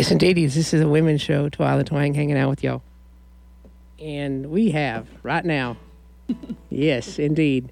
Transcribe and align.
Yes, 0.00 0.10
indeed. 0.10 0.36
This 0.36 0.72
is 0.72 0.80
a 0.80 0.88
women's 0.88 1.20
show, 1.20 1.50
Twyla 1.50 1.84
Twang, 1.84 2.14
hanging 2.14 2.38
out 2.38 2.48
with 2.48 2.64
y'all. 2.64 2.82
And 3.98 4.46
we 4.46 4.70
have 4.70 5.06
right 5.22 5.44
now, 5.44 5.76
yes, 6.70 7.18
indeed, 7.18 7.70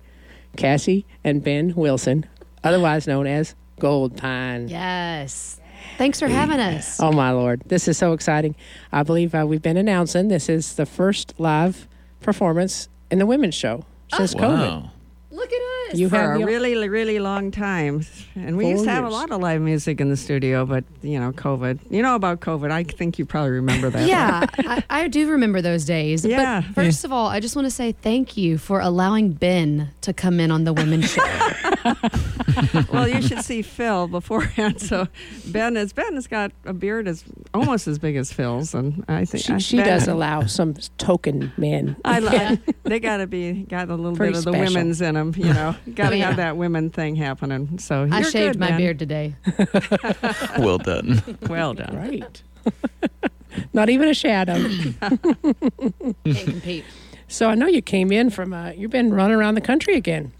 Cassie 0.54 1.06
and 1.24 1.42
Ben 1.42 1.74
Wilson, 1.74 2.26
otherwise 2.62 3.06
known 3.06 3.26
as 3.26 3.54
Goldpine. 3.80 4.68
Yes. 4.68 5.58
Thanks 5.96 6.20
for 6.20 6.28
having 6.28 6.60
us. 6.60 7.00
Oh, 7.00 7.12
my 7.12 7.30
Lord. 7.30 7.62
This 7.64 7.88
is 7.88 7.96
so 7.96 8.12
exciting. 8.12 8.54
I 8.92 9.04
believe 9.04 9.34
uh, 9.34 9.46
we've 9.48 9.62
been 9.62 9.78
announcing 9.78 10.28
this 10.28 10.50
is 10.50 10.74
the 10.74 10.84
first 10.84 11.32
live 11.38 11.88
performance 12.20 12.90
in 13.10 13.20
the 13.20 13.26
women's 13.26 13.54
show 13.54 13.86
since 14.14 14.34
COVID. 14.34 14.40
Wow. 14.40 14.82
Look 14.82 14.97
at. 15.88 15.96
You 15.96 16.08
for 16.08 16.16
have 16.16 16.40
a 16.40 16.44
really, 16.44 16.88
really 16.88 17.18
long 17.18 17.50
time. 17.50 18.04
And 18.34 18.56
we 18.56 18.64
Four 18.64 18.72
used 18.72 18.84
to 18.84 18.90
have 18.90 19.04
a 19.04 19.08
lot 19.10 19.30
of 19.30 19.40
live 19.40 19.60
music 19.60 20.00
in 20.00 20.08
the 20.10 20.16
studio, 20.16 20.64
but, 20.66 20.84
you 21.02 21.18
know, 21.18 21.32
COVID. 21.32 21.78
You 21.90 22.02
know 22.02 22.14
about 22.14 22.40
COVID. 22.40 22.70
I 22.70 22.84
think 22.84 23.18
you 23.18 23.24
probably 23.26 23.50
remember 23.52 23.90
that. 23.90 24.06
yeah, 24.08 24.46
I, 24.58 24.84
I 24.90 25.08
do 25.08 25.30
remember 25.30 25.60
those 25.62 25.84
days. 25.84 26.24
Yeah. 26.24 26.62
But 26.66 26.74
first 26.74 27.04
of 27.04 27.12
all, 27.12 27.26
I 27.26 27.40
just 27.40 27.56
want 27.56 27.66
to 27.66 27.70
say 27.70 27.92
thank 27.92 28.36
you 28.36 28.58
for 28.58 28.80
allowing 28.80 29.32
Ben 29.32 29.90
to 30.02 30.12
come 30.12 30.40
in 30.40 30.50
on 30.50 30.64
the 30.64 30.72
women's 30.72 31.10
show. 31.10 31.24
well, 32.92 33.08
you 33.08 33.22
should 33.22 33.44
see 33.44 33.62
Phil 33.62 34.08
beforehand. 34.08 34.80
So 34.80 35.06
Ben 35.46 35.76
is 35.76 35.92
Ben 35.92 36.14
has 36.14 36.26
got 36.26 36.52
a 36.64 36.72
beard 36.72 37.06
as 37.08 37.24
almost 37.54 37.86
as 37.88 37.98
big 37.98 38.16
as 38.16 38.32
Phil's, 38.32 38.74
and 38.74 39.04
I 39.08 39.24
think 39.24 39.44
She, 39.44 39.52
I- 39.52 39.58
she 39.58 39.76
Ben- 39.76 39.86
does 39.86 40.08
allow 40.08 40.44
some 40.46 40.74
token 40.98 41.52
men. 41.56 41.96
I, 42.04 42.20
li- 42.20 42.58
they 42.84 43.00
got 43.00 43.18
to 43.18 43.26
be 43.26 43.62
got 43.64 43.88
a 43.88 43.94
little 43.94 44.16
Pretty 44.16 44.32
bit 44.32 44.38
of 44.38 44.44
the 44.44 44.52
special. 44.52 44.74
women's 44.74 45.00
in 45.00 45.14
them, 45.14 45.34
you 45.36 45.52
know. 45.52 45.74
Got 45.94 46.10
to 46.10 46.16
yeah. 46.16 46.26
have 46.26 46.36
that 46.36 46.56
women 46.56 46.90
thing 46.90 47.16
happening. 47.16 47.78
So 47.78 48.08
I 48.10 48.20
you're 48.20 48.30
shaved 48.30 48.54
good, 48.54 48.60
my 48.60 48.68
Ben. 48.68 48.78
beard 48.78 48.98
today. 48.98 49.34
Well 50.58 50.78
done. 50.78 51.22
Well 51.48 51.74
done. 51.74 51.96
Right. 51.96 52.42
Not 53.72 53.88
even 53.90 54.08
a 54.08 54.14
shadow. 54.14 54.54
Can't 54.60 56.22
compete. 56.24 56.84
So 57.28 57.48
I 57.48 57.54
know 57.54 57.66
you 57.66 57.82
came 57.82 58.12
in 58.12 58.30
from, 58.30 58.52
uh, 58.52 58.70
you've 58.70 58.90
been 58.90 59.12
running 59.12 59.36
around 59.36 59.54
the 59.54 59.60
country 59.60 59.94
again. 59.94 60.32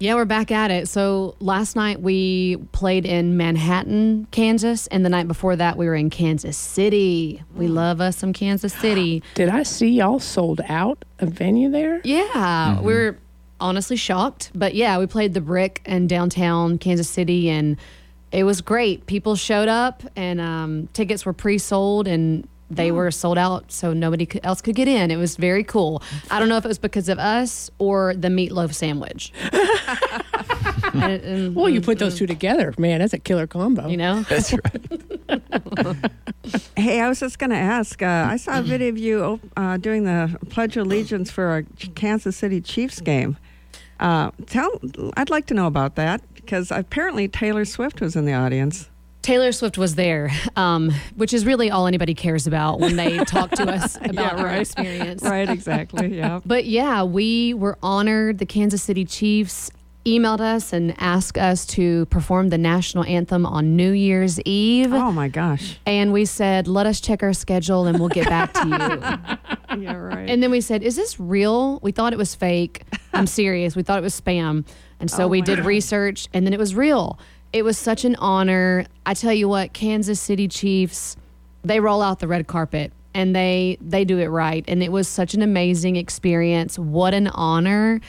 Yeah, 0.00 0.16
we're 0.16 0.24
back 0.24 0.50
at 0.50 0.70
it. 0.70 0.88
So 0.88 1.36
last 1.38 1.76
night 1.76 2.00
we 2.00 2.56
played 2.72 3.06
in 3.06 3.36
Manhattan, 3.36 4.26
Kansas, 4.32 4.86
and 4.88 5.04
the 5.04 5.08
night 5.08 5.28
before 5.28 5.54
that 5.56 5.76
we 5.76 5.86
were 5.86 5.94
in 5.94 6.10
Kansas 6.10 6.56
City. 6.56 7.42
We 7.54 7.68
love 7.68 8.00
us 8.00 8.16
some 8.16 8.32
Kansas 8.32 8.74
City. 8.74 9.22
Did 9.34 9.48
I 9.48 9.62
see 9.62 9.88
y'all 9.88 10.18
sold 10.18 10.60
out 10.68 11.04
a 11.20 11.26
venue 11.26 11.70
there? 11.70 12.00
Yeah, 12.04 12.80
we 12.80 12.92
were 12.92 13.18
honestly 13.60 13.96
shocked, 13.96 14.50
but 14.54 14.74
yeah, 14.74 14.98
we 14.98 15.06
played 15.06 15.34
the 15.34 15.40
Brick 15.40 15.82
in 15.86 16.06
downtown 16.06 16.78
Kansas 16.78 17.08
City, 17.08 17.48
and 17.50 17.76
it 18.32 18.44
was 18.44 18.60
great. 18.60 19.06
People 19.06 19.36
showed 19.36 19.68
up, 19.68 20.02
and 20.16 20.40
um, 20.40 20.88
tickets 20.92 21.24
were 21.24 21.32
pre-sold, 21.32 22.08
and 22.08 22.48
they 22.70 22.90
were 22.90 23.10
sold 23.10 23.38
out, 23.38 23.70
so 23.70 23.92
nobody 23.92 24.28
else 24.42 24.60
could 24.60 24.74
get 24.74 24.88
in. 24.88 25.10
It 25.10 25.16
was 25.16 25.36
very 25.36 25.64
cool. 25.64 26.02
I 26.30 26.38
don't 26.38 26.48
know 26.48 26.56
if 26.56 26.64
it 26.64 26.68
was 26.68 26.78
because 26.78 27.08
of 27.08 27.18
us 27.18 27.70
or 27.78 28.14
the 28.14 28.28
meatloaf 28.28 28.74
sandwich. 28.74 29.32
And- 31.02 31.22
and, 31.22 31.54
Well, 31.54 31.68
you 31.68 31.80
put 31.80 31.98
those 31.98 32.16
two 32.16 32.26
together, 32.26 32.72
man. 32.78 33.00
That's 33.00 33.12
a 33.12 33.18
killer 33.18 33.46
combo. 33.46 33.88
you 33.88 33.96
know. 33.96 34.22
That's 34.28 34.52
right. 34.52 35.96
Hey, 36.76 37.00
I 37.00 37.08
was 37.08 37.20
just 37.20 37.38
going 37.38 37.50
to 37.50 37.56
ask. 37.56 38.02
Uh, 38.02 38.28
I 38.30 38.36
saw 38.36 38.58
a 38.58 38.62
video 38.62 38.88
of 38.88 38.98
you 38.98 39.40
uh, 39.56 39.76
doing 39.78 40.04
the 40.04 40.36
Pledge 40.50 40.76
of 40.76 40.86
Allegiance 40.86 41.30
for 41.30 41.56
a 41.58 41.62
Kansas 41.94 42.36
City 42.36 42.60
Chiefs 42.60 43.00
game. 43.00 43.36
Uh, 43.98 44.30
tell, 44.46 44.80
I'd 45.16 45.30
like 45.30 45.46
to 45.46 45.54
know 45.54 45.66
about 45.66 45.94
that 45.96 46.20
because 46.34 46.70
apparently 46.70 47.28
Taylor 47.28 47.64
Swift 47.64 48.00
was 48.00 48.14
in 48.16 48.26
the 48.26 48.34
audience. 48.34 48.90
Taylor 49.22 49.52
Swift 49.52 49.78
was 49.78 49.94
there, 49.94 50.30
um, 50.54 50.90
which 51.16 51.32
is 51.32 51.46
really 51.46 51.70
all 51.70 51.86
anybody 51.86 52.12
cares 52.12 52.46
about 52.46 52.78
when 52.78 52.96
they 52.96 53.16
talk 53.24 53.50
to 53.52 53.62
us 53.70 53.96
about 54.02 54.38
our 54.38 54.44
right. 54.44 54.60
experience. 54.60 55.22
Right, 55.22 55.48
exactly. 55.48 56.14
Yeah. 56.14 56.40
But 56.44 56.66
yeah, 56.66 57.04
we 57.04 57.54
were 57.54 57.78
honored. 57.82 58.36
The 58.36 58.44
Kansas 58.44 58.82
City 58.82 59.06
Chiefs 59.06 59.70
emailed 60.04 60.40
us 60.40 60.72
and 60.72 60.94
asked 61.00 61.38
us 61.38 61.64
to 61.66 62.04
perform 62.06 62.48
the 62.50 62.58
national 62.58 63.04
anthem 63.04 63.46
on 63.46 63.74
New 63.76 63.92
Year's 63.92 64.38
Eve. 64.42 64.92
Oh 64.92 65.10
my 65.12 65.28
gosh. 65.28 65.78
And 65.86 66.12
we 66.12 66.24
said, 66.26 66.68
let 66.68 66.84
us 66.86 67.00
check 67.00 67.22
our 67.22 67.32
schedule 67.32 67.86
and 67.86 67.98
we'll 67.98 68.08
get 68.10 68.28
back 68.28 68.52
to 68.54 68.68
you. 68.68 69.38
Yeah, 69.76 69.96
right. 69.96 70.30
and 70.30 70.40
then 70.40 70.52
we 70.52 70.60
said, 70.60 70.84
is 70.84 70.94
this 70.94 71.18
real? 71.18 71.80
We 71.82 71.90
thought 71.90 72.12
it 72.12 72.16
was 72.16 72.32
fake. 72.32 72.84
I'm 73.12 73.26
serious. 73.40 73.74
We 73.74 73.82
thought 73.82 73.98
it 73.98 74.02
was 74.02 74.18
spam. 74.20 74.64
And 75.00 75.10
so 75.10 75.24
Oh 75.24 75.28
we 75.28 75.42
did 75.42 75.56
God. 75.58 75.66
research 75.66 76.28
and 76.32 76.46
then 76.46 76.52
it 76.52 76.60
was 76.60 76.76
real. 76.76 77.18
It 77.52 77.64
was 77.64 77.76
such 77.76 78.04
an 78.04 78.14
honor. 78.16 78.86
I 79.04 79.14
tell 79.14 79.32
you 79.32 79.48
what, 79.48 79.72
Kansas 79.72 80.20
City 80.20 80.46
Chiefs, 80.46 81.16
they 81.64 81.80
roll 81.80 82.02
out 82.02 82.20
the 82.20 82.28
red 82.28 82.46
carpet 82.46 82.92
and 83.14 83.34
they 83.34 83.78
they 83.80 84.04
do 84.04 84.18
it 84.18 84.26
right. 84.26 84.64
And 84.68 84.80
it 84.80 84.92
was 84.92 85.08
such 85.08 85.34
an 85.34 85.42
amazing 85.42 85.96
experience. 85.96 86.78
What 86.78 87.12
an 87.12 87.26
honor. 87.28 88.00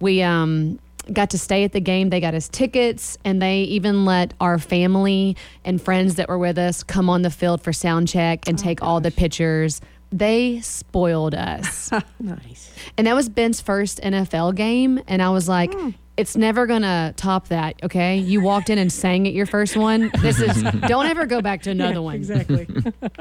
We 0.00 0.20
um 0.22 0.78
got 1.12 1.30
to 1.30 1.38
stay 1.38 1.64
at 1.64 1.72
the 1.72 1.80
game. 1.80 2.10
They 2.10 2.20
got 2.20 2.34
us 2.34 2.48
tickets 2.48 3.18
and 3.24 3.40
they 3.40 3.60
even 3.62 4.04
let 4.04 4.34
our 4.40 4.58
family 4.58 5.36
and 5.64 5.80
friends 5.80 6.16
that 6.16 6.28
were 6.28 6.38
with 6.38 6.58
us 6.58 6.82
come 6.82 7.10
on 7.10 7.22
the 7.22 7.30
field 7.30 7.62
for 7.62 7.72
sound 7.72 8.08
check 8.08 8.48
and 8.48 8.58
oh, 8.58 8.62
take 8.62 8.82
all 8.82 9.00
the 9.00 9.10
pictures. 9.10 9.80
They 10.10 10.60
spoiled 10.60 11.34
us. 11.34 11.90
nice. 12.20 12.72
And 12.96 13.06
that 13.06 13.14
was 13.14 13.28
Ben's 13.28 13.60
first 13.60 14.00
NFL 14.00 14.54
game. 14.54 15.00
And 15.08 15.20
I 15.20 15.30
was 15.30 15.48
like, 15.48 15.74
hmm. 15.74 15.90
it's 16.16 16.36
never 16.36 16.66
going 16.66 16.82
to 16.82 17.12
top 17.16 17.48
that. 17.48 17.82
Okay. 17.82 18.18
You 18.18 18.40
walked 18.40 18.70
in 18.70 18.78
and 18.78 18.92
sang 18.92 19.26
at 19.26 19.32
your 19.32 19.46
first 19.46 19.76
one. 19.76 20.12
This 20.20 20.40
is, 20.40 20.62
don't 20.86 21.06
ever 21.06 21.26
go 21.26 21.42
back 21.42 21.62
to 21.62 21.70
another 21.72 22.00
one. 22.00 22.14
Exactly. 22.14 22.68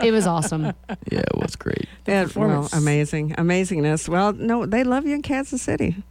It 0.04 0.12
was 0.12 0.28
awesome. 0.28 0.66
Yeah, 1.12 1.22
it 1.22 1.38
was 1.38 1.56
great. 1.56 1.88
Yeah, 2.06 2.28
well, 2.36 2.70
amazing, 2.74 3.32
amazingness. 3.32 4.08
Well, 4.08 4.34
no, 4.34 4.66
they 4.68 4.84
love 4.84 5.08
you 5.08 5.16
in 5.16 5.24
Kansas 5.24 5.62
City, 5.62 6.04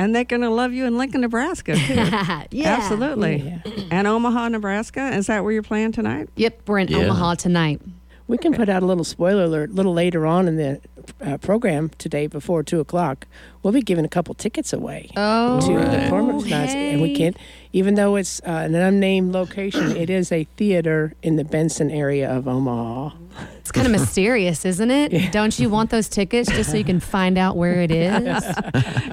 and 0.00 0.14
they're 0.14 0.24
going 0.24 0.42
to 0.42 0.50
love 0.50 0.72
you 0.72 0.86
in 0.86 0.96
Lincoln, 0.98 1.20
Nebraska 1.20 1.74
too. 1.76 1.94
yeah. 1.94 2.46
Absolutely. 2.78 3.36
Yeah. 3.64 3.84
And 3.90 4.06
Omaha, 4.06 4.48
Nebraska. 4.48 5.14
Is 5.14 5.26
that 5.26 5.44
where 5.44 5.52
you're 5.52 5.62
playing 5.62 5.92
tonight? 5.92 6.28
Yep. 6.36 6.62
We're 6.66 6.78
in 6.78 6.88
Yeah. 6.88 6.98
Omaha 7.04 7.34
tonight. 7.36 7.80
We 8.26 8.38
can 8.38 8.54
put 8.54 8.68
out 8.68 8.82
a 8.82 8.86
little 8.86 9.04
spoiler 9.04 9.44
alert 9.44 9.70
a 9.70 9.72
little 9.72 9.92
later 9.92 10.24
on 10.24 10.46
in 10.48 10.56
the 10.56 10.80
uh, 11.20 11.36
program 11.38 11.90
today 11.98 12.26
before 12.28 12.62
two 12.62 12.78
o'clock. 12.80 13.26
We'll 13.62 13.72
be 13.74 13.82
giving 13.82 14.04
a 14.06 14.08
couple 14.08 14.32
tickets 14.34 14.72
away 14.72 15.10
Oh, 15.16 15.60
to 15.60 15.66
the 15.66 15.74
Right. 15.74 16.02
performance 16.04 16.46
nights, 16.46 16.72
and 16.74 17.02
we 17.02 17.14
can't. 17.14 17.36
Even 17.72 17.94
though 17.94 18.16
it's 18.16 18.40
uh, 18.40 18.50
an 18.50 18.74
unnamed 18.74 19.32
location, 19.32 19.96
it 19.96 20.08
is 20.10 20.32
a 20.32 20.44
theater 20.56 21.14
in 21.22 21.36
the 21.36 21.44
Benson 21.44 21.90
area 21.90 22.28
of 22.30 22.48
Omaha. 22.48 23.14
It's 23.58 23.70
kind 23.70 23.86
of 23.86 23.92
mysterious, 23.92 24.64
isn't 24.64 24.90
it? 24.90 25.30
Don't 25.30 25.56
you 25.58 25.68
want 25.70 25.90
those 25.90 26.08
tickets 26.08 26.50
just 26.50 26.70
so 26.70 26.76
you 26.76 26.84
can 26.84 26.98
find 27.00 27.38
out 27.38 27.56
where 27.56 27.80
it 27.82 27.90
is? 27.90 28.44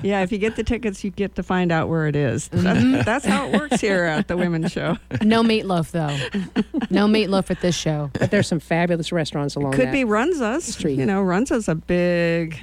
Yeah, 0.03 0.21
if 0.21 0.31
you 0.31 0.37
get 0.37 0.55
the 0.55 0.63
tickets, 0.63 1.03
you 1.03 1.09
get 1.09 1.35
to 1.35 1.43
find 1.43 1.71
out 1.71 1.89
where 1.89 2.07
it 2.07 2.15
is. 2.15 2.47
That's, 2.49 3.05
that's 3.05 3.25
how 3.25 3.47
it 3.47 3.53
works 3.59 3.81
here 3.81 4.03
at 4.05 4.27
the 4.27 4.37
Women's 4.37 4.71
Show. 4.71 4.97
No 5.23 5.41
meatloaf, 5.43 5.91
though. 5.91 6.15
No 6.89 7.07
meatloaf 7.07 7.49
at 7.51 7.59
this 7.61 7.75
show. 7.75 8.11
But 8.13 8.29
there's 8.31 8.47
some 8.47 8.59
fabulous 8.59 9.11
restaurants 9.11 9.55
along 9.55 9.73
It 9.73 9.77
Could 9.77 9.87
that. 9.87 9.91
be 9.91 10.03
Runza's. 10.05 10.63
street. 10.65 10.99
You 10.99 11.05
know, 11.05 11.21
Runza's 11.23 11.67
a 11.67 11.75
big, 11.75 12.59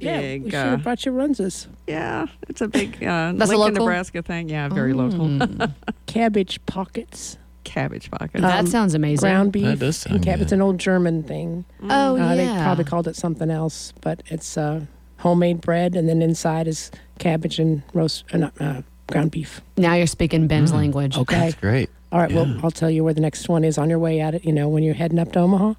yeah, 0.00 0.20
big. 0.20 0.44
we 0.44 0.50
should 0.50 0.56
uh, 0.58 0.70
have 0.70 0.82
brought 0.82 1.04
you 1.06 1.12
Runzas. 1.12 1.66
yeah, 1.86 2.26
it's 2.48 2.60
a 2.60 2.68
big 2.68 2.96
uh, 3.02 3.32
That's 3.36 3.50
a 3.50 3.56
Lincoln, 3.56 3.74
local? 3.74 3.86
Nebraska 3.86 4.22
thing. 4.22 4.48
Yeah, 4.48 4.68
very 4.68 4.92
local. 4.92 5.26
Mm. 5.26 5.72
Cabbage 6.06 6.64
pockets, 6.66 7.38
Cabbage 7.64 8.10
pockets. 8.10 8.40
That 8.42 8.60
Um, 8.60 8.66
sounds 8.66 8.94
amazing. 8.94 9.20
ground 9.28 9.52
beef. 9.52 9.64
That 9.64 9.78
does 9.78 10.04
and 10.06 10.12
sound 10.14 10.24
cab- 10.24 10.38
good. 10.38 10.42
It's 10.44 10.52
an 10.52 10.62
old 10.62 10.78
German 10.78 11.22
thing. 11.22 11.64
oh, 11.82 12.14
Uh, 12.14 12.16
yeah. 12.16 12.34
They 12.36 12.62
probably 12.62 12.84
called 12.84 13.08
it 13.08 13.16
something 13.16 13.50
else, 13.50 13.92
but 14.00 14.22
it's 14.26 14.56
uh, 14.56 14.82
homemade 15.18 15.60
bread, 15.60 15.94
and 15.96 16.08
then 16.08 16.22
inside 16.22 16.66
is 16.68 16.90
cabbage 17.18 17.58
and 17.58 17.82
roast, 17.92 18.24
uh, 18.32 18.38
not, 18.38 18.52
uh, 18.60 18.82
ground 19.08 19.30
beef. 19.30 19.60
now 19.76 19.94
you're 19.94 20.06
speaking 20.06 20.46
Ben's 20.46 20.70
Mm. 20.72 20.76
language. 20.76 21.16
Okay. 21.18 21.38
That's 21.40 21.54
great. 21.54 21.90
All 22.12 22.20
right. 22.20 22.30
Yeah. 22.30 22.36
Well, 22.42 22.60
I'll 22.62 22.70
tell 22.70 22.90
you 22.90 23.04
where 23.04 23.12
the 23.14 23.20
next 23.20 23.48
one 23.48 23.64
is 23.64 23.76
on 23.78 23.90
your 23.90 23.98
way 23.98 24.20
at 24.20 24.34
it. 24.34 24.44
You 24.44 24.52
know, 24.52 24.68
when 24.68 24.82
you're 24.82 24.94
heading 24.94 25.18
up 25.18 25.32
to 25.32 25.40
Omaha, 25.40 25.74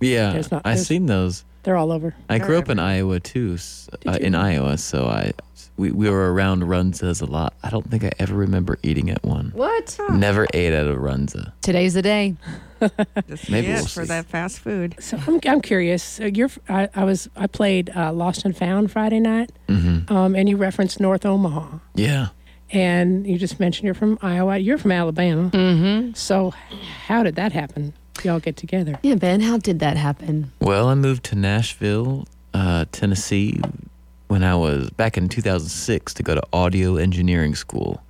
Yeah, 0.00 0.32
There's 0.32 0.50
not- 0.50 0.62
I 0.64 0.70
there's- 0.74 0.86
seen 0.86 1.06
those. 1.06 1.44
They're 1.62 1.76
all 1.76 1.92
over. 1.92 2.14
I 2.28 2.38
grew 2.38 2.58
up 2.58 2.68
in 2.68 2.78
Iowa 2.78 3.20
too, 3.20 3.54
s- 3.54 3.88
uh, 4.06 4.18
in 4.20 4.34
Iowa, 4.34 4.78
so 4.78 5.06
I 5.06 5.32
we, 5.76 5.90
we 5.90 6.10
were 6.10 6.32
around 6.34 6.62
Runzas 6.64 7.22
a 7.22 7.24
lot. 7.26 7.54
I 7.62 7.70
don't 7.70 7.90
think 7.90 8.04
I 8.04 8.10
ever 8.18 8.34
remember 8.34 8.78
eating 8.82 9.08
at 9.10 9.22
one. 9.24 9.52
What? 9.54 9.98
Never 10.10 10.46
ate 10.52 10.72
at 10.72 10.86
a 10.86 10.94
Runza. 10.94 11.52
Today's 11.62 11.94
the 11.94 12.02
day. 12.02 12.36
Just 13.28 13.48
Maybe 13.48 13.68
yes, 13.68 13.80
we'll 13.80 13.86
for 13.86 14.02
see. 14.02 14.08
that 14.08 14.26
fast 14.26 14.58
food. 14.58 14.96
So 14.98 15.18
I'm, 15.26 15.40
I'm 15.46 15.60
curious. 15.62 16.02
So 16.02 16.26
you're, 16.26 16.50
I, 16.68 16.88
I 16.94 17.04
was, 17.04 17.30
I 17.36 17.46
played 17.46 17.90
uh, 17.96 18.12
Lost 18.12 18.44
and 18.44 18.54
Found 18.56 18.90
Friday 18.92 19.20
night, 19.20 19.50
hmm 19.68 20.00
um, 20.08 20.34
and 20.34 20.48
you 20.48 20.56
referenced 20.56 21.00
North 21.00 21.24
Omaha, 21.24 21.78
Yeah. 21.94 22.28
and 22.70 23.26
you 23.26 23.38
just 23.38 23.58
mentioned 23.60 23.84
you're 23.86 23.94
from 23.94 24.18
Iowa. 24.20 24.58
You're 24.58 24.78
from 24.78 24.92
Alabama. 24.92 25.48
Mm-hmm. 25.50 26.12
So 26.14 26.50
how 27.06 27.22
did 27.22 27.36
that 27.36 27.52
happen? 27.52 27.94
Y'all 28.24 28.40
get 28.40 28.56
together? 28.56 28.98
Yeah, 29.02 29.16
Ben, 29.16 29.40
how 29.40 29.58
did 29.58 29.80
that 29.80 29.96
happen? 29.96 30.52
Well, 30.60 30.88
I 30.88 30.94
moved 30.94 31.24
to 31.24 31.34
Nashville, 31.34 32.26
uh, 32.54 32.84
Tennessee, 32.92 33.60
when 34.28 34.44
I 34.44 34.54
was 34.54 34.90
back 34.90 35.18
in 35.18 35.28
2006 35.28 36.14
to 36.14 36.22
go 36.22 36.34
to 36.34 36.42
audio 36.52 36.96
engineering 36.96 37.54
school. 37.54 38.02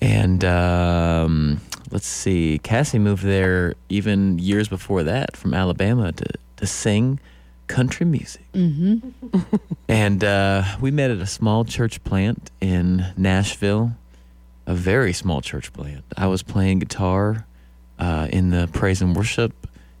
And 0.00 0.44
um, 0.44 1.60
let's 1.90 2.06
see, 2.06 2.58
Cassie 2.62 2.98
moved 2.98 3.22
there 3.22 3.74
even 3.88 4.38
years 4.38 4.68
before 4.68 5.02
that 5.04 5.36
from 5.36 5.54
Alabama 5.54 6.12
to, 6.12 6.26
to 6.56 6.66
sing 6.66 7.20
country 7.66 8.06
music. 8.06 8.44
Mm-hmm. 8.52 9.38
And 9.90 10.22
uh, 10.22 10.64
we 10.82 10.90
met 10.90 11.10
at 11.10 11.16
a 11.16 11.26
small 11.26 11.64
church 11.64 12.04
plant 12.04 12.50
in 12.60 13.06
Nashville, 13.16 13.92
a 14.66 14.74
very 14.74 15.14
small 15.14 15.40
church 15.40 15.72
plant. 15.72 16.04
I 16.14 16.26
was 16.26 16.42
playing 16.42 16.80
guitar 16.80 17.46
uh, 17.98 18.28
in 18.32 18.50
the 18.50 18.68
praise 18.72 19.00
and 19.02 19.14
worship, 19.16 19.52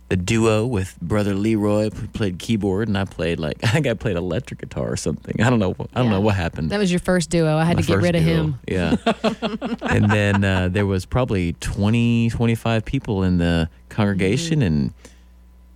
the 0.08 0.16
duo 0.16 0.64
with 0.66 0.98
brother 1.02 1.34
Leroy 1.34 1.90
played 2.14 2.38
keyboard, 2.38 2.88
and 2.88 2.96
I 2.96 3.04
played 3.04 3.38
like 3.38 3.58
I 3.62 3.68
think 3.68 3.86
I 3.86 3.94
played 3.94 4.16
electric 4.16 4.60
guitar 4.60 4.90
or 4.90 4.96
something. 4.96 5.40
I 5.42 5.50
don't 5.50 5.58
know. 5.58 5.74
I 5.94 5.98
don't 5.98 6.06
Yeah. 6.06 6.10
know 6.12 6.20
what 6.20 6.34
happened. 6.34 6.70
That 6.70 6.78
was 6.78 6.90
your 6.90 7.00
first 7.00 7.28
duo. 7.30 7.56
I 7.58 7.64
had 7.64 7.76
My 7.76 7.82
to 7.82 7.88
get 7.88 7.98
rid 7.98 8.14
of 8.16 8.24
duo. 8.24 8.34
him. 8.34 8.58
Yeah. 8.66 8.96
and 9.82 10.10
then 10.10 10.44
uh, 10.44 10.68
there 10.70 10.86
was 10.86 11.04
probably 11.04 11.52
20, 11.54 12.30
25 12.30 12.84
people 12.84 13.22
in 13.22 13.36
the 13.38 13.68
congregation, 13.90 14.62
and 14.62 14.92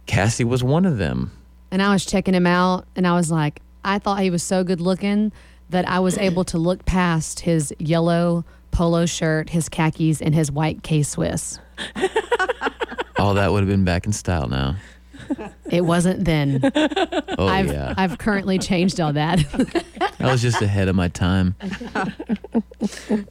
Cassie 0.06 0.44
was 0.44 0.62
one 0.64 0.84
of 0.86 0.98
them. 0.98 1.30
And 1.70 1.82
I 1.82 1.92
was 1.92 2.04
checking 2.04 2.34
him 2.34 2.46
out, 2.46 2.86
and 2.96 3.06
I 3.06 3.14
was 3.14 3.30
like, 3.30 3.60
I 3.84 3.98
thought 3.98 4.20
he 4.20 4.30
was 4.30 4.42
so 4.42 4.62
good 4.64 4.80
looking 4.80 5.32
that 5.70 5.88
I 5.88 5.98
was 6.00 6.18
able 6.18 6.44
to 6.44 6.58
look 6.58 6.84
past 6.84 7.40
his 7.40 7.72
yellow 7.78 8.44
polo 8.70 9.06
shirt, 9.06 9.50
his 9.50 9.68
khakis, 9.68 10.20
and 10.22 10.34
his 10.34 10.50
white 10.50 10.82
K 10.82 11.02
Swiss. 11.02 11.58
All 13.18 13.34
that 13.34 13.50
would 13.52 13.60
have 13.60 13.68
been 13.68 13.84
back 13.84 14.06
in 14.06 14.12
style 14.12 14.48
now. 14.48 14.76
It 15.70 15.82
wasn't 15.82 16.24
then. 16.24 16.60
Oh, 17.38 17.46
I've 17.46 17.68
yeah. 17.72 17.94
I've 17.96 18.18
currently 18.18 18.58
changed 18.58 19.00
all 19.00 19.12
that. 19.14 19.42
I 20.20 20.30
was 20.30 20.42
just 20.42 20.60
ahead 20.60 20.88
of 20.88 20.96
my 20.96 21.08
time. 21.08 21.54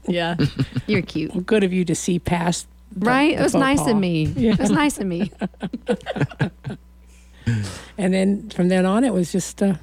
yeah, 0.07 0.35
you're 0.87 1.01
cute, 1.03 1.45
Good 1.45 1.63
of 1.63 1.71
you 1.73 1.85
to 1.85 1.93
see 1.93 2.17
past. 2.17 2.67
the- 2.95 3.05
right? 3.05 3.35
the 3.35 3.41
It 3.41 3.43
was 3.43 3.53
nice 3.55 3.79
pas. 3.81 3.91
of 3.91 3.97
me. 3.97 4.23
It 4.35 4.57
was 4.59 4.71
nice 4.71 4.97
of 4.99 5.05
me. 5.07 5.31
And 7.97 8.13
then 8.13 8.49
from 8.49 8.69
then 8.69 8.85
on, 8.85 9.03
it 9.03 9.13
was 9.13 9.31
just. 9.31 9.61
Uh, 9.61 9.75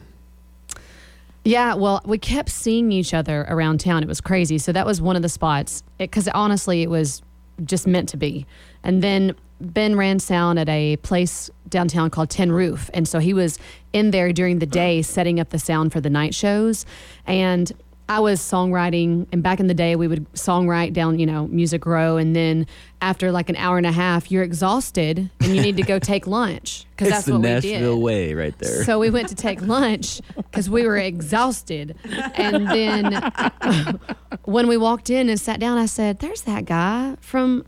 Yeah, 1.45 1.75
well, 1.75 2.01
we 2.05 2.19
kept 2.19 2.51
seeing 2.51 2.91
each 2.93 3.13
other 3.15 3.47
around 3.49 3.81
town. 3.81 4.03
It 4.03 4.09
was 4.09 4.21
crazy. 4.21 4.59
So 4.59 4.73
that 4.73 4.87
was 4.87 5.01
one 5.01 5.17
of 5.17 5.23
the 5.23 5.29
spots 5.29 5.83
because 5.99 6.29
honestly, 6.29 6.83
it 6.83 6.91
was 6.91 7.23
just 7.65 7.87
meant 7.87 8.09
to 8.11 8.17
be. 8.17 8.47
And 8.83 9.03
then 9.03 9.35
Ben 9.61 9.97
ran 9.97 10.19
sound 10.19 10.59
at 10.59 10.69
a 10.69 10.97
place 10.99 11.51
downtown 11.69 12.11
called 12.11 12.31
Tin 12.31 12.53
Roof. 12.53 12.91
And 12.95 13.07
so 13.09 13.19
he 13.19 13.35
was 13.35 13.59
in 13.93 14.11
there 14.11 14.33
during 14.33 14.59
the 14.61 14.67
day 14.67 15.03
setting 15.03 15.41
up 15.41 15.51
the 15.51 15.59
sound 15.59 15.93
for 15.93 16.01
the 16.01 16.11
night 16.11 16.35
shows. 16.35 16.87
And 17.27 17.73
I 18.09 18.21
was 18.21 18.41
songwriting, 18.41 19.27
and 19.33 19.43
back 19.43 19.61
in 19.61 19.67
the 19.67 19.75
day, 19.75 19.95
we 19.95 20.09
would 20.09 20.33
songwrite 20.33 20.95
down, 20.95 21.19
you 21.19 21.27
know, 21.27 21.47
Music 21.49 21.85
Row, 21.85 22.17
and 22.17 22.35
then 22.35 22.67
after 23.03 23.31
like 23.31 23.51
an 23.51 23.57
hour 23.57 23.77
and 23.77 23.87
a 23.87 23.93
half, 23.93 24.31
you're 24.31 24.43
exhausted 24.43 25.31
and 25.41 25.55
you 25.55 25.61
need 25.61 25.77
to 25.77 25.83
go 25.83 25.99
take 25.99 26.27
lunch 26.27 26.87
because 26.91 27.11
that's 27.11 27.27
the 27.27 27.33
what 27.33 27.43
we 27.43 27.49
Nashville 27.49 27.97
did. 27.97 28.03
way 28.03 28.35
right 28.35 28.59
there. 28.59 28.83
So 28.85 28.99
we 28.99 29.11
went 29.11 29.29
to 29.29 29.35
take 29.35 29.61
lunch 29.61 30.21
because 30.37 30.71
we 30.71 30.87
were 30.87 30.97
exhausted. 30.97 31.97
And 32.35 32.67
then 32.69 34.01
when 34.45 34.69
we 34.69 34.77
walked 34.79 35.11
in 35.11 35.29
and 35.29 35.39
sat 35.39 35.61
down, 35.61 35.77
I 35.77 35.87
said, 35.87 36.21
"There's 36.21 36.43
that 36.43 36.65
guy 36.65 37.17
from 37.21 37.67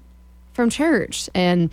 from 0.54 0.70
church." 0.70 1.28
And 1.34 1.70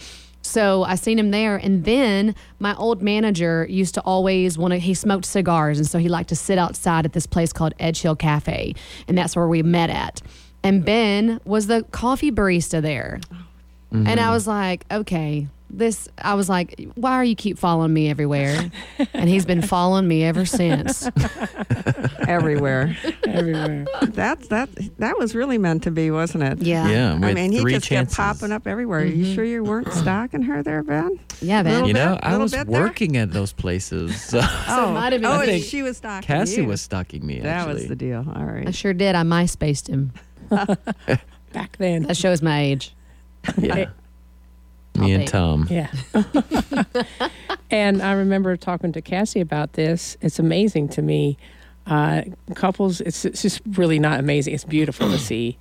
so 0.48 0.84
I 0.84 0.96
seen 0.96 1.20
him 1.20 1.32
there. 1.32 1.58
And 1.58 1.86
then 1.86 2.36
my 2.60 2.76
old 2.76 3.02
manager 3.02 3.68
used 3.70 3.94
to 3.96 4.02
always 4.02 4.58
want 4.58 4.72
to. 4.72 4.80
He 4.80 4.94
smoked 4.94 5.26
cigars, 5.26 5.78
and 5.78 5.88
so 5.88 6.00
he 6.00 6.10
liked 6.10 6.30
to 6.30 6.36
sit 6.36 6.58
outside 6.58 7.06
at 7.06 7.14
this 7.14 7.28
place 7.28 7.54
called 7.54 7.74
Edge 7.80 8.02
Hill 8.02 8.16
Cafe, 8.16 8.74
and 9.08 9.18
that's 9.18 9.36
where 9.36 9.48
we 9.48 9.62
met 9.64 9.90
at. 9.90 10.22
And 10.64 10.84
Ben 10.84 11.40
was 11.46 11.68
the 11.68 11.84
coffee 11.92 12.32
barista 12.32 12.82
there. 12.82 13.20
Mm-hmm. 13.94 14.08
And 14.08 14.20
I 14.20 14.32
was 14.32 14.48
like, 14.48 14.86
okay, 14.92 15.48
this, 15.70 16.08
I 16.18 16.34
was 16.34 16.50
like, 16.50 16.80
why 16.96 17.14
are 17.14 17.24
you 17.24 17.36
keep 17.36 17.58
following 17.58 17.94
me 17.94 18.10
everywhere? 18.10 18.72
and 19.14 19.30
he's 19.30 19.46
been 19.46 19.62
following 19.62 20.08
me 20.08 20.24
ever 20.24 20.46
since. 20.46 21.10
everywhere. 22.28 22.96
everywhere. 23.28 23.86
That's 24.04 24.48
that. 24.48 24.70
That 25.00 25.18
was 25.18 25.36
really 25.36 25.58
meant 25.58 25.84
to 25.84 25.92
be, 25.92 26.10
wasn't 26.10 26.44
it? 26.44 26.62
Yeah. 26.62 26.88
yeah, 26.88 27.14
I 27.22 27.34
mean, 27.34 27.52
he 27.52 27.64
just 27.64 27.86
chances. 27.88 28.16
kept 28.16 28.40
popping 28.40 28.52
up 28.52 28.66
everywhere. 28.66 29.00
Are 29.02 29.06
you 29.06 29.26
mm-hmm. 29.26 29.36
sure 29.36 29.44
you 29.44 29.64
weren't 29.64 29.92
stalking 29.94 30.44
her 30.44 30.64
there, 30.64 30.84
Ben? 30.84 31.20
Yeah, 31.42 31.64
Ben. 31.64 31.74
Little 31.74 31.88
You 31.90 31.94
know, 31.94 32.16
bit? 32.16 32.24
I 32.24 32.38
was 32.38 32.52
bit 32.52 32.68
there? 32.68 32.82
working 32.82 33.18
at 33.18 33.32
those 33.32 33.54
places. 33.54 34.08
So 34.28 34.42
So 34.68 34.90
it 34.90 34.94
might 34.94 35.14
have 35.14 35.22
been 35.22 35.32
oh, 35.32 35.46
me. 35.46 35.62
she 35.62 35.82
was 35.84 35.98
stalking 35.98 36.28
Cassie 36.28 36.62
you. 36.62 36.68
was 36.68 36.82
stalking 36.82 37.26
me. 37.26 37.40
That 37.40 37.68
was 37.68 37.88
the 37.88 37.96
deal. 37.96 38.26
All 38.36 38.44
right. 38.44 38.68
I 38.68 38.72
sure 38.72 38.94
did. 38.94 39.16
I 39.16 39.24
MySpaced 39.24 39.88
him. 39.88 40.12
Back 41.54 41.78
then. 41.78 42.04
That 42.04 42.18
shows 42.18 42.42
my 42.42 42.62
age. 42.62 42.94
yeah. 43.58 43.90
I'll 44.98 45.04
Me 45.04 45.14
and 45.14 45.24
date. 45.26 45.30
Tom. 45.32 45.68
Yeah. 45.70 45.92
and 47.72 48.02
I 48.02 48.14
remember 48.14 48.56
talking 48.58 48.92
to 48.94 49.02
Cassie 49.02 49.42
about 49.42 49.74
this. 49.74 50.18
It's 50.22 50.40
amazing 50.40 50.90
to 50.90 51.02
me. 51.02 51.38
Uh, 51.86 52.24
couples, 52.56 53.00
it's, 53.02 53.24
it's 53.26 53.42
just 53.42 53.62
really 53.78 54.00
not 54.00 54.20
amazing. 54.20 54.54
It's 54.54 54.64
beautiful 54.66 55.10
to 55.10 55.18
see 55.18 55.58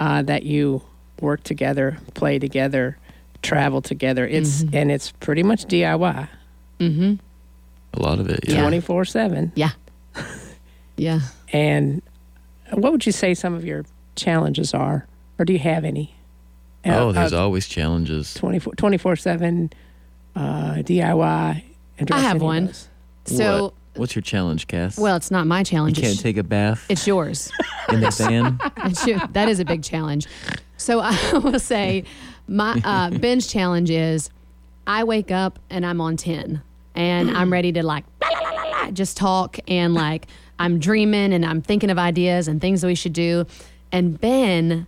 uh, 0.00 0.22
that 0.22 0.42
you 0.42 0.82
work 1.20 1.42
together, 1.44 1.98
play 2.14 2.38
together, 2.38 2.96
travel 3.42 3.80
together. 3.82 4.26
It's 4.26 4.62
and 4.72 4.90
it's 4.90 5.12
pretty 5.12 5.42
much 5.42 5.66
DIY, 5.66 6.28
Mm-hmm. 6.80 7.14
A 7.94 8.00
lot 8.02 8.20
of 8.20 8.28
it. 8.28 8.40
Yeah. 8.46 8.54
Yeah. 8.54 8.60
twenty 8.62 8.80
four 8.80 9.04
seven. 9.04 9.52
Yeah. 9.54 9.70
Yeah. 10.96 11.20
And 11.52 12.02
what 12.72 12.90
would 12.90 13.06
you 13.06 13.12
say 13.12 13.32
some 13.32 13.54
of 13.54 13.64
your 13.64 13.84
challenges 14.16 14.74
are, 14.74 15.06
or 15.38 15.44
do 15.44 15.52
you 15.52 15.60
have 15.60 15.84
any? 15.84 16.12
Oh, 16.84 17.08
Uh, 17.08 17.12
there's 17.12 17.32
uh, 17.32 17.42
always 17.42 17.66
challenges. 17.68 18.34
24 18.34 19.16
7 19.16 19.70
uh, 20.36 20.40
DIY. 20.76 21.62
address 21.98 22.18
I 22.18 22.22
have 22.22 22.40
one. 22.42 22.66
those. 22.66 22.88
So, 23.26 23.62
What? 23.64 23.74
What's 23.96 24.14
your 24.14 24.22
challenge, 24.22 24.68
Cass? 24.68 24.96
well, 24.96 25.16
it's 25.16 25.30
not 25.32 25.48
my 25.48 25.64
challenge. 25.64 25.96
you 25.98 26.02
can't 26.02 26.14
It's, 26.14 26.22
take 26.22 26.36
a 26.36 26.44
bath 26.44 26.86
it's 26.88 27.04
yours. 27.06 27.50
in 27.88 28.00
the 28.00 28.10
van. 28.12 28.60
That 29.32 29.48
is 29.48 29.58
a 29.58 29.64
big 29.64 29.82
challenge. 29.82 30.26
So 30.76 31.00
I 31.02 31.16
will 31.38 31.58
say, 31.58 32.04
my 32.46 32.80
uh, 32.84 33.10
binge 33.10 33.48
challenge 33.48 33.90
is 33.90 34.30
I 34.86 35.02
wake 35.02 35.32
up 35.32 35.58
and 35.68 35.84
I'm 35.84 36.00
on 36.00 36.16
ten, 36.16 36.62
and 36.94 37.30
I'm 37.36 37.52
ready 37.52 37.72
to 37.72 37.82
like 37.82 38.04
la, 38.22 38.28
la, 38.28 38.38
la, 38.50 38.50
la, 38.62 38.70
la, 38.84 38.90
just 38.92 39.16
talk 39.16 39.58
and 39.66 39.94
like 39.94 40.28
I'm 40.60 40.78
dreaming 40.78 41.32
and 41.32 41.44
I'm 41.44 41.60
thinking 41.60 41.90
of 41.90 41.98
ideas 41.98 42.46
and 42.46 42.60
things 42.60 42.80
that 42.82 42.86
we 42.86 42.94
should 42.94 43.12
do, 43.14 43.46
and 43.90 44.18
Ben 44.20 44.86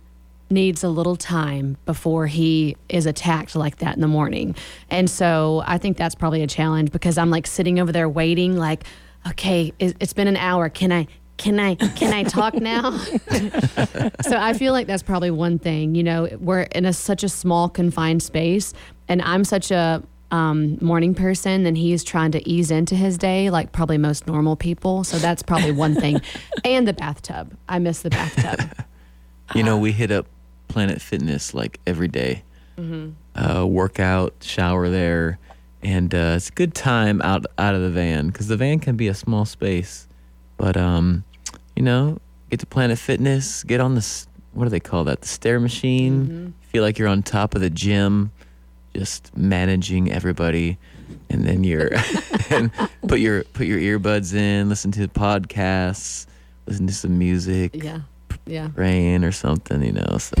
needs 0.51 0.83
a 0.83 0.89
little 0.89 1.15
time 1.15 1.77
before 1.85 2.27
he 2.27 2.75
is 2.89 3.05
attacked 3.05 3.55
like 3.55 3.77
that 3.77 3.95
in 3.95 4.01
the 4.01 4.07
morning. 4.07 4.55
And 4.89 5.09
so 5.09 5.63
I 5.65 5.77
think 5.77 5.97
that's 5.97 6.15
probably 6.15 6.41
a 6.43 6.47
challenge 6.47 6.91
because 6.91 7.17
I'm 7.17 7.29
like 7.29 7.47
sitting 7.47 7.79
over 7.79 7.91
there 7.91 8.07
waiting 8.09 8.57
like 8.57 8.83
okay, 9.29 9.71
it- 9.79 9.95
it's 9.99 10.13
been 10.13 10.27
an 10.27 10.37
hour. 10.37 10.67
Can 10.69 10.91
I 10.91 11.07
can 11.37 11.59
I 11.59 11.75
can 11.75 12.13
I 12.13 12.23
talk 12.23 12.53
now? 12.55 12.97
so 14.21 14.37
I 14.37 14.53
feel 14.53 14.73
like 14.73 14.87
that's 14.87 15.03
probably 15.03 15.31
one 15.31 15.59
thing. 15.59 15.95
You 15.95 16.03
know, 16.03 16.27
we're 16.39 16.61
in 16.61 16.85
a 16.85 16.93
such 16.93 17.23
a 17.23 17.29
small 17.29 17.69
confined 17.69 18.21
space, 18.23 18.73
and 19.07 19.21
I'm 19.21 19.43
such 19.43 19.71
a 19.71 20.03
um, 20.31 20.77
morning 20.81 21.13
person, 21.13 21.65
and 21.65 21.77
he's 21.77 22.03
trying 22.03 22.31
to 22.31 22.47
ease 22.49 22.71
into 22.71 22.95
his 22.95 23.17
day 23.17 23.49
like 23.49 23.71
probably 23.71 23.97
most 23.97 24.27
normal 24.27 24.55
people. 24.55 25.03
So 25.03 25.17
that's 25.17 25.43
probably 25.43 25.71
one 25.71 25.95
thing. 25.95 26.21
and 26.63 26.87
the 26.87 26.93
bathtub. 26.93 27.55
I 27.67 27.79
miss 27.79 28.01
the 28.01 28.09
bathtub. 28.11 28.85
You 29.55 29.63
know, 29.63 29.77
we 29.77 29.91
hit 29.91 30.11
up 30.11 30.27
Planet 30.71 31.01
Fitness 31.01 31.53
like 31.53 31.79
every 31.85 32.07
day. 32.07 32.43
Uh, 33.35 33.65
workout, 33.67 34.33
shower 34.41 34.89
there, 34.89 35.37
and 35.83 36.13
uh, 36.15 36.33
it's 36.37 36.49
a 36.49 36.51
good 36.53 36.73
time 36.73 37.21
out 37.21 37.45
out 37.57 37.75
of 37.75 37.81
the 37.81 37.89
van 37.91 38.27
because 38.27 38.47
the 38.47 38.57
van 38.57 38.79
can 38.79 38.95
be 38.95 39.07
a 39.07 39.13
small 39.13 39.45
space. 39.45 40.07
But 40.57 40.77
um, 40.77 41.23
you 41.75 41.83
know, 41.83 42.17
get 42.49 42.59
to 42.61 42.65
Planet 42.65 42.97
Fitness, 42.97 43.63
get 43.63 43.79
on 43.81 43.95
the 43.95 44.25
what 44.53 44.63
do 44.65 44.69
they 44.69 44.79
call 44.79 45.03
that? 45.05 45.21
The 45.21 45.27
stair 45.27 45.59
machine. 45.59 46.53
Feel 46.69 46.83
like 46.83 46.97
you're 46.97 47.07
on 47.07 47.21
top 47.21 47.53
of 47.53 47.61
the 47.61 47.69
gym, 47.69 48.31
just 48.95 49.35
managing 49.37 50.11
everybody, 50.11 50.77
and 51.29 51.45
then 51.45 51.63
you're 51.63 51.91
and 52.49 52.71
put 53.07 53.19
your 53.19 53.43
put 53.43 53.67
your 53.67 53.79
earbuds 53.79 54.33
in, 54.33 54.69
listen 54.69 54.91
to 54.93 55.07
podcasts, 55.07 56.25
listen 56.65 56.87
to 56.87 56.93
some 56.93 57.17
music 57.17 57.83
yeah, 57.83 58.01
yeah. 58.45 58.69
rain 58.75 59.23
or 59.23 59.31
something, 59.31 59.81
you 59.83 59.93
know. 59.93 60.17
So 60.19 60.35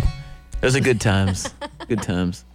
those 0.61 0.75
are 0.75 0.79
good 0.79 1.01
times. 1.01 1.53
good 1.87 2.01
times. 2.01 2.45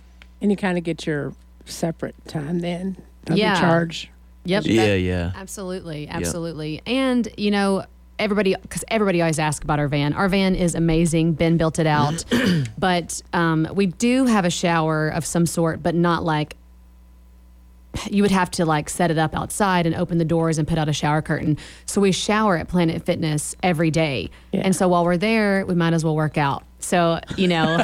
And 0.41 0.50
you 0.50 0.57
kind 0.57 0.79
of 0.79 0.85
get 0.85 1.07
your 1.07 1.33
separate 1.65 2.15
time 2.29 2.61
then. 2.61 2.97
of 3.29 3.37
Yeah. 3.37 3.55
Recharge. 3.55 4.11
Yep. 4.45 4.65
that- 4.65 4.71
Yeah, 4.73 4.95
yeah. 4.95 5.33
Absolutely, 5.35 6.09
absolutely. 6.09 6.81
And 6.87 7.29
you 7.37 7.50
know, 7.50 7.85
everybody 8.19 8.55
because 8.61 8.85
everybody 8.88 9.21
always 9.21 9.38
asks 9.38 9.65
about 9.65 9.79
our 9.79 9.88
van. 9.88 10.12
Our 10.12 10.29
van 10.29 10.55
is 10.55 10.75
amazing. 10.75 11.33
Ben 11.33 11.57
built 11.57 11.79
it 11.79 11.87
out, 11.87 12.25
but 12.79 13.21
um, 13.33 13.67
we 13.75 13.87
do 13.87 14.26
have 14.26 14.45
a 14.45 14.50
shower 14.50 15.09
of 15.09 15.25
some 15.26 15.47
sort, 15.47 15.83
but 15.83 15.95
not 15.95 16.25
like. 16.25 16.57
You 18.11 18.23
would 18.23 18.31
have 18.31 18.50
to 18.53 18.65
like 18.65 18.88
set 18.88 19.11
it 19.11 19.19
up 19.19 19.35
outside 19.37 19.87
and 19.87 19.95
open 19.95 20.19
the 20.19 20.25
doors 20.25 20.59
and 20.59 20.67
put 20.67 20.79
out 20.79 20.88
a 20.88 20.93
shower 20.93 21.23
curtain. 21.23 21.59
So 21.87 22.00
we 22.00 22.12
shower 22.12 22.57
at 22.57 22.69
Planet 22.69 23.05
Fitness 23.05 23.55
every 23.62 23.91
day. 23.91 24.31
Yeah. 24.53 24.62
And 24.65 24.75
so 24.75 24.88
while 24.88 25.05
we're 25.05 25.17
there, 25.17 25.65
we 25.67 25.75
might 25.75 25.93
as 25.93 26.05
well 26.05 26.17
work 26.17 26.38
out. 26.38 26.65
So, 26.79 27.21
you 27.37 27.49
know, 27.49 27.83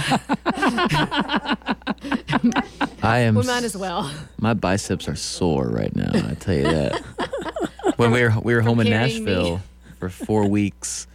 I 3.02 3.18
am. 3.20 3.34
we 3.36 3.42
might 3.46 3.64
as 3.64 3.76
well. 3.76 4.10
My 4.38 4.54
biceps 4.54 5.08
are 5.08 5.16
sore 5.16 5.68
right 5.68 5.94
now. 5.96 6.10
I 6.14 6.34
tell 6.34 6.54
you 6.54 6.64
that. 6.64 7.02
when 7.96 8.10
we 8.10 8.22
were 8.22 8.32
we 8.42 8.54
were 8.54 8.60
home 8.60 8.80
in 8.80 8.86
carrying 8.86 9.24
me. 9.24 9.32
Nashville 9.32 9.62
for 9.98 10.08
four 10.08 10.48
weeks, 10.48 11.06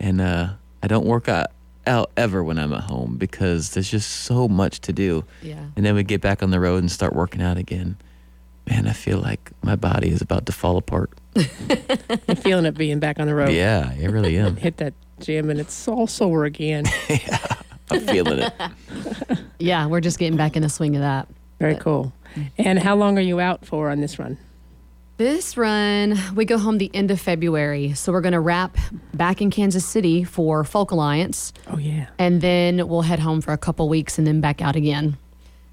and 0.00 0.20
uh, 0.20 0.50
I 0.82 0.86
don't 0.86 1.06
work 1.06 1.28
out, 1.28 1.48
out 1.86 2.10
ever 2.16 2.42
when 2.42 2.58
I'm 2.58 2.72
at 2.72 2.84
home 2.84 3.16
because 3.16 3.70
there's 3.70 3.90
just 3.90 4.10
so 4.10 4.48
much 4.48 4.80
to 4.82 4.92
do. 4.92 5.24
Yeah. 5.42 5.64
And 5.76 5.84
then 5.84 5.94
we 5.94 6.02
get 6.04 6.20
back 6.20 6.42
on 6.42 6.50
the 6.50 6.60
road 6.60 6.78
and 6.78 6.90
start 6.90 7.14
working 7.14 7.42
out 7.42 7.56
again. 7.56 7.96
Man, 8.68 8.86
I 8.86 8.92
feel 8.92 9.18
like 9.18 9.52
my 9.62 9.76
body 9.76 10.08
is 10.08 10.20
about 10.20 10.46
to 10.46 10.52
fall 10.52 10.76
apart. 10.76 11.10
I'm 11.36 12.36
feeling 12.36 12.66
it 12.66 12.76
being 12.76 12.98
back 12.98 13.18
on 13.18 13.26
the 13.26 13.34
road. 13.34 13.52
Yeah, 13.52 13.92
I 13.98 14.04
really 14.06 14.36
am. 14.36 14.56
Hit 14.68 14.76
that 14.78 14.94
gym 15.20 15.50
and 15.50 15.58
it's 15.58 15.88
all 15.88 16.06
sore 16.06 16.44
again. 16.44 16.84
I'm 17.90 18.00
feeling 18.00 18.40
it. 18.40 18.52
Yeah, 19.58 19.86
we're 19.86 20.00
just 20.00 20.18
getting 20.18 20.36
back 20.36 20.56
in 20.56 20.62
the 20.62 20.68
swing 20.68 20.96
of 20.96 21.02
that. 21.02 21.28
Very 21.58 21.76
cool. 21.76 22.12
And 22.58 22.78
how 22.78 22.94
long 22.94 23.16
are 23.18 23.22
you 23.22 23.40
out 23.40 23.64
for 23.64 23.90
on 23.90 24.00
this 24.00 24.18
run? 24.18 24.38
This 25.16 25.56
run, 25.56 26.16
we 26.36 26.44
go 26.44 26.58
home 26.58 26.78
the 26.78 26.90
end 26.94 27.10
of 27.10 27.20
February. 27.20 27.94
So 27.94 28.12
we're 28.12 28.20
going 28.20 28.34
to 28.34 28.40
wrap 28.40 28.76
back 29.14 29.42
in 29.42 29.50
Kansas 29.50 29.84
City 29.84 30.22
for 30.22 30.62
Folk 30.62 30.92
Alliance. 30.92 31.52
Oh 31.66 31.78
yeah. 31.78 32.06
And 32.18 32.40
then 32.40 32.86
we'll 32.86 33.02
head 33.02 33.18
home 33.18 33.40
for 33.40 33.52
a 33.52 33.58
couple 33.58 33.88
weeks 33.88 34.18
and 34.18 34.26
then 34.26 34.40
back 34.40 34.62
out 34.62 34.76
again. 34.76 35.16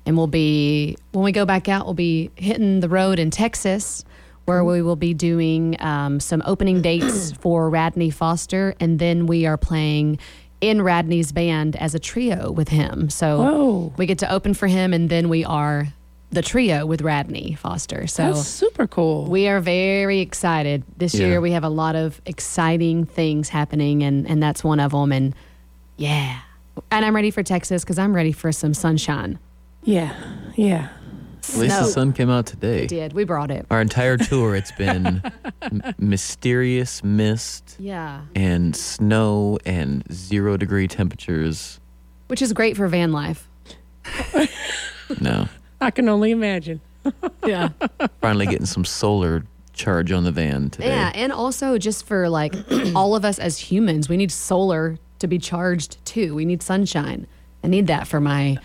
And 0.05 0.15
we'll 0.17 0.27
be, 0.27 0.97
when 1.11 1.23
we 1.23 1.31
go 1.31 1.45
back 1.45 1.67
out, 1.67 1.85
we'll 1.85 1.93
be 1.95 2.29
hitting 2.35 2.79
the 2.79 2.89
road 2.89 3.19
in 3.19 3.31
Texas 3.31 4.03
where 4.45 4.63
we 4.63 4.81
will 4.83 4.95
be 4.95 5.13
doing 5.15 5.75
um, 5.81 6.19
some 6.19 6.43
opening 6.45 6.81
dates 6.81 7.31
for 7.39 7.69
Radney 7.69 8.11
Foster. 8.11 8.75
And 8.79 8.99
then 8.99 9.25
we 9.25 9.47
are 9.47 9.57
playing 9.57 10.19
in 10.61 10.81
Radney's 10.83 11.31
band 11.31 11.75
as 11.77 11.95
a 11.95 11.99
trio 11.99 12.51
with 12.51 12.69
him. 12.69 13.09
So 13.09 13.37
Whoa. 13.39 13.93
we 13.97 14.05
get 14.05 14.19
to 14.19 14.31
open 14.31 14.53
for 14.53 14.67
him 14.67 14.93
and 14.93 15.09
then 15.09 15.29
we 15.29 15.43
are 15.43 15.87
the 16.31 16.41
trio 16.43 16.85
with 16.85 17.01
Radney 17.01 17.55
Foster. 17.55 18.05
So 18.07 18.33
That's 18.33 18.47
super 18.47 18.85
cool. 18.87 19.25
we 19.25 19.47
are 19.47 19.59
very 19.59 20.19
excited. 20.19 20.83
This 20.97 21.15
Yeah. 21.15 21.27
year 21.27 21.41
we 21.41 21.51
have 21.51 21.63
a 21.63 21.69
lot 21.69 21.95
of 21.95 22.21
exciting 22.25 23.05
things 23.05 23.49
happening, 23.49 24.03
and, 24.03 24.27
and 24.27 24.41
that's 24.43 24.63
one 24.63 24.79
of 24.79 24.91
them. 24.91 25.11
And 25.11 25.33
yeah. 25.97 26.39
And 26.91 27.05
I'm 27.05 27.15
ready 27.15 27.31
for 27.31 27.41
Texas 27.41 27.83
because 27.83 27.97
I'm 27.97 28.13
ready 28.13 28.31
for 28.31 28.51
some 28.51 28.73
sunshine. 28.73 29.39
Yeah. 29.85 30.13
Yeah. 30.55 30.89
At 31.49 31.57
least 31.57 31.79
the 31.79 31.85
sun 31.85 32.11
came 32.11 32.29
out 32.29 32.45
We 32.47 32.51
today. 32.51 32.87
did. 32.87 33.13
We 33.13 33.23
brought 33.23 33.51
it. 33.51 33.65
Our 33.69 33.79
entire 33.79 34.17
tour, 34.17 34.55
it's 34.55 34.71
been 34.77 35.21
m- 35.61 35.81
mysterious 35.99 37.03
mist 37.03 37.75
Yeah. 37.79 38.21
and 38.35 38.75
snow 38.75 39.59
and 39.65 40.03
zero 40.11 40.57
degree 40.57 40.87
temperatures. 40.87 41.79
Which 42.27 42.41
is 42.41 42.51
great 42.51 42.75
for 42.75 42.87
van 42.87 43.11
life. 43.11 43.47
No, 45.21 45.47
I 45.79 45.91
can 45.91 46.09
only 46.09 46.31
imagine. 46.31 46.81
Yeah. 47.45 47.69
finally 48.21 48.47
getting 48.47 48.65
some 48.65 48.83
solar 48.85 49.43
charge 49.73 50.11
on 50.11 50.23
the 50.23 50.31
van 50.31 50.71
today. 50.71 50.87
yeah. 50.87 51.11
And 51.13 51.31
also 51.31 51.77
just 51.77 52.07
for 52.07 52.27
like 52.27 52.55
all 52.95 53.15
of 53.15 53.23
us 53.23 53.37
as 53.37 53.59
humans, 53.59 54.09
we 54.09 54.17
need 54.17 54.31
solar 54.31 54.97
to 55.19 55.27
be 55.27 55.37
charged 55.37 56.03
too. 56.05 56.33
We 56.33 56.43
need 56.45 56.63
sunshine. 56.63 57.27
I 57.63 57.67
need 57.67 57.85
that 57.85 58.07
for 58.07 58.19
my 58.19 58.57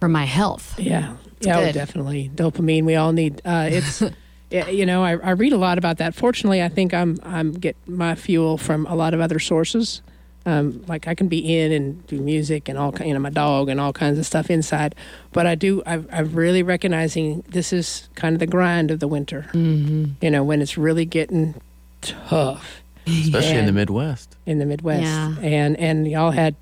for 0.00 0.08
my 0.08 0.24
health. 0.24 0.78
Yeah. 0.78 1.16
yeah, 1.40 1.58
oh, 1.60 1.72
definitely. 1.72 2.30
Dopamine 2.34 2.84
we 2.84 2.96
all 2.96 3.12
need. 3.12 3.40
Uh, 3.44 3.68
it's 3.70 4.02
yeah, 4.50 4.68
you 4.68 4.84
know, 4.86 5.04
I, 5.04 5.12
I 5.18 5.30
read 5.32 5.52
a 5.52 5.58
lot 5.58 5.78
about 5.78 5.98
that. 5.98 6.14
Fortunately, 6.14 6.62
I 6.62 6.68
think 6.68 6.92
I'm 6.92 7.18
I'm 7.22 7.52
get 7.52 7.76
my 7.86 8.14
fuel 8.14 8.58
from 8.58 8.86
a 8.86 8.94
lot 8.94 9.14
of 9.14 9.20
other 9.20 9.38
sources. 9.38 10.02
Um, 10.46 10.82
like 10.88 11.06
I 11.06 11.14
can 11.14 11.28
be 11.28 11.58
in 11.60 11.70
and 11.70 12.06
do 12.06 12.18
music 12.18 12.70
and 12.70 12.78
all 12.78 12.94
you 13.04 13.12
know 13.12 13.20
my 13.20 13.28
dog 13.28 13.68
and 13.68 13.78
all 13.78 13.92
kinds 13.92 14.18
of 14.18 14.24
stuff 14.24 14.48
inside, 14.50 14.94
but 15.32 15.46
I 15.46 15.54
do 15.54 15.82
I've, 15.84 16.08
I'm 16.10 16.32
really 16.32 16.62
recognizing 16.62 17.44
this 17.50 17.74
is 17.74 18.08
kind 18.14 18.34
of 18.34 18.40
the 18.40 18.46
grind 18.46 18.90
of 18.90 19.00
the 19.00 19.06
winter. 19.08 19.50
Mm-hmm. 19.52 20.12
You 20.22 20.30
know 20.30 20.42
when 20.42 20.62
it's 20.62 20.78
really 20.78 21.04
getting 21.04 21.60
tough 22.00 22.82
Especially 23.06 23.58
in 23.58 23.66
the 23.66 23.72
Midwest. 23.72 24.36
in 24.46 24.58
the 24.58 24.64
Midwest, 24.66 25.02
Yeah. 25.02 25.36
and 25.42 25.76
and 25.78 26.08
y'all 26.08 26.30
had 26.30 26.54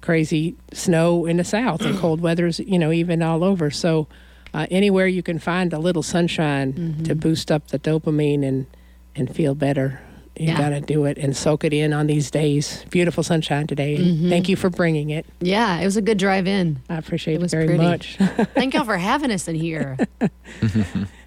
crazy 0.00 0.56
snow 0.72 1.26
in 1.26 1.36
the 1.38 1.44
South 1.44 1.82
and 1.82 1.98
cold 2.04 2.20
weather's 2.20 2.58
you 2.60 2.78
know 2.78 2.92
even 2.92 3.22
all 3.22 3.42
over. 3.44 3.70
So 3.70 4.06
uh, 4.54 4.66
anywhere 4.70 5.06
you 5.06 5.22
can 5.22 5.38
find 5.38 5.72
a 5.72 5.78
little 5.78 6.02
sunshine 6.02 7.02
to 7.04 7.14
boost 7.14 7.50
up 7.50 7.68
the 7.68 7.78
dopamine 7.78 8.42
and 8.44 8.66
and 9.14 9.34
feel 9.34 9.54
better, 9.54 10.00
you 10.36 10.46
Yeah. 10.46 10.58
got 10.58 10.68
to 10.70 10.80
do 10.80 11.04
it 11.04 11.18
and 11.18 11.36
soak 11.36 11.64
it 11.64 11.72
in 11.72 11.92
on 11.92 12.06
these 12.06 12.30
days. 12.30 12.84
Beautiful 12.90 13.22
sunshine 13.24 13.66
today. 13.66 13.96
and 13.96 14.28
Thank 14.30 14.48
you 14.48 14.54
for 14.54 14.70
bringing 14.70 15.10
it. 15.10 15.26
Yeah. 15.40 15.80
It 15.80 15.84
was 15.84 15.96
a 15.96 16.02
good 16.02 16.18
drive 16.18 16.46
in. 16.46 16.78
I 16.88 16.96
appreciate 16.98 17.34
It 17.34 17.36
it, 17.38 17.42
was 17.42 17.50
very 17.52 17.66
pretty. 17.66 17.82
much. 17.82 18.16
Thank 18.54 18.74
y'all 18.74 18.84
for 18.84 18.96
having 18.96 19.32
us 19.32 19.48
in 19.48 19.56
here. 19.56 19.96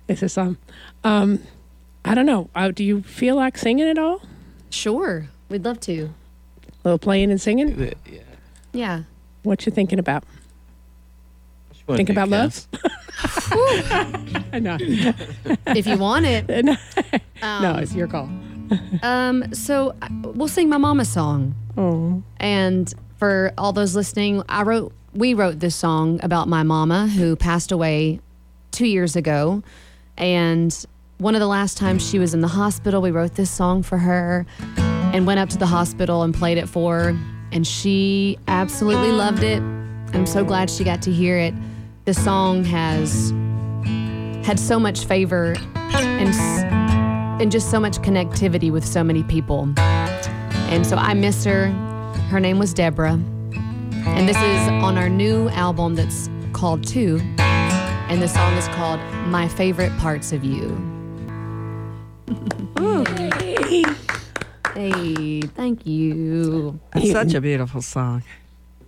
this 0.07 0.23
is 0.23 0.31
some. 0.33 0.57
Um, 1.03 1.39
I 2.05 2.15
don't 2.15 2.25
know. 2.25 2.49
Uh, 2.55 2.71
do 2.71 2.83
you 2.83 3.01
feel 3.03 3.35
like 3.35 3.57
singing 3.57 3.87
at 3.89 3.97
all? 3.97 4.21
Sure. 4.69 5.27
We'd 5.49 5.65
love 5.65 5.79
to. 5.81 6.09
A 6.63 6.87
little 6.87 6.97
playing 6.97 7.29
and 7.29 7.39
singing. 7.41 7.77
Yeah. 8.09 8.19
What 9.43 9.65
you 9.65 9.71
thinking 9.71 9.99
about? 9.99 10.23
Think 11.97 12.09
about 12.09 12.29
love? 12.29 12.67
no, 14.53 14.77
If 15.67 15.87
you 15.87 15.97
want 15.97 16.25
it. 16.25 16.47
no, 16.65 16.75
Um, 17.41 17.79
it's 17.79 17.93
your 17.93 18.07
call. 18.07 18.29
Um, 19.03 19.53
so 19.53 19.93
uh, 20.01 20.07
we'll 20.23 20.47
sing 20.47 20.69
my 20.69 20.77
mama's 20.77 21.09
song. 21.09 21.55
Oh, 21.77 22.23
And 22.39 22.93
for 23.17 23.51
all 23.57 23.73
those 23.73 23.95
listening, 23.95 24.43
I 24.47 24.63
wrote 24.63 24.93
we 25.13 25.33
wrote 25.33 25.59
this 25.59 25.75
song 25.75 26.21
about 26.23 26.47
my 26.47 26.63
mama 26.63 27.07
who 27.07 27.35
passed 27.35 27.71
away 27.73 28.21
2 28.71 28.85
years 28.85 29.17
ago. 29.17 29.61
And 30.17 30.85
one 31.17 31.35
of 31.35 31.41
the 31.41 31.47
last 31.47 31.77
times 31.77 32.07
she 32.07 32.17
was 32.19 32.33
in 32.33 32.39
the 32.39 32.47
hospital, 32.47 33.01
we 33.01 33.11
wrote 33.11 33.35
this 33.35 33.51
song 33.51 33.83
for 33.83 33.97
her 33.97 34.45
and 34.77 35.27
went 35.27 35.41
up 35.41 35.49
to 35.49 35.57
the 35.57 35.65
hospital 35.65 36.23
and 36.23 36.33
played 36.33 36.57
it 36.57 36.69
for 36.69 36.99
her 37.11 37.17
and 37.51 37.65
she 37.65 38.37
absolutely 38.47 39.11
loved 39.11 39.43
it. 39.43 39.61
I'm 40.13 40.25
so 40.25 40.43
glad 40.43 40.69
she 40.69 40.83
got 40.83 41.01
to 41.03 41.11
hear 41.11 41.37
it. 41.37 41.53
The 42.05 42.13
song 42.13 42.63
has 42.65 43.31
had 44.45 44.59
so 44.59 44.79
much 44.79 45.05
favor 45.05 45.55
and 45.93 46.33
and 47.41 47.51
just 47.51 47.71
so 47.71 47.79
much 47.79 47.97
connectivity 47.99 48.71
with 48.71 48.85
so 48.85 49.03
many 49.03 49.23
people. 49.23 49.73
And 49.77 50.85
so 50.85 50.95
I 50.95 51.13
miss 51.13 51.43
her. 51.43 51.67
Her 52.29 52.39
name 52.39 52.59
was 52.59 52.73
Deborah. 52.73 53.19
And 54.05 54.27
this 54.29 54.37
is 54.37 54.67
on 54.83 54.97
our 54.97 55.09
new 55.09 55.49
album 55.49 55.95
that's 55.95 56.29
called 56.53 56.85
Two. 56.85 57.19
And 57.39 58.21
the 58.21 58.27
song 58.27 58.53
is 58.53 58.67
called 58.69 58.99
My 59.27 59.47
Favorite 59.47 59.95
Parts 59.97 60.31
of 60.31 60.43
You. 60.43 60.77
Hey, 64.75 65.41
thank 65.41 65.85
you. 65.85 66.79
It's 66.95 67.11
such 67.11 67.33
a 67.33 67.41
beautiful 67.41 67.81
song. 67.81 68.23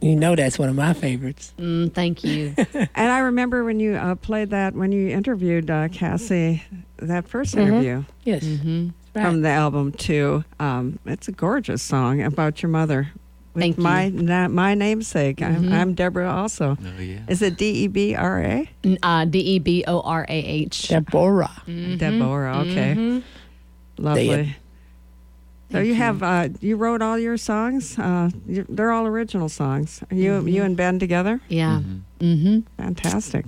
you 0.02 0.16
know 0.16 0.36
that's 0.36 0.58
one 0.60 0.70
of 0.70 0.76
my 0.76 0.94
favorites. 0.94 1.54
Mm, 1.58 1.94
thank 1.94 2.24
you. 2.24 2.56
And 2.96 3.12
I 3.12 3.20
remember 3.20 3.64
when 3.64 3.80
you 3.80 3.96
uh, 3.96 4.16
played 4.16 4.50
that, 4.52 4.74
when 4.76 4.92
you 4.92 5.10
interviewed 5.10 5.70
uh, 5.70 5.88
Cassie, 5.90 6.64
that 6.98 7.28
1st 7.28 7.58
interview 7.58 8.04
Yes, 8.24 8.44
hmm 8.44 8.90
right. 9.16 9.24
from 9.24 9.42
the 9.42 9.50
album 9.50 9.92
too. 9.92 10.44
Um, 10.60 11.00
it's 11.06 11.28
a 11.28 11.32
gorgeous 11.32 11.82
song 11.82 12.22
about 12.22 12.62
your 12.64 12.70
mother. 12.70 13.10
With 13.54 13.62
Thank 13.62 13.78
you. 13.78 13.84
my 13.84 14.10
na- 14.10 14.48
my 14.48 14.74
namesake. 14.74 15.42
I'm, 15.42 15.64
Mhm. 15.66 15.74
I'm 15.74 15.94
Deborah. 15.94 16.32
Also, 16.32 16.76
Oh 16.82 17.02
yeah. 17.02 17.20
is 17.28 17.42
it 17.44 17.56
D 17.58 17.84
E 17.84 17.88
B 17.88 18.16
R 18.16 18.42
A? 18.42 18.70
N- 18.84 18.98
Uh, 19.04 19.26
D 19.26 19.40
E 19.40 19.60
B 19.60 19.84
O 19.88 20.00
R 20.02 20.26
A 20.28 20.34
H. 20.34 20.88
Deborah. 20.88 21.62
Mhm. 21.68 21.98
Deborah. 22.00 22.58
Okay, 22.66 22.96
Mhm. 22.98 23.24
lovely. 24.00 24.56
Deb. 25.74 25.80
So 25.80 25.84
you 25.84 25.90
you. 25.94 25.96
have 25.96 26.24
uh, 26.24 26.50
you 26.62 26.76
wrote 26.78 27.02
all 27.02 27.18
your 27.20 27.38
songs. 27.38 27.98
Uh, 28.00 28.30
you, 28.48 28.66
they're 28.70 28.92
all 28.92 29.06
original 29.08 29.50
songs. 29.50 30.02
You 30.12 30.32
Mm-hmm. 30.32 30.48
you 30.48 30.64
and 30.64 30.78
Ben 30.78 31.00
together. 31.00 31.42
Yeah. 31.50 31.82
Mhm. 31.82 32.02
Mm-hmm. 32.20 32.60
Fantastic. 32.84 33.46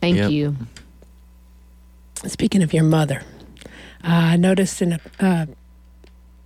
Thank 0.00 0.16
Yep. 0.16 0.30
you. 0.30 0.56
Speaking 2.26 2.62
of 2.62 2.72
your 2.72 2.84
mother, 2.84 3.22
uh, 4.04 4.34
I 4.34 4.36
noticed 4.36 4.80
in 4.82 4.92
a 4.92 5.00
uh, 5.20 5.46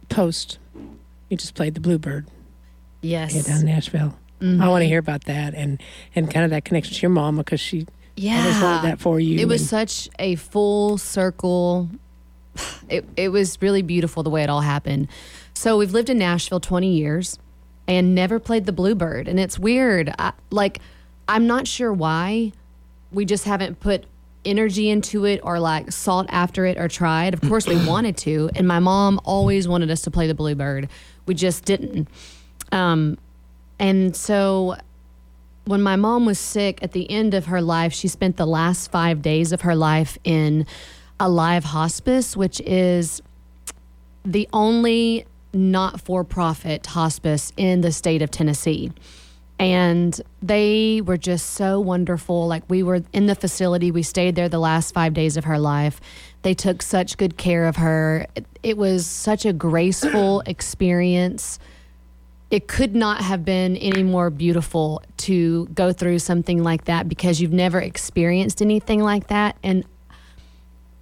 post 0.09 0.59
you 1.29 1.37
just 1.37 1.55
played 1.55 1.75
the 1.75 1.81
Bluebird 1.81 2.27
Yes. 3.03 3.33
here 3.33 3.43
down 3.43 3.61
in 3.61 3.67
Nashville. 3.67 4.17
Mhm. 4.41 4.63
I 4.63 4.69
want 4.69 4.83
to 4.83 4.87
hear 4.87 4.99
about 5.01 5.25
that 5.25 5.55
and 5.55 5.81
and 6.15 6.31
kind 6.31 6.45
of 6.45 6.51
that 6.51 6.65
connection 6.65 6.95
to 6.95 7.01
your 7.03 7.11
mama 7.11 7.43
because 7.43 7.61
she 7.61 7.87
always 8.19 8.61
wanted 8.63 8.83
that 8.91 9.01
for 9.01 9.19
you. 9.21 9.39
It 9.39 9.49
was 9.49 9.61
and- 9.63 9.71
such 9.89 10.09
a 10.19 10.37
full 10.37 10.99
circle. 10.99 11.89
It, 12.89 13.05
it 13.17 13.29
was 13.31 13.61
really 13.61 13.83
beautiful 13.83 14.23
the 14.23 14.31
way 14.31 14.43
it 14.43 14.51
all 14.51 14.61
happened. 14.61 15.09
So 15.55 15.77
we've 15.77 15.93
lived 15.93 16.09
in 16.09 16.19
Nashville 16.19 16.61
20 16.61 16.89
years 16.93 17.39
and 17.89 18.15
never 18.15 18.39
played 18.39 18.67
the 18.67 18.73
Bluebird. 18.73 19.27
And 19.29 19.41
it's 19.41 19.59
weird. 19.59 20.15
I, 20.19 20.33
like, 20.51 20.81
I'm 21.29 21.47
not 21.47 21.67
sure 21.67 21.93
why. 21.93 22.53
We 23.11 23.25
just 23.25 23.45
haven't 23.45 23.81
put 23.81 24.05
energy 24.45 24.89
into 24.89 25.25
it 25.25 25.41
or 25.43 25.59
like 25.59 25.91
sought 25.91 26.27
after 26.29 26.67
it 26.67 26.79
or 26.79 26.87
tried. 26.87 27.35
Of 27.35 27.41
course, 27.41 27.67
we 27.67 27.85
wanted 27.89 28.17
to. 28.19 28.51
And 28.55 28.69
my 28.69 28.79
mom 28.79 29.21
always 29.25 29.67
wanted 29.67 29.91
us 29.91 30.03
to 30.03 30.11
play 30.11 30.27
the 30.27 30.35
Bluebird. 30.35 30.89
We 31.27 31.35
just 31.35 31.65
didn't. 31.65 32.09
Um, 32.71 33.19
And 33.79 34.17
so 34.17 34.77
when 35.65 35.83
my 35.83 35.97
mom 35.97 36.25
was 36.27 36.39
sick 36.39 36.79
at 36.83 36.93
the 36.93 37.11
end 37.11 37.35
of 37.35 37.47
her 37.47 37.61
life, 37.61 37.93
she 37.93 38.09
spent 38.09 38.37
the 38.37 38.47
last 38.47 38.91
five 38.91 39.21
days 39.21 39.53
of 39.53 39.63
her 39.63 39.75
life 39.75 40.17
in 40.23 40.67
Alive 41.19 41.65
Hospice, 41.65 42.37
which 42.37 42.61
is 42.61 43.23
the 44.25 44.49
only 44.53 45.27
not 45.53 46.01
for 46.01 46.25
profit 46.25 46.87
hospice 46.87 47.53
in 47.57 47.81
the 47.81 47.93
state 47.93 48.23
of 48.23 48.31
Tennessee. 48.31 48.93
And 49.59 50.21
they 50.43 51.01
were 51.01 51.17
just 51.17 51.53
so 51.53 51.81
wonderful. 51.81 52.47
Like, 52.47 52.63
we 52.69 52.83
were 52.83 53.03
in 53.15 53.27
the 53.27 53.35
facility, 53.35 53.91
we 53.91 54.03
stayed 54.03 54.35
there 54.37 54.51
the 54.51 54.59
last 54.59 54.93
five 54.93 55.15
days 55.15 55.39
of 55.39 55.45
her 55.45 55.59
life. 55.59 56.01
They 56.43 56.53
took 56.53 56.83
such 56.83 57.17
good 57.17 57.39
care 57.39 57.67
of 57.67 57.77
her. 57.77 58.27
It, 58.35 58.45
it 58.63 58.77
was 58.77 59.07
such 59.07 59.47
a 59.47 59.55
graceful 59.55 60.41
experience. 60.47 61.59
It 62.51 62.69
could 62.69 62.95
not 62.95 63.23
have 63.23 63.45
been 63.45 63.77
any 63.79 64.03
more 64.03 64.29
beautiful 64.29 65.03
to 65.19 65.67
go 65.69 65.93
through 65.93 66.19
something 66.19 66.63
like 66.63 66.85
that 66.85 67.09
because 67.09 67.41
you've 67.41 67.53
never 67.53 67.81
experienced 67.81 68.61
anything 68.61 69.03
like 69.03 69.29
that. 69.29 69.57
And 69.63 69.85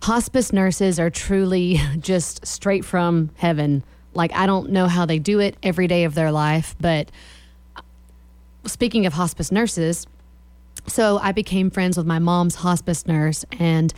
hospice 0.04 0.52
nurses 0.52 1.00
are 1.00 1.08
truly 1.08 1.80
just 1.98 2.46
straight 2.46 2.84
from 2.84 3.30
heaven. 3.36 3.82
Like, 4.12 4.32
I 4.34 4.44
don't 4.44 4.70
know 4.70 4.86
how 4.86 5.06
they 5.06 5.18
do 5.18 5.40
it 5.40 5.56
every 5.62 5.86
day 5.86 6.04
of 6.04 6.14
their 6.14 6.30
life, 6.30 6.76
but 6.78 7.10
uh, 7.74 7.80
speaking 8.66 9.06
of 9.06 9.14
hospice 9.14 9.50
nurses, 9.50 10.06
so 10.86 11.18
I 11.18 11.32
became 11.32 11.70
friends 11.70 11.96
with 11.96 12.06
my 12.06 12.18
mom's 12.18 12.56
hospice 12.56 13.06
nurse, 13.06 13.46
and 13.58 13.94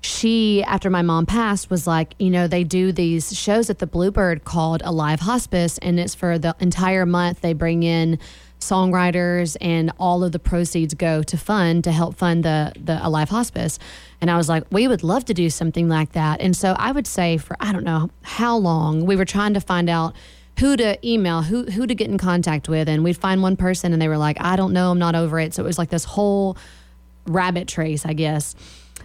she, 0.00 0.62
after 0.62 0.90
my 0.90 1.02
mom 1.02 1.26
passed, 1.26 1.70
was 1.70 1.88
like, 1.88 2.14
you 2.20 2.30
know, 2.30 2.46
they 2.46 2.62
do 2.62 2.92
these 2.92 3.36
shows 3.36 3.68
at 3.68 3.80
the 3.80 3.86
Bluebird 3.86 4.44
called 4.44 4.80
Alive 4.84 5.18
Hospice, 5.18 5.76
and 5.78 5.98
it's 5.98 6.14
for 6.14 6.38
the 6.38 6.54
entire 6.60 7.04
month. 7.04 7.40
They 7.40 7.52
bring 7.52 7.82
in 7.82 8.20
songwriters, 8.60 9.56
and 9.60 9.92
all 9.98 10.24
of 10.24 10.32
the 10.32 10.38
proceeds 10.38 10.94
go 10.94 11.22
to 11.22 11.36
fund 11.36 11.84
to 11.84 11.92
help 11.92 12.16
fund 12.16 12.44
the 12.44 12.72
the 12.76 12.98
Alive 13.06 13.28
Hospice. 13.28 13.78
And 14.20 14.30
I 14.30 14.36
was 14.36 14.48
like, 14.48 14.64
we 14.70 14.88
would 14.88 15.02
love 15.02 15.24
to 15.26 15.34
do 15.34 15.48
something 15.48 15.88
like 15.88 16.12
that. 16.12 16.40
And 16.40 16.56
so 16.56 16.74
I 16.78 16.92
would 16.92 17.06
say 17.06 17.36
for 17.36 17.56
I 17.60 17.72
don't 17.72 17.84
know 17.84 18.10
how 18.22 18.56
long 18.56 19.06
we 19.06 19.16
were 19.16 19.24
trying 19.24 19.54
to 19.54 19.60
find 19.60 19.88
out 19.88 20.14
who 20.58 20.76
to 20.76 20.98
email, 21.06 21.42
who 21.42 21.64
who 21.64 21.86
to 21.86 21.94
get 21.94 22.08
in 22.10 22.18
contact 22.18 22.68
with, 22.68 22.88
and 22.88 23.04
we'd 23.04 23.16
find 23.16 23.42
one 23.42 23.56
person, 23.56 23.92
and 23.92 24.02
they 24.02 24.08
were 24.08 24.18
like, 24.18 24.40
I 24.40 24.56
don't 24.56 24.72
know, 24.72 24.90
I'm 24.90 24.98
not 24.98 25.14
over 25.14 25.38
it. 25.38 25.54
So 25.54 25.62
it 25.62 25.66
was 25.66 25.78
like 25.78 25.90
this 25.90 26.04
whole 26.04 26.56
rabbit 27.26 27.68
trace, 27.68 28.04
I 28.04 28.12
guess. 28.12 28.54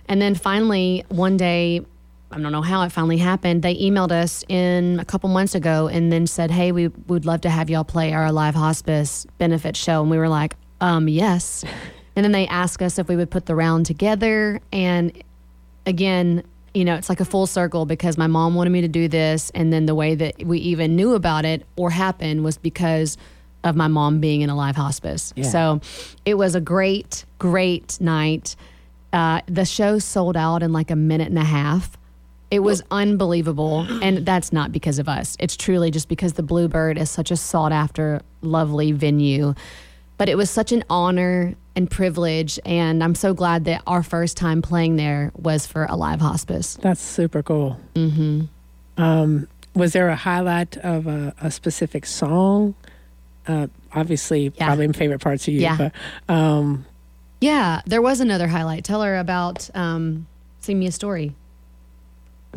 And 0.07 0.21
then 0.21 0.35
finally, 0.35 1.05
one 1.09 1.37
day, 1.37 1.85
I 2.33 2.39
don't 2.39 2.51
know 2.51 2.61
how 2.61 2.81
it 2.81 2.91
finally 2.91 3.17
happened. 3.17 3.61
They 3.61 3.75
emailed 3.75 4.11
us 4.11 4.43
in 4.49 4.99
a 4.99 5.05
couple 5.05 5.29
months 5.29 5.53
ago 5.53 5.87
and 5.87 6.11
then 6.11 6.25
said, 6.25 6.49
"Hey, 6.49 6.71
we 6.71 6.87
would 7.07 7.25
love 7.25 7.41
to 7.41 7.49
have 7.49 7.69
y'all 7.69 7.83
play 7.83 8.11
our 8.11 8.31
live 8.31 8.55
hospice 8.55 9.27
benefit 9.37 9.77
show." 9.77 10.01
And 10.01 10.09
we 10.09 10.17
were 10.17 10.29
like, 10.29 10.55
"Um, 10.81 11.07
yes." 11.07 11.63
And 12.15 12.23
then 12.23 12.31
they 12.31 12.45
asked 12.45 12.83
us 12.83 12.99
if 12.99 13.07
we 13.07 13.15
would 13.15 13.31
put 13.31 13.47
the 13.47 13.55
round 13.55 13.87
together. 13.87 14.61
And 14.71 15.11
again, 15.87 16.43
you 16.73 16.85
know, 16.85 16.93
it's 16.95 17.09
like 17.09 17.19
a 17.19 17.25
full 17.25 17.47
circle 17.47 17.87
because 17.87 18.19
my 18.19 18.27
mom 18.27 18.53
wanted 18.53 18.69
me 18.69 18.81
to 18.81 18.87
do 18.87 19.07
this, 19.07 19.51
and 19.55 19.73
then 19.73 19.87
the 19.87 19.95
way 19.95 20.13
that 20.13 20.43
we 20.45 20.59
even 20.59 20.95
knew 20.95 21.15
about 21.15 21.43
it 21.43 21.65
or 21.75 21.89
happened 21.89 22.43
was 22.43 22.59
because 22.59 23.17
of 23.63 23.75
my 23.75 23.87
mom 23.87 24.19
being 24.19 24.41
in 24.41 24.49
Alive 24.49 24.75
Hospice. 24.75 25.33
Yeah. 25.35 25.45
So 25.45 25.81
it 26.25 26.35
was 26.35 26.53
a 26.55 26.61
great, 26.61 27.25
great 27.39 27.99
night. 28.01 28.55
Uh, 29.11 29.41
the 29.47 29.65
show 29.65 29.99
sold 29.99 30.35
out 30.35 30.63
in 30.63 30.73
like 30.73 30.91
a 30.91 30.95
minute 30.95 31.29
and 31.29 31.37
a 31.37 31.43
half. 31.43 31.97
It 32.53 32.59
was 32.59 32.83
unbelievable. 32.91 33.87
And 34.03 34.25
that's 34.25 34.53
not 34.53 34.71
because 34.71 34.99
of 34.99 35.09
us. 35.09 35.35
It's 35.39 35.57
truly 35.57 35.89
just 35.89 36.07
because 36.07 36.33
the 36.33 36.43
Bluebird 36.43 36.99
is 36.99 37.09
such 37.09 37.31
a 37.31 37.35
sought 37.35 37.71
after, 37.71 38.21
lovely 38.41 38.91
venue. 38.91 39.55
But 40.17 40.29
it 40.29 40.35
was 40.37 40.51
such 40.51 40.71
an 40.71 40.83
honor 40.89 41.55
and 41.75 41.89
privilege. 41.89 42.59
And 42.63 43.03
I'm 43.03 43.15
so 43.15 43.33
glad 43.33 43.65
that 43.65 43.81
our 43.87 44.03
first 44.03 44.37
time 44.37 44.61
playing 44.61 44.97
there 44.97 45.31
was 45.35 45.65
for 45.65 45.85
Alive 45.85 46.21
Hospice. 46.21 46.77
That's 46.79 47.01
super 47.01 47.41
cool. 47.41 47.79
Mm-hmm. 47.95 48.41
Um, 49.01 49.47
was 49.73 49.93
there 49.93 50.09
a 50.09 50.15
highlight 50.15 50.77
of 50.77 51.07
a, 51.07 51.33
a 51.41 51.49
specific 51.49 52.05
song? 52.05 52.75
Uh, 53.47 53.65
obviously, 53.93 54.53
Yeah. 54.55 54.67
probably 54.67 54.85
my 54.87 54.93
favorite 54.93 55.21
parts 55.21 55.47
of 55.47 55.55
you. 55.55 55.61
Yeah. 55.61 55.77
But 56.27 56.33
um, 56.33 56.85
Yeah, 57.41 57.81
there 57.87 58.01
was 58.03 58.19
another 58.19 58.47
highlight. 58.47 58.83
Tell 58.83 59.01
her 59.01 59.17
about 59.17 59.71
um, 59.75 60.27
Sing 60.59 60.77
Me 60.77 60.85
a 60.85 60.91
Story. 60.91 61.33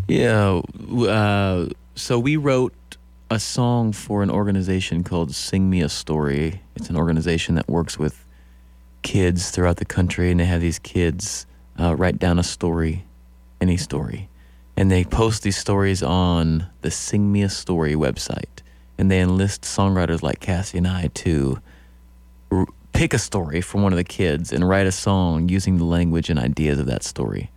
Yeah. 0.09 0.61
Uh, 0.89 1.69
so 1.95 2.19
we 2.19 2.37
wrote 2.37 2.75
a 3.31 3.41
song 3.41 3.93
for 3.93 4.23
an 4.23 4.31
organization 4.31 5.03
called 5.03 5.35
Sing 5.35 5.69
Me 5.69 5.81
a 5.81 5.89
Story. 5.89 6.61
It's 6.77 6.91
an 6.91 6.97
organization 6.97 7.57
that 7.57 7.69
works 7.69 7.99
with 7.99 8.25
kids 9.03 9.51
throughout 9.51 9.77
the 9.77 9.85
country, 9.85 10.31
and 10.31 10.39
they 10.39 10.45
have 10.45 10.61
these 10.61 10.79
kids 10.79 11.47
uh, 11.81 11.95
write 11.97 12.19
down 12.19 12.39
a 12.39 12.43
story, 12.43 13.05
any 13.61 13.77
story, 13.77 14.29
and 14.77 14.91
they 14.91 15.05
post 15.05 15.43
these 15.43 15.57
stories 15.57 16.03
on 16.03 16.67
the 16.83 16.91
Sing 16.91 17.33
Me 17.33 17.43
a 17.43 17.49
Story 17.49 17.95
website, 17.95 18.63
and 18.99 19.11
they 19.11 19.21
enlist 19.21 19.63
songwriters 19.63 20.23
like 20.23 20.41
Cassie 20.41 20.79
and 20.79 20.87
I 20.87 21.09
to 21.15 21.59
r- 22.51 22.67
pick 22.93 23.13
a 23.13 23.19
story 23.19 23.61
from 23.61 23.83
one 23.83 23.93
of 23.93 23.97
the 23.97 24.05
kids 24.05 24.53
and 24.53 24.69
write 24.69 24.87
a 24.87 24.93
song 24.93 25.49
using 25.49 25.79
the 25.79 25.85
language 25.85 26.31
and 26.31 26.39
ideas 26.39 26.79
of 26.79 26.87
that 26.87 27.03
story. 27.03 27.51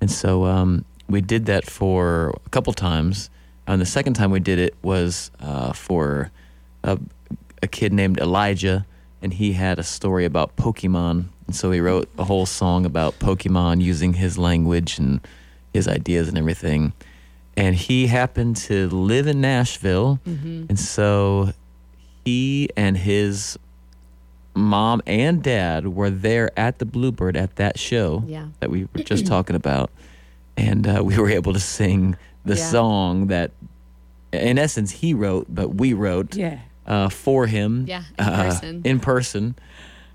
And 0.00 0.10
so 0.10 0.44
um, 0.46 0.84
we 1.08 1.20
did 1.20 1.46
that 1.46 1.64
for 1.68 2.34
a 2.46 2.48
couple 2.50 2.72
times. 2.72 3.30
And 3.66 3.80
the 3.80 3.86
second 3.86 4.14
time 4.14 4.30
we 4.30 4.40
did 4.40 4.58
it 4.58 4.74
was 4.82 5.30
uh, 5.40 5.72
for 5.72 6.30
a, 6.82 6.98
a 7.62 7.66
kid 7.66 7.92
named 7.92 8.18
Elijah, 8.18 8.86
and 9.22 9.32
he 9.34 9.52
had 9.52 9.78
a 9.78 9.82
story 9.84 10.24
about 10.24 10.56
Pokemon. 10.56 11.26
And 11.46 11.54
so 11.56 11.70
he 11.70 11.80
wrote 11.80 12.08
a 12.18 12.24
whole 12.24 12.46
song 12.46 12.84
about 12.86 13.18
Pokemon 13.18 13.80
using 13.82 14.14
his 14.14 14.36
language 14.38 14.98
and 14.98 15.20
his 15.72 15.86
ideas 15.86 16.28
and 16.28 16.36
everything. 16.38 16.92
And 17.56 17.76
he 17.76 18.06
happened 18.06 18.56
to 18.68 18.88
live 18.88 19.26
in 19.26 19.40
Nashville. 19.40 20.18
And 20.24 20.78
so 20.78 21.52
he 22.24 22.70
and 22.76 22.96
his 22.96 23.58
mom 24.54 25.02
and 25.06 25.42
dad 25.42 25.88
were 25.88 26.10
there 26.10 26.50
at 26.58 26.78
the 26.78 26.84
Bluebird 26.84 27.36
at 27.36 27.56
that 27.56 27.78
show 27.78 28.24
Yeah. 28.26 28.46
that 28.60 28.70
we 28.70 28.84
were 28.94 29.02
just 29.02 29.26
talking 29.26 29.56
about, 29.56 29.90
and 30.56 30.86
uh, 30.86 31.02
we 31.04 31.16
were 31.18 31.30
able 31.30 31.52
to 31.52 31.60
sing 31.60 32.16
the 32.44 32.56
Yeah. 32.56 32.70
song 32.70 33.26
that, 33.28 33.52
in 34.32 34.58
essence, 34.58 34.90
he 34.90 35.14
wrote, 35.14 35.46
but 35.48 35.74
we 35.76 35.92
wrote 35.92 36.34
yeah. 36.34 36.58
uh, 36.86 37.08
for 37.08 37.46
him. 37.46 37.84
Yeah, 37.88 38.04
in 38.18 38.24
uh, 38.24 38.42
person. 38.42 38.82
In 38.84 39.00
person, 39.00 39.54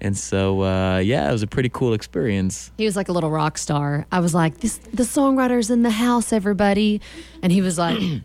and 0.02 0.18
so 0.18 0.62
uh, 0.64 0.98
yeah, 1.00 1.30
it 1.30 1.32
was 1.32 1.44
a 1.44 1.48
pretty 1.48 1.70
cool 1.70 1.94
experience. 1.94 2.72
He 2.78 2.86
was 2.86 2.96
like 2.96 3.10
a 3.10 3.12
little 3.12 3.32
rock 3.32 3.58
star. 3.58 4.06
I 4.12 4.20
was 4.20 4.34
like, 4.34 4.60
"This 4.60 4.78
the 4.94 5.04
songwriter's 5.04 5.70
in 5.70 5.84
the 5.84 5.92
house, 5.92 6.34
everybody," 6.34 7.02
and 7.42 7.52
he 7.52 7.62
was 7.62 7.78
like, 7.78 7.98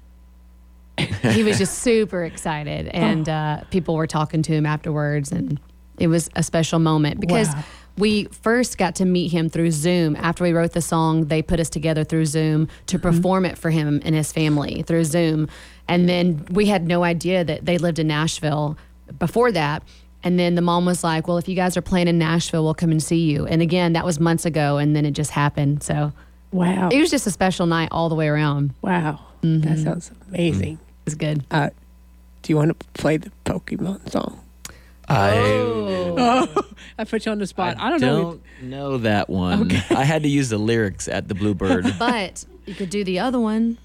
he 1.23 1.43
was 1.43 1.59
just 1.59 1.79
super 1.79 2.25
excited, 2.25 2.89
and 2.89 3.29
uh, 3.29 3.63
people 3.71 3.95
were 3.95 4.07
talking 4.07 4.43
to 4.43 4.53
him 4.53 4.67
afterwards, 4.67 5.33
and 5.33 5.61
it 5.99 6.09
was 6.09 6.29
a 6.37 6.43
special 6.43 6.79
moment 6.79 7.21
because. 7.21 7.49
Wow. 7.49 7.65
We 7.99 8.25
first 8.25 8.79
got 8.79 8.95
to 8.97 9.05
meet 9.05 9.33
him 9.33 9.49
through 9.49 9.71
Zoom. 9.73 10.17
After 10.17 10.45
we 10.45 10.53
wrote 10.53 10.73
the 10.73 10.81
song, 10.81 11.27
they 11.27 11.43
put 11.43 11.61
us 11.61 11.69
together 11.69 12.05
through 12.05 12.27
Zoom 12.27 12.69
to 12.87 12.99
perform 12.99 13.45
it 13.45 13.59
for 13.59 13.71
him 13.71 14.01
and 14.05 14.15
his 14.15 14.33
family 14.33 14.83
through 14.83 15.05
Zoom. 15.05 15.49
And 15.89 16.09
then 16.09 16.47
we 16.51 16.67
had 16.67 16.87
no 16.87 17.05
idea 17.05 17.45
that 17.45 17.67
they 17.67 17.77
lived 17.79 17.99
in 17.99 18.07
Nashville 18.09 18.79
before 19.19 19.53
that. 19.53 19.83
And 20.25 20.39
then 20.39 20.55
the 20.55 20.63
mom 20.63 20.87
was 20.87 21.03
like, 21.05 21.27
Well, 21.29 21.37
if 21.37 21.49
you 21.49 21.55
guys 21.57 21.77
are 21.77 21.83
playing 21.83 22.09
in 22.09 22.17
Nashville, 22.19 22.65
we'll 22.65 22.75
come 22.75 22.93
and 22.93 23.03
see 23.03 23.31
you. 23.31 23.47
And 23.47 23.61
again, 23.61 23.93
that 23.95 24.05
was 24.05 24.19
months 24.21 24.45
ago. 24.47 24.79
And 24.79 24.95
then 24.97 25.05
it 25.05 25.11
just 25.13 25.33
happened. 25.33 25.83
So 25.83 26.13
Wow. 26.53 26.89
it 26.91 26.99
was 27.01 27.11
just 27.11 27.27
a 27.27 27.31
special 27.31 27.67
night 27.67 27.89
all 27.93 28.09
the 28.09 28.15
way 28.15 28.29
around. 28.29 28.73
wow. 28.83 29.19
Mm-hmm. 29.43 29.69
That 29.69 29.79
sounds 29.81 30.11
amazing. 30.29 30.75
It 30.75 31.05
was 31.07 31.15
good. 31.17 31.45
Uh, 31.51 31.71
do 32.43 32.53
you 32.53 32.57
want 32.57 32.79
to 32.79 32.87
play 32.95 33.17
the 33.17 33.33
Pokemon 33.45 34.09
song? 34.11 34.39
I 35.09 35.39
Oh, 36.15 36.65
I 36.99 37.05
put 37.05 37.27
you 37.27 37.33
on 37.33 37.39
the 37.39 37.47
spot. 37.47 37.77
I, 37.79 37.91
don't, 37.91 38.01
know. 38.01 38.23
don't 38.23 38.43
know 38.63 38.99
that 38.99 39.29
one. 39.29 39.71
I 39.91 40.05
had 40.05 40.23
to 40.25 40.29
use 40.29 40.49
the 40.51 40.59
lyrics 40.59 41.09
at 41.09 41.29
the 41.29 41.35
Bluebird. 41.35 41.87
But 41.99 42.45
you 42.67 42.75
could 42.75 42.91
do 42.91 43.03
the 43.05 43.19
other 43.21 43.41
one. 43.41 43.79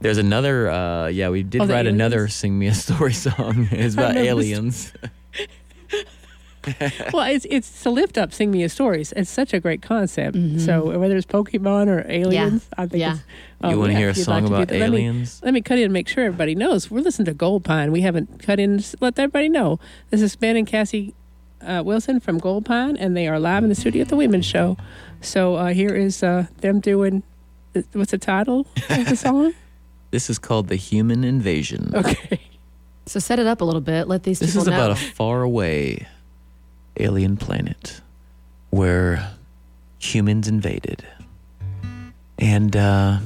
There's 0.00 0.18
another. 0.18 0.70
Uh, 0.70 1.06
yeah, 1.06 1.30
we 1.30 1.42
did 1.42 1.62
Oh, 1.62 1.66
the 1.66 1.72
write 1.72 1.86
another 1.86 2.28
"Sing 2.28 2.58
Me 2.58 2.66
a 2.66 2.74
Story" 2.74 3.14
song. 3.14 3.68
It's 3.70 3.94
about 3.94 4.14
remember 4.16 4.20
this. 4.20 4.28
aliens. 4.28 4.92
Well, 7.12 7.24
it's 7.30 7.46
it's 7.50 7.82
to 7.82 7.90
lift 7.90 8.18
up 8.18 8.32
"Sing 8.32 8.50
Me 8.50 8.62
a 8.64 8.68
Stories." 8.68 9.12
It's 9.16 9.30
such 9.30 9.52
a 9.54 9.60
great 9.60 9.82
concept. 9.82 10.36
Mm-hmm. 10.36 10.58
So 10.58 10.98
whether 10.98 11.16
it's 11.16 11.26
Pokemon 11.26 11.88
or 11.88 12.04
aliens, 12.10 12.68
I 12.76 12.86
think. 12.86 13.00
Yeah. 13.00 13.14
It's, 13.14 13.22
oh, 13.62 13.70
You 13.70 13.78
wanna 13.78 13.94
hear 13.94 14.08
a 14.08 14.10
if 14.10 14.18
you'd 14.18 14.24
song 14.24 14.42
like 14.42 14.50
about 14.50 14.68
that. 14.68 14.78
Let 14.80 14.90
me- 14.90 14.98
aliens? 14.98 15.40
Let 15.44 15.54
me, 15.54 15.60
cut 15.62 15.78
in 15.78 15.84
and 15.84 15.92
make 15.92 16.08
sure 16.08 16.24
everybody 16.24 16.54
knows. 16.54 16.90
We're 16.90 17.00
listening 17.00 17.26
to 17.26 17.34
Goldpine. 17.34 17.90
We 17.92 18.00
haven't 18.02 18.42
cut 18.42 18.58
in. 18.60 18.78
Just 18.78 19.00
let 19.00 19.18
everybody 19.18 19.48
know. 19.48 19.78
This 20.10 20.20
is 20.22 20.36
Ben 20.36 20.56
and 20.56 20.66
Cassie 20.66 21.14
uh, 21.62 21.82
Wilson 21.84 22.20
from 22.20 22.40
Goldpine, 22.40 22.96
and 22.98 23.16
they 23.16 23.26
are 23.28 23.38
live 23.40 23.62
in 23.62 23.68
the 23.68 23.74
studio 23.74 24.02
at 24.02 24.08
the 24.08 24.16
Women's 24.16 24.46
Show. 24.46 24.76
So 25.20 25.54
uh, 25.56 25.68
here 25.72 25.94
is 25.94 26.22
uh, 26.22 26.46
them 26.60 26.80
doing. 26.80 27.22
What's 27.92 28.10
the 28.12 28.18
title 28.18 28.66
of 28.90 29.08
the 29.08 29.16
song? 29.16 29.52
This 30.10 30.30
is 30.30 30.38
called 30.38 30.68
"The 30.68 30.76
Human 30.76 31.24
Invasion." 31.24 31.90
Okay. 31.92 32.40
So 33.06 33.18
set 33.18 33.40
it 33.40 33.48
up 33.48 33.60
a 33.60 33.64
little 33.64 33.80
bit. 33.80 34.06
Let 34.06 34.22
these 34.22 34.38
This 34.38 34.50
people 34.52 34.62
is 34.62 34.68
know. 34.68 34.74
about 34.76 34.90
a 34.92 34.94
faraway 34.96 36.06
alien 36.96 37.36
planet 37.36 38.00
where 38.70 39.30
humans 39.98 40.48
invaded. 40.48 41.06
And 42.38 42.76
uh, 42.76 43.18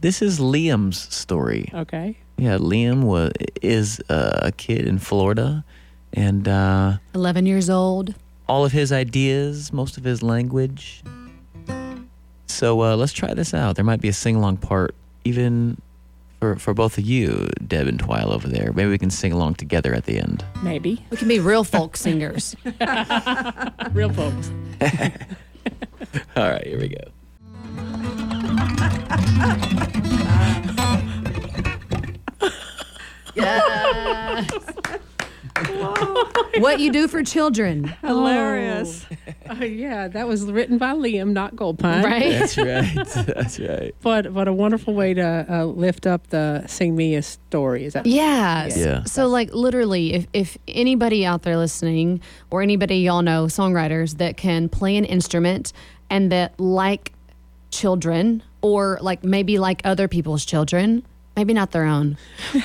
this 0.00 0.22
is 0.22 0.38
Liam's 0.38 1.12
story. 1.14 1.70
Okay. 1.74 2.16
Yeah, 2.36 2.58
Liam 2.58 3.02
was 3.04 3.32
is 3.62 4.00
uh, 4.08 4.40
a 4.42 4.52
kid 4.52 4.86
in 4.86 4.98
Florida, 4.98 5.64
and 6.12 6.46
uh, 6.48 6.98
11 7.14 7.46
years 7.46 7.70
old. 7.70 8.14
all 8.48 8.64
of 8.64 8.72
his 8.72 8.92
ideas, 8.92 9.72
most 9.72 9.96
of 9.96 10.04
his 10.04 10.22
language. 10.22 11.02
So 12.46 12.82
uh, 12.82 12.96
let's 12.96 13.12
try 13.12 13.34
this 13.34 13.52
out. 13.54 13.76
There 13.76 13.84
might 13.84 14.00
be 14.00 14.08
a 14.08 14.12
sing 14.12 14.36
along 14.36 14.58
part, 14.58 14.94
even 15.24 15.80
for 16.44 16.58
for 16.58 16.74
both 16.74 16.98
of 16.98 17.04
you, 17.04 17.48
Deb 17.66 17.86
and 17.86 17.98
Twyla 17.98 18.32
over 18.34 18.48
there. 18.48 18.70
Maybe 18.74 18.90
we 18.90 18.98
can 18.98 19.10
sing 19.10 19.32
along 19.32 19.54
together 19.54 19.94
at 19.94 20.04
the 20.04 20.18
end. 20.18 20.44
Maybe. 20.62 21.02
We 21.10 21.16
can 21.16 21.28
be 21.28 21.40
real 21.40 21.64
folk 21.64 21.96
singers. 21.96 22.54
Real 23.92 24.12
folks. 24.12 24.50
All 26.36 26.50
right, 26.50 26.66
here 26.66 26.78
we 26.78 26.88
go. 26.88 26.98
Yes. 33.36 34.48
What 36.58 36.80
you 36.80 36.92
do 36.92 37.08
for 37.08 37.22
children, 37.22 37.84
Hilarious. 38.02 39.06
Uh, 39.48 39.64
yeah, 39.64 40.08
that 40.08 40.26
was 40.26 40.44
written 40.44 40.78
by 40.78 40.92
Liam, 40.92 41.32
not 41.32 41.54
Goldpine. 41.54 42.02
right? 42.04 42.30
That's 42.32 42.56
right. 42.56 43.26
That's 43.26 43.58
right. 43.60 43.94
But 44.02 44.32
but 44.32 44.48
a 44.48 44.52
wonderful 44.52 44.94
way 44.94 45.14
to 45.14 45.46
uh, 45.48 45.64
lift 45.64 46.06
up 46.06 46.28
the 46.28 46.66
Sing 46.66 46.96
Me 46.96 47.14
a 47.14 47.22
Story. 47.22 47.84
Is 47.84 47.92
that? 47.92 48.06
Yeah. 48.06 48.68
Yeah. 48.74 49.04
So 49.04 49.26
like 49.26 49.52
literally 49.52 50.14
if 50.14 50.26
if 50.32 50.58
anybody 50.68 51.26
out 51.26 51.42
there 51.42 51.56
listening 51.56 52.20
or 52.50 52.62
anybody 52.62 52.96
y'all 52.98 53.22
know 53.22 53.46
songwriters 53.46 54.18
that 54.18 54.36
can 54.36 54.68
play 54.68 54.96
an 54.96 55.04
instrument 55.04 55.72
and 56.10 56.32
that 56.32 56.58
like 56.58 57.12
children 57.70 58.42
or 58.62 58.98
like 59.02 59.22
maybe 59.24 59.58
like 59.58 59.82
other 59.84 60.08
people's 60.08 60.44
children, 60.44 61.04
maybe 61.36 61.52
not 61.52 61.72
their 61.72 61.84
own, 61.84 62.16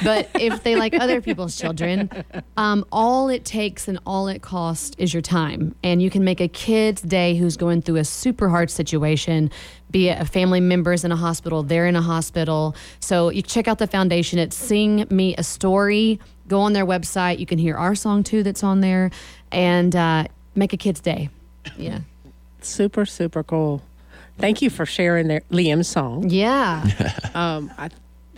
but 0.03 0.29
if 0.35 0.63
they 0.63 0.75
like 0.75 0.93
other 0.93 1.21
people's 1.21 1.57
children, 1.57 2.09
um, 2.57 2.85
all 2.91 3.29
it 3.29 3.45
takes 3.45 3.87
and 3.87 3.99
all 4.05 4.27
it 4.27 4.41
costs 4.41 4.95
is 4.97 5.13
your 5.13 5.21
time. 5.21 5.75
And 5.83 6.01
you 6.01 6.09
can 6.09 6.23
make 6.23 6.39
a 6.39 6.47
kid's 6.47 7.01
day 7.01 7.35
who's 7.35 7.57
going 7.57 7.81
through 7.81 7.97
a 7.97 8.03
super 8.03 8.49
hard 8.49 8.69
situation, 8.69 9.51
be 9.91 10.09
it 10.09 10.21
a 10.21 10.25
family 10.25 10.59
member's 10.59 11.03
in 11.03 11.11
a 11.11 11.15
hospital, 11.15 11.63
they're 11.63 11.87
in 11.87 11.95
a 11.95 12.01
hospital. 12.01 12.75
So 12.99 13.29
you 13.29 13.41
check 13.41 13.67
out 13.67 13.79
the 13.79 13.87
foundation. 13.87 14.39
It's 14.39 14.55
Sing 14.55 15.05
Me 15.09 15.35
a 15.37 15.43
Story. 15.43 16.19
Go 16.47 16.61
on 16.61 16.73
their 16.73 16.85
website. 16.85 17.39
You 17.39 17.45
can 17.45 17.57
hear 17.57 17.75
our 17.75 17.95
song 17.95 18.23
too 18.23 18.43
that's 18.43 18.63
on 18.63 18.81
there 18.81 19.11
and 19.51 19.95
uh, 19.95 20.25
make 20.55 20.73
a 20.73 20.77
kid's 20.77 20.99
day. 20.99 21.29
Yeah. 21.77 21.99
Super 22.61 23.05
super 23.05 23.43
cool. 23.43 23.81
Thank 24.37 24.61
you 24.61 24.69
for 24.69 24.85
sharing 24.85 25.27
their 25.27 25.41
Liam's 25.51 25.89
song. 25.89 26.29
Yeah. 26.29 26.85
Um, 27.33 27.71
I, 27.77 27.89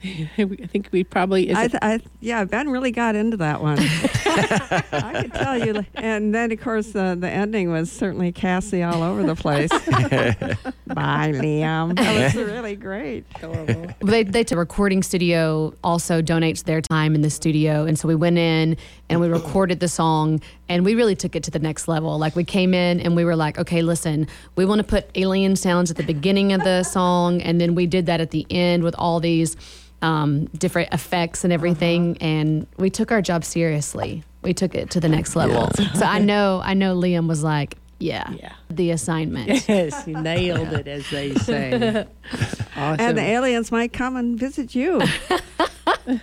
I 0.37 0.45
think 0.45 0.89
we 0.91 1.03
probably 1.03 1.49
is 1.49 1.57
I, 1.57 1.67
th- 1.67 1.79
I, 1.81 1.99
yeah, 2.19 2.43
Ben 2.43 2.69
really 2.69 2.91
got 2.91 3.15
into 3.15 3.37
that 3.37 3.61
one. 3.61 3.77
I 3.79 5.21
could 5.21 5.33
tell 5.33 5.57
you. 5.57 5.85
And 5.95 6.33
then, 6.33 6.51
of 6.51 6.61
course, 6.61 6.91
the, 6.91 7.17
the 7.19 7.29
ending 7.29 7.71
was 7.71 7.91
certainly 7.91 8.31
Cassie 8.31 8.83
all 8.83 9.03
over 9.03 9.23
the 9.23 9.35
place. 9.35 9.69
Bye, 9.69 11.31
Liam. 11.33 11.95
That 11.95 12.35
was 12.35 12.35
really 12.35 12.75
great. 12.75 13.25
adorable. 13.35 13.87
they 14.01 14.23
they 14.23 14.43
the 14.51 14.57
recording 14.57 15.01
studio 15.01 15.73
also 15.81 16.21
donates 16.21 16.65
their 16.65 16.81
time 16.81 17.15
in 17.15 17.21
the 17.21 17.29
studio 17.29 17.85
and 17.85 17.97
so 17.97 18.05
we 18.05 18.15
went 18.15 18.37
in 18.37 18.75
and 19.09 19.21
we 19.21 19.29
recorded 19.29 19.79
the 19.79 19.87
song 19.87 20.41
and 20.67 20.83
we 20.83 20.93
really 20.93 21.15
took 21.15 21.37
it 21.37 21.43
to 21.43 21.51
the 21.51 21.59
next 21.59 21.87
level 21.87 22.19
like 22.19 22.35
we 22.35 22.43
came 22.43 22.73
in 22.73 22.99
and 22.99 23.15
we 23.15 23.23
were 23.23 23.37
like 23.37 23.57
okay 23.57 23.81
listen 23.81 24.27
we 24.57 24.65
want 24.65 24.79
to 24.79 24.83
put 24.83 25.09
alien 25.15 25.55
sounds 25.55 25.89
at 25.89 25.95
the 25.95 26.03
beginning 26.03 26.51
of 26.51 26.61
the 26.65 26.83
song 26.83 27.41
and 27.41 27.61
then 27.61 27.75
we 27.75 27.87
did 27.87 28.07
that 28.07 28.19
at 28.19 28.31
the 28.31 28.45
end 28.49 28.83
with 28.83 28.93
all 28.97 29.21
these 29.21 29.55
um, 30.01 30.45
different 30.57 30.93
effects 30.93 31.43
and 31.43 31.53
everything 31.53 32.17
and 32.21 32.65
we 32.77 32.89
took 32.89 33.11
our 33.11 33.21
job 33.21 33.43
seriously 33.43 34.23
we 34.41 34.53
took 34.53 34.73
it 34.75 34.89
to 34.91 34.99
the 34.99 35.09
next 35.09 35.35
level 35.35 35.69
so 35.95 36.05
i 36.05 36.17
know 36.19 36.59
i 36.63 36.73
know 36.73 36.95
liam 36.95 37.27
was 37.27 37.43
like 37.43 37.77
yeah, 37.99 38.33
Yeah. 38.33 38.53
the 38.71 38.89
assignment 38.89 39.47
yes, 39.69 40.07
you 40.07 40.19
nailed 40.19 40.73
it, 40.73 40.87
as 40.87 41.07
they 41.11 41.35
say. 41.35 42.07
Awesome. 42.75 42.99
And 42.99 43.15
the 43.17 43.21
aliens 43.21 43.71
might 43.71 43.93
come 43.93 44.15
and 44.15 44.39
visit 44.39 44.73
you 44.73 45.01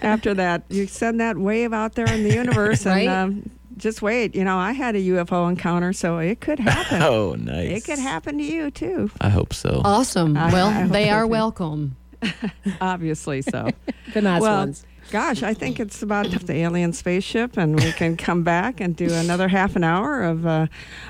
after 0.03 0.35
that. 0.35 0.63
You 0.69 0.89
send 0.89 1.21
that 1.21 1.39
wave 1.39 1.73
out 1.73 1.95
there 1.95 2.11
in 2.13 2.25
the 2.25 2.35
universe 2.35 2.85
Right. 2.85 3.07
and 3.07 3.11
um, 3.45 3.51
just 3.77 4.03
wait. 4.03 4.35
You 4.35 4.43
know, 4.45 4.59
I 4.59 4.73
had 4.73 4.97
a 4.97 4.99
UFO 4.99 5.49
encounter, 5.49 5.93
so 5.93 6.19
it 6.19 6.41
could 6.41 6.59
happen. 6.59 7.01
Oh, 7.03 7.35
nice. 7.37 7.79
It 7.79 7.85
could 7.85 7.99
happen 8.01 8.39
to 8.39 8.45
you, 8.45 8.71
too. 8.73 9.11
I 9.21 9.29
hope 9.29 9.55
so. 9.55 9.81
awesome 9.85 10.37
I- 10.37 10.53
well 10.53 10.69
I 10.69 10.87
they 10.89 11.05
so, 11.07 11.11
are 11.13 11.23
too. 11.23 11.29
welcome 11.29 11.97
Obviously 12.81 13.43
so. 13.43 13.71
the 14.15 14.23
nice 14.23 14.43
well, 14.43 14.59
ones. 14.59 14.85
Gosh, 15.11 15.43
I 15.43 15.55
think 15.55 15.81
it's 15.81 16.03
about 16.03 16.27
the 16.31 16.55
alien 16.55 16.93
spaceship, 16.93 17.57
and 17.57 17.77
we 17.77 17.93
can 17.93 18.17
come 18.17 18.43
back 18.43 18.81
and 18.81 18.95
do 18.95 19.13
another 19.13 19.49
half 19.49 19.75
an 19.75 19.83
hour 19.85 20.23
of 20.23 20.47
uh, 20.47 20.67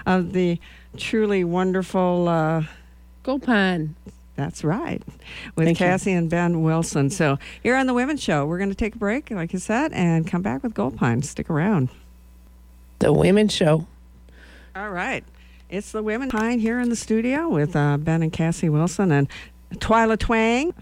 of 0.06 0.32
the 0.32 0.60
truly 0.96 1.42
wonderful. 1.42 2.28
Uh, 2.28 2.62
Goldpine. 3.24 3.94
that's 4.36 4.62
right, 4.62 5.02
with 5.56 5.66
Thank 5.66 5.80
you. 5.80 5.86
Cassie 5.86 6.12
and 6.12 6.30
Ben 6.30 6.62
Wilson. 6.62 7.10
So 7.10 7.38
here 7.62 7.74
on 7.74 7.86
the 7.86 7.94
Women's 7.94 8.22
Show, 8.22 8.46
we're 8.46 8.58
going 8.58 8.70
to 8.70 8.76
take 8.76 8.94
a 8.94 8.98
break, 8.98 9.30
like 9.30 9.52
I 9.54 9.58
said, 9.58 9.92
and 9.92 10.26
come 10.26 10.42
back 10.42 10.62
with 10.62 10.74
Goldpine. 10.74 11.24
Stick 11.24 11.50
around. 11.50 11.88
The 13.00 13.12
Women's 13.12 13.52
Show. 13.52 13.86
All 14.76 14.90
right, 14.90 15.24
it's 15.68 15.90
the 15.90 16.04
Women 16.04 16.28
Pine 16.28 16.60
here 16.60 16.78
in 16.78 16.88
the 16.88 16.96
studio 16.96 17.48
with 17.48 17.74
uh, 17.74 17.96
Ben 17.96 18.22
and 18.22 18.32
Cassie 18.32 18.68
Wilson 18.68 19.10
and 19.10 19.28
Twyla 19.74 20.18
Twang, 20.18 20.72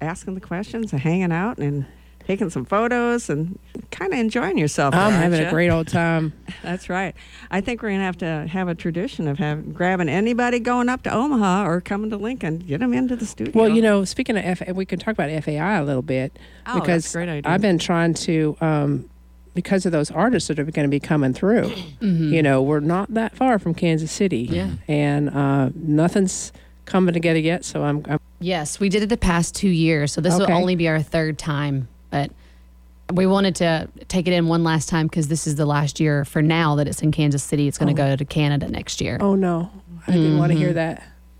asking 0.00 0.34
the 0.34 0.40
questions 0.40 0.92
and 0.92 1.00
hanging 1.00 1.32
out 1.32 1.58
and. 1.58 1.86
Taking 2.26 2.50
some 2.50 2.64
photos 2.66 3.28
and 3.28 3.58
kind 3.90 4.12
of 4.12 4.18
enjoying 4.20 4.56
yourself. 4.56 4.94
I'm 4.94 5.10
there, 5.10 5.20
having 5.22 5.40
ya? 5.40 5.48
a 5.48 5.50
great 5.50 5.68
old 5.70 5.88
time. 5.88 6.32
That's 6.62 6.88
right. 6.88 7.12
I 7.50 7.60
think 7.60 7.82
we're 7.82 7.88
going 7.88 8.00
to 8.00 8.04
have 8.04 8.18
to 8.18 8.46
have 8.46 8.68
a 8.68 8.74
tradition 8.74 9.26
of 9.26 9.38
having 9.38 9.72
grabbing 9.72 10.08
anybody 10.08 10.60
going 10.60 10.88
up 10.88 11.02
to 11.04 11.12
Omaha 11.12 11.66
or 11.66 11.80
coming 11.80 12.08
to 12.10 12.16
Lincoln, 12.18 12.58
get 12.58 12.78
them 12.80 12.92
into 12.94 13.16
the 13.16 13.26
studio. 13.26 13.52
Well, 13.58 13.68
you 13.70 13.82
know, 13.82 14.04
speaking 14.04 14.36
of 14.36 14.44
F, 14.44 14.62
we 14.68 14.84
can 14.84 15.00
talk 15.00 15.14
about 15.14 15.30
FAI 15.42 15.78
a 15.78 15.82
little 15.82 16.02
bit 16.02 16.38
Oh, 16.66 16.74
that's 16.74 16.80
because 16.80 17.14
a 17.14 17.18
great 17.18 17.28
idea. 17.30 17.50
I've 17.50 17.62
been 17.62 17.78
trying 17.78 18.14
to, 18.14 18.56
um, 18.60 19.10
because 19.54 19.84
of 19.86 19.90
those 19.90 20.12
artists 20.12 20.46
that 20.48 20.60
are 20.60 20.64
going 20.64 20.86
to 20.86 20.90
be 20.90 21.00
coming 21.00 21.32
through. 21.32 21.72
You 22.00 22.42
know, 22.44 22.62
we're 22.62 22.80
not 22.80 23.12
that 23.14 23.34
far 23.34 23.58
from 23.58 23.74
Kansas 23.74 24.12
City, 24.12 24.42
Yeah. 24.42 24.70
and 24.86 25.30
uh, 25.30 25.70
nothing's 25.74 26.52
coming 26.84 27.12
together 27.14 27.40
yet. 27.40 27.64
So 27.64 27.82
I'm, 27.82 28.04
I'm 28.08 28.20
Yes, 28.40 28.80
we 28.80 28.88
did 28.88 29.02
it 29.02 29.08
the 29.08 29.16
past 29.16 29.54
two 29.54 29.68
years, 29.68 30.12
so 30.12 30.20
this 30.20 30.34
Okay. 30.34 30.52
will 30.52 30.58
only 30.58 30.74
be 30.74 30.88
our 30.88 31.02
third 31.02 31.38
time. 31.38 31.88
But 32.10 32.32
we 33.12 33.26
wanted 33.26 33.54
to 33.56 33.88
take 34.08 34.26
it 34.26 34.32
in 34.32 34.48
one 34.48 34.64
last 34.64 34.88
time 34.88 35.06
because 35.06 35.28
this 35.28 35.46
is 35.46 35.56
the 35.56 35.66
last 35.66 36.00
year 36.00 36.24
for 36.24 36.42
now 36.42 36.76
that 36.76 36.88
it's 36.88 37.02
in 37.02 37.12
Kansas 37.12 37.42
City. 37.42 37.68
It's 37.68 37.78
going 37.78 37.94
to 37.94 38.02
oh. 38.02 38.08
go 38.08 38.16
to 38.16 38.24
Canada 38.24 38.68
next 38.68 39.00
year. 39.00 39.18
oh 39.20 39.34
no, 39.34 39.70
I 40.06 40.12
didn't 40.12 40.38
want 40.38 40.52
to 40.52 40.58
hear 40.58 40.72
mm-hmm. 40.72 40.94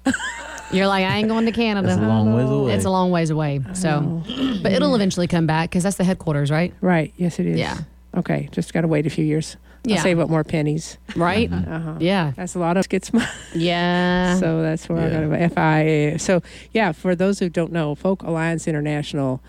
that. 0.04 0.14
You're 0.72 0.86
like, 0.86 1.04
I 1.04 1.16
ain't 1.16 1.28
going 1.28 1.46
to 1.46 1.52
Canada. 1.52 1.88
That's 1.88 2.00
a 2.00 2.06
long 2.06 2.32
ways 2.34 2.48
oh. 2.48 2.60
away. 2.60 2.74
It's 2.74 2.84
a 2.84 2.90
long 2.90 3.10
ways 3.10 3.30
away. 3.30 3.60
So, 3.72 4.22
but 4.62 4.72
it'll 4.72 4.94
eventually 4.94 5.26
come 5.26 5.46
back 5.46 5.70
because 5.70 5.82
that's 5.82 5.96
the 5.96 6.04
headquarters, 6.04 6.50
right? 6.50 6.72
Right? 6.80 7.12
Yes, 7.16 7.40
it 7.40 7.46
is. 7.46 7.58
Yeah. 7.58 7.78
Okay, 8.16 8.48
just 8.52 8.72
got 8.72 8.82
to 8.82 8.88
wait 8.88 9.06
a 9.06 9.10
few 9.10 9.24
years. 9.24 9.56
Yeah. 9.84 9.96
I'll 9.96 10.02
save 10.02 10.18
up 10.18 10.28
more 10.28 10.44
pennies. 10.44 10.98
Right? 11.16 11.50
Uh-huh. 11.52 11.94
Yeah. 12.00 12.32
That's 12.36 12.54
a 12.54 12.58
lot 12.58 12.76
of 12.76 12.84
skits. 12.84 13.10
Yeah. 13.54 14.36
so 14.38 14.62
that's 14.62 14.88
where 14.88 15.00
Yeah. 15.10 15.20
I 15.20 15.38
got 15.48 15.48
to 15.54 15.54
FIA. 15.54 16.18
So 16.18 16.42
yeah, 16.72 16.92
for 16.92 17.14
those 17.14 17.38
who 17.38 17.48
don't 17.48 17.72
know, 17.72 17.94
Folk 17.94 18.22
Alliance 18.22 18.68
International, 18.68 19.40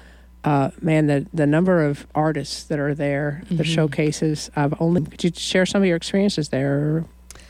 uh, 0.44 0.72
man, 0.82 1.08
the 1.08 1.28
the 1.34 1.46
number 1.46 1.86
of 1.86 2.08
artists 2.16 2.64
that 2.64 2.80
are 2.80 2.96
there, 2.96 3.44
the 3.52 3.64
showcases. 3.64 4.50
I've 4.56 4.74
only. 4.82 5.02
Could 5.04 5.24
you 5.24 5.32
share 5.36 5.66
some 5.68 5.82
of 5.84 5.88
your 5.88 5.98
experiences 5.98 6.50
there? 6.50 7.06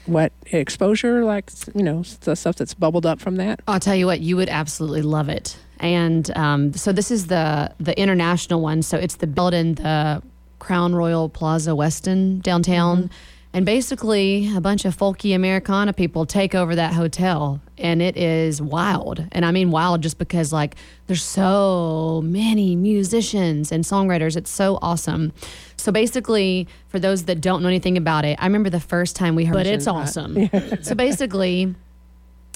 What 0.07 0.33
exposure, 0.47 1.23
like 1.23 1.51
you 1.75 1.83
know, 1.83 2.03
the 2.21 2.35
stuff 2.35 2.55
that's 2.57 2.73
bubbled 2.73 3.05
up 3.05 3.21
from 3.21 3.35
that? 3.37 3.61
I'll 3.67 3.79
tell 3.79 3.95
you 3.95 4.07
what, 4.07 4.19
you 4.19 4.35
would 4.35 4.49
absolutely 4.49 5.03
love 5.03 5.29
it. 5.29 5.55
And 5.79 6.29
um, 6.35 6.73
so 6.73 6.91
this 6.91 7.11
is 7.11 7.27
the 7.27 7.71
the 7.79 7.97
international 7.97 8.59
one. 8.61 8.81
So 8.81 8.97
it's 8.97 9.15
the 9.17 9.27
built 9.27 9.53
in 9.53 9.75
the 9.75 10.21
Crown 10.61 10.93
Royal 10.93 11.27
Plaza 11.27 11.71
Westin 11.71 12.41
downtown. 12.41 13.03
Mm-hmm. 13.03 13.13
And 13.53 13.65
basically, 13.65 14.49
a 14.55 14.61
bunch 14.61 14.85
of 14.85 14.95
folky 14.95 15.35
Americana 15.35 15.91
people 15.91 16.25
take 16.25 16.55
over 16.55 16.73
that 16.75 16.93
hotel, 16.93 17.59
and 17.77 18.01
it 18.01 18.15
is 18.15 18.61
wild. 18.61 19.25
And 19.33 19.43
I 19.43 19.51
mean 19.51 19.71
wild 19.71 20.01
just 20.01 20.17
because, 20.17 20.53
like, 20.53 20.75
there's 21.07 21.23
so 21.23 22.21
many 22.23 22.77
musicians 22.77 23.73
and 23.73 23.83
songwriters. 23.83 24.37
It's 24.37 24.51
so 24.51 24.79
awesome. 24.81 25.33
So 25.75 25.91
basically, 25.91 26.69
for 26.87 26.97
those 26.97 27.23
that 27.25 27.41
don't 27.41 27.61
know 27.61 27.67
anything 27.67 27.97
about 27.97 28.23
it, 28.23 28.37
I 28.39 28.45
remember 28.45 28.69
the 28.69 28.79
first 28.79 29.17
time 29.17 29.35
we 29.35 29.43
heard, 29.43 29.57
it. 29.57 29.63
but 29.65 29.67
it's 29.67 29.87
awesome. 29.87 30.49
so 30.81 30.95
basically, 30.95 31.75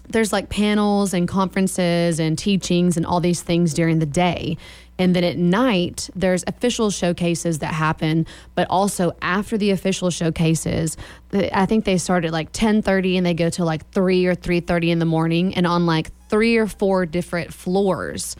there's 0.07 0.31
like 0.31 0.49
panels 0.49 1.13
and 1.13 1.27
conferences 1.27 2.19
and 2.19 2.37
teachings 2.37 2.95
and 2.95 3.05
all 3.05 3.19
these 3.19 3.41
things 3.41 3.73
during 3.73 3.99
the 3.99 4.05
day. 4.05 4.57
And 4.97 5.15
then 5.15 5.23
at 5.23 5.37
night, 5.37 6.09
there's 6.15 6.43
official 6.47 6.89
showcases 6.89 7.59
that 7.59 7.73
happen, 7.73 8.25
but 8.55 8.67
also 8.69 9.13
after 9.21 9.57
the 9.57 9.71
official 9.71 10.09
showcases, 10.09 10.95
I 11.33 11.65
think 11.65 11.85
they 11.85 11.97
start 11.97 12.23
at 12.23 12.31
like 12.31 12.51
10:30 12.53 13.17
and 13.17 13.25
they 13.25 13.33
go 13.33 13.49
to 13.49 13.65
like 13.65 13.89
3 13.91 14.25
or 14.25 14.35
3:30 14.35 14.91
in 14.91 14.99
the 14.99 15.05
morning 15.05 15.53
and 15.55 15.67
on 15.67 15.85
like 15.85 16.11
three 16.29 16.55
or 16.57 16.67
four 16.67 17.05
different 17.05 17.53
floors, 17.53 18.35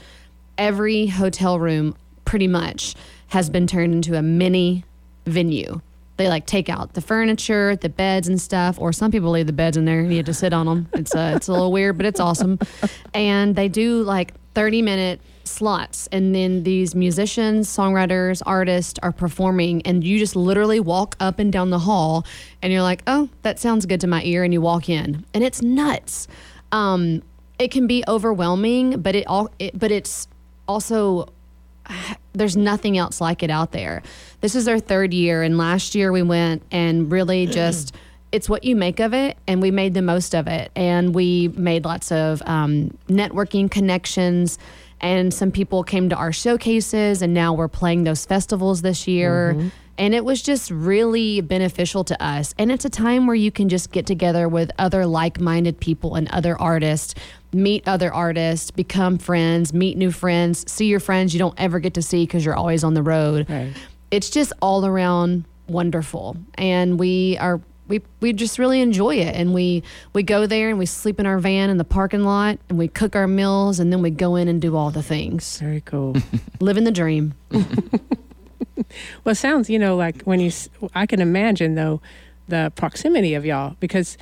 every 0.58 1.08
hotel 1.08 1.60
room 1.60 1.96
pretty 2.24 2.48
much 2.48 2.96
has 3.28 3.50
been 3.50 3.68
turned 3.68 3.94
into 3.94 4.16
a 4.16 4.22
mini 4.22 4.84
venue. 5.26 5.82
They 6.18 6.30
like 6.30 6.46
take 6.46 6.70
out 6.70 6.94
the 6.94 7.02
furniture, 7.02 7.76
the 7.76 7.90
beds 7.90 8.30
and 8.30 8.40
stuff, 8.40 8.80
or 8.80 8.94
some 8.94 9.12
people 9.12 9.32
leave 9.32 9.48
the 9.48 9.54
beds 9.54 9.76
in 9.76 9.84
there 9.84 10.00
and 10.00 10.10
you 10.10 10.18
have 10.18 10.26
to 10.28 10.34
sit 10.34 10.54
on 10.54 10.66
them. 10.66 10.88
It's 10.94 11.14
uh, 11.14 11.34
it's 11.36 11.50
a 11.50 11.52
little 11.52 11.72
weird, 11.72 11.98
but 11.98 12.06
it's 12.06 12.22
awesome. 12.22 12.60
And 13.14 13.56
they 13.56 13.68
do 13.68 14.04
like 14.04 14.34
30 14.54 14.82
minute 14.82 15.22
slots 15.48 16.08
and 16.12 16.34
then 16.34 16.64
these 16.64 16.96
musicians 16.96 17.68
songwriters 17.68 18.42
artists 18.46 19.00
are 19.04 19.12
performing 19.12 19.82
and 19.84 20.04
you 20.04 20.18
just 20.18 20.36
literally 20.36 20.80
walk 20.80 21.16
up 21.20 21.40
and 21.40 21.52
down 21.52 21.70
the 21.70 21.80
hall 21.80 22.26
and 22.62 22.74
you're 22.74 22.82
like 22.82 23.04
oh 23.08 23.30
that 23.42 23.60
sounds 23.60 23.86
good 23.86 24.02
to 24.02 24.08
my 24.08 24.24
ear 24.24 24.44
and 24.44 24.54
you 24.54 24.62
walk 24.62 24.90
in 24.90 25.26
and 25.34 25.44
it's 25.44 25.62
nuts 25.62 26.28
um, 26.72 27.22
it 27.60 27.72
can 27.72 27.88
be 27.88 28.04
overwhelming 28.08 29.02
but 29.02 29.16
it 29.16 29.26
all 29.28 29.50
it, 29.60 29.78
but 29.78 29.92
it's 29.92 30.28
also 30.68 31.28
there's 32.34 32.58
nothing 32.58 32.98
else 32.98 33.22
like 33.22 33.44
it 33.44 33.50
out 33.50 33.72
there. 33.72 34.04
This 34.42 34.56
is 34.56 34.68
our 34.68 34.80
third 34.80 35.14
year, 35.14 35.44
and 35.44 35.58
last 35.58 35.96
year 35.96 36.12
we 36.12 36.22
went 36.22 36.64
and 36.72 37.12
really 37.12 37.46
just. 37.48 37.96
It's 38.32 38.50
what 38.50 38.66
you 38.66 38.76
make 38.76 39.00
of 39.00 39.14
it, 39.14 39.38
and 39.48 39.62
we 39.62 39.72
made 39.72 39.94
the 39.94 40.02
most 40.02 40.36
of 40.36 40.48
it. 40.48 40.70
And 40.76 41.16
we 41.16 41.48
made 41.50 41.86
lots 41.86 42.12
of 42.12 42.42
um, 42.46 42.98
networking 43.08 43.72
connections, 43.72 44.58
and 45.02 45.34
some 45.34 45.52
people 45.52 45.84
came 45.84 46.10
to 46.10 46.16
our 46.16 46.32
showcases, 46.32 47.22
and 47.22 47.34
now 47.34 47.54
we're 47.54 47.68
playing 47.68 48.04
those 48.04 48.26
festivals 48.26 48.82
this 48.82 49.08
year. 49.08 49.54
Mm-hmm. 49.56 49.68
And 49.98 50.14
it 50.14 50.26
was 50.26 50.42
just 50.42 50.72
really 50.72 51.40
beneficial 51.40 52.04
to 52.04 52.22
us. 52.22 52.54
And 52.58 52.70
it's 52.70 52.84
a 52.84 52.90
time 52.90 53.28
where 53.28 53.36
you 53.36 53.50
can 53.50 53.70
just 53.70 53.92
get 53.92 54.06
together 54.06 54.50
with 54.50 54.70
other 54.78 55.06
like 55.06 55.40
minded 55.40 55.80
people 55.80 56.16
and 56.16 56.30
other 56.32 56.60
artists, 56.60 57.16
meet 57.54 57.88
other 57.88 58.14
artists, 58.14 58.72
become 58.72 59.18
friends, 59.18 59.74
meet 59.74 59.98
new 59.98 60.12
friends, 60.12 60.70
see 60.70 60.88
your 60.88 61.00
friends 61.00 61.34
you 61.34 61.40
don't 61.40 61.58
ever 61.58 61.80
get 61.80 61.94
to 61.94 62.02
see 62.02 62.24
because 62.24 62.44
you're 62.44 62.58
always 62.58 62.84
on 62.84 62.94
the 62.94 63.04
road. 63.04 63.50
Right. 63.50 63.74
It's 64.12 64.30
just 64.30 64.52
all 64.62 64.86
around 64.86 65.46
wonderful. 65.68 66.36
And 66.56 67.00
we 67.00 67.38
are. 67.38 67.62
We, 67.88 68.02
we 68.20 68.34
just 68.34 68.58
really 68.58 68.82
enjoy 68.82 69.16
it 69.18 69.36
and 69.36 69.54
we 69.54 69.84
we 70.14 70.24
go 70.24 70.48
there 70.48 70.70
and 70.70 70.80
we 70.80 70.86
sleep 70.88 71.20
in 71.20 71.26
our 71.28 71.38
van 71.40 71.70
in 71.70 71.78
the 71.78 71.84
parking 71.84 72.24
lot 72.24 72.58
and 72.70 72.78
we 72.80 72.88
cook 72.88 73.16
our 73.16 73.28
meals 73.28 73.80
and 73.80 73.94
then 73.94 74.02
we 74.02 74.10
go 74.10 74.36
in 74.36 74.48
and 74.48 74.60
do 74.62 74.76
all 74.76 74.90
the 74.90 75.04
things 75.04 75.60
Very 75.60 75.82
cool. 75.82 76.16
living 76.60 76.84
the 76.84 76.92
dream 76.92 77.34
Well, 79.24 79.32
it 79.34 79.36
sounds, 79.36 79.70
you 79.70 79.80
know, 79.80 79.96
like 79.96 80.22
when 80.24 80.40
you, 80.40 80.52
i 80.94 81.06
can 81.06 81.22
imagine 81.22 81.76
though, 81.76 82.02
the 82.48 82.72
proximity 82.76 83.34
of 83.34 83.46
y'all 83.46 83.76
because 83.80 84.18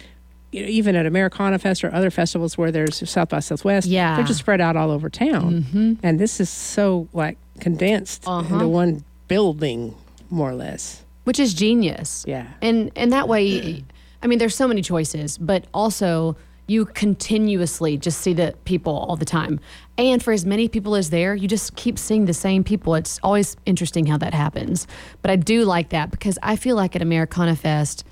you 0.51 0.61
know, 0.61 0.67
even 0.67 0.95
at 0.95 1.05
Americana 1.05 1.59
Fest 1.59 1.83
or 1.83 1.93
other 1.93 2.09
festivals 2.11 2.57
where 2.57 2.71
there's 2.71 3.07
South 3.09 3.29
by 3.29 3.39
Southwest, 3.39 3.87
Yeah. 3.87 4.15
they're 4.15 4.25
just 4.25 4.39
spread 4.39 4.61
out 4.61 4.75
all 4.75 4.91
over 4.91 5.09
town. 5.09 5.63
mm-hmm. 5.63 5.93
And 6.03 6.19
this 6.19 6.39
is 6.39 6.49
so 6.49 7.07
like 7.13 7.37
condensed 7.59 8.23
Uh-huh. 8.27 8.53
into 8.55 8.67
one 8.67 9.03
building, 9.27 9.95
more 10.29 10.49
or 10.51 10.55
less. 10.55 11.02
Which 11.23 11.39
is 11.39 11.53
genius. 11.53 12.25
Yeah. 12.27 12.47
and 12.61 12.91
and 12.95 13.11
that 13.11 13.27
way 13.27 13.83
i 14.21 14.27
mean 14.27 14.39
there's 14.39 14.55
so 14.55 14.67
many 14.67 14.81
choices 14.81 15.37
but 15.37 15.65
also 15.73 16.35
you 16.67 16.85
continuously 16.85 17.97
just 17.97 18.21
see 18.21 18.31
the 18.31 18.55
people 18.63 18.93
all 18.95 19.17
the 19.17 19.25
time. 19.25 19.59
And 19.97 20.23
for 20.23 20.31
as 20.31 20.45
many 20.45 20.69
people 20.69 20.95
as 20.95 21.09
there 21.09 21.35
you 21.35 21.47
just 21.47 21.75
keep 21.75 21.99
seeing 21.99 22.23
the 22.25 22.33
same 22.33 22.63
people. 22.63 22.95
It's 22.95 23.19
always 23.21 23.57
interesting 23.65 24.05
how 24.05 24.17
that 24.19 24.33
happens. 24.33 24.87
But 25.21 25.29
i 25.31 25.35
do 25.35 25.65
like 25.65 25.89
that 25.89 26.09
because 26.11 26.39
i 26.41 26.55
feel 26.55 26.75
like 26.75 26.95
at 26.95 27.01
americana 27.01 27.55
fest 27.55 28.05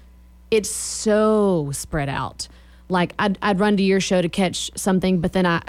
it's 0.51 0.69
so 0.69 1.69
spread 1.71 2.09
out 2.09 2.49
like 2.91 3.13
I'd, 3.17 3.37
I'd 3.41 3.59
run 3.59 3.77
to 3.77 3.83
your 3.83 3.99
show 3.99 4.21
to 4.21 4.29
catch 4.29 4.69
something 4.75 5.19
but 5.21 5.33
then 5.33 5.45
i 5.45 5.61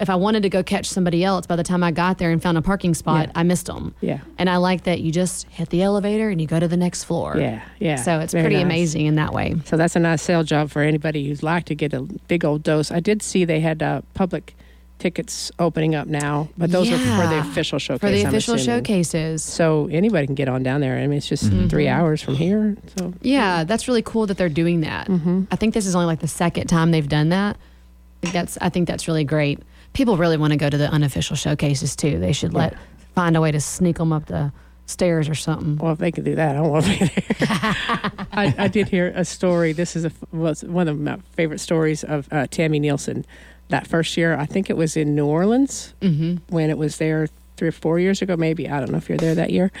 if 0.00 0.10
i 0.10 0.14
wanted 0.16 0.42
to 0.42 0.48
go 0.48 0.62
catch 0.62 0.86
somebody 0.86 1.22
else 1.24 1.46
by 1.46 1.54
the 1.56 1.62
time 1.62 1.82
i 1.84 1.90
got 1.92 2.18
there 2.18 2.30
and 2.30 2.42
found 2.42 2.58
a 2.58 2.62
parking 2.62 2.92
spot 2.92 3.26
Yeah. 3.26 3.32
i 3.36 3.42
missed 3.44 3.66
them 3.66 3.94
Yeah. 4.00 4.20
and 4.38 4.50
I 4.50 4.56
like 4.56 4.82
that 4.84 5.00
you 5.00 5.12
just 5.12 5.46
hit 5.48 5.70
the 5.70 5.82
elevator 5.82 6.28
and 6.28 6.40
you 6.40 6.46
go 6.46 6.58
to 6.60 6.68
the 6.68 6.76
next 6.76 7.04
floor. 7.04 7.36
Yeah. 7.38 7.62
Yeah. 7.78 7.96
So 7.96 8.18
it's 8.20 8.32
Very 8.32 8.44
pretty 8.44 8.56
nice. 8.56 8.64
amazing 8.64 9.06
in 9.06 9.14
that 9.16 9.32
way. 9.32 9.54
So 9.64 9.76
that's 9.76 9.94
a 9.96 10.00
nice 10.00 10.22
sale 10.22 10.42
job 10.44 10.70
for 10.70 10.82
anybody 10.82 11.26
who'd 11.28 11.42
like 11.42 11.64
to 11.66 11.74
get 11.74 11.92
a 11.94 12.02
big 12.02 12.44
old 12.44 12.62
dose. 12.62 12.90
I 12.90 13.00
did 13.00 13.22
see 13.22 13.44
they 13.44 13.60
had 13.60 13.80
a 13.82 14.02
public 14.14 14.54
tickets 14.98 15.52
opening 15.58 15.94
up 15.94 16.06
now, 16.06 16.48
but 16.56 16.70
those 16.70 16.90
are 16.90 16.98
for 16.98 17.26
the 17.28 17.38
official 17.40 17.78
showcase. 17.78 18.00
For 18.00 18.10
the 18.10 18.22
I'm 18.22 18.28
official 18.28 18.54
assuming. 18.54 18.80
showcases. 18.80 19.44
So 19.44 19.88
anybody 19.90 20.26
can 20.26 20.34
get 20.34 20.48
on 20.48 20.62
down 20.62 20.80
there. 20.80 20.96
I 20.96 21.06
mean, 21.06 21.18
it's 21.18 21.28
just 21.28 21.50
three 21.68 21.88
hours 21.88 22.22
from 22.22 22.34
here. 22.34 22.76
So 22.96 23.12
Yeah, 23.20 23.64
that's 23.64 23.88
really 23.88 24.02
cool 24.02 24.26
that 24.26 24.36
they're 24.38 24.48
doing 24.48 24.80
that. 24.80 25.08
Mm-hmm. 25.08 25.44
I 25.50 25.56
think 25.56 25.74
this 25.74 25.86
is 25.86 25.94
only 25.94 26.06
like 26.06 26.20
the 26.20 26.28
second 26.28 26.66
time 26.68 26.90
they've 26.90 27.08
done 27.08 27.28
that. 27.30 27.56
I 27.56 28.26
think 28.26 28.32
that's 28.32 28.58
I 28.60 28.68
think 28.70 28.88
that's 28.88 29.06
really 29.06 29.24
great. 29.24 29.60
People 29.92 30.16
really 30.16 30.36
want 30.36 30.52
to 30.52 30.56
go 30.56 30.68
to 30.68 30.76
the 30.76 30.88
unofficial 30.88 31.36
showcases 31.36 31.94
too. 31.94 32.18
They 32.18 32.32
should 32.32 32.54
let 32.54 32.76
find 33.14 33.36
a 33.36 33.40
way 33.40 33.52
to 33.52 33.60
sneak 33.60 33.96
them 33.98 34.12
up 34.12 34.26
the 34.26 34.52
stairs 34.86 35.28
or 35.28 35.34
something. 35.34 35.76
Well, 35.78 35.92
if 35.92 35.98
they 35.98 36.12
could 36.12 36.24
do 36.24 36.36
that, 36.36 36.56
I 36.56 36.58
don't 36.60 36.70
want 36.70 36.84
to 36.84 36.90
be 36.90 36.96
there. 37.06 37.24
I, 38.32 38.54
I 38.58 38.68
did 38.68 38.88
hear 38.88 39.12
a 39.14 39.24
story. 39.24 39.72
This 39.72 39.96
is 39.96 40.04
a, 40.04 40.12
was 40.32 40.62
one 40.64 40.86
of 40.88 40.98
my 40.98 41.16
favorite 41.32 41.58
stories 41.58 42.04
of 42.04 42.28
uh, 42.30 42.46
Tami 42.46 42.80
Neilson. 42.80 43.24
That 43.68 43.86
first 43.86 44.16
year, 44.16 44.36
I 44.36 44.46
think 44.46 44.70
it 44.70 44.76
was 44.76 44.96
in 44.96 45.14
New 45.14 45.26
Orleans 45.26 45.92
Mm-hmm. 46.00 46.36
when 46.54 46.70
it 46.70 46.78
was 46.78 46.98
there 46.98 47.28
three 47.56 47.68
or 47.68 47.72
four 47.72 47.98
years 47.98 48.22
ago, 48.22 48.36
maybe. 48.36 48.68
I 48.68 48.78
don't 48.80 48.90
know 48.92 48.98
if 48.98 49.08
you're 49.08 49.18
there 49.18 49.34
that 49.34 49.50
year. 49.50 49.72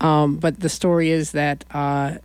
Um, 0.00 0.36
but 0.36 0.60
the 0.60 0.68
story 0.68 1.10
is 1.10 1.32
that 1.32 1.64
uh, 1.72 2.18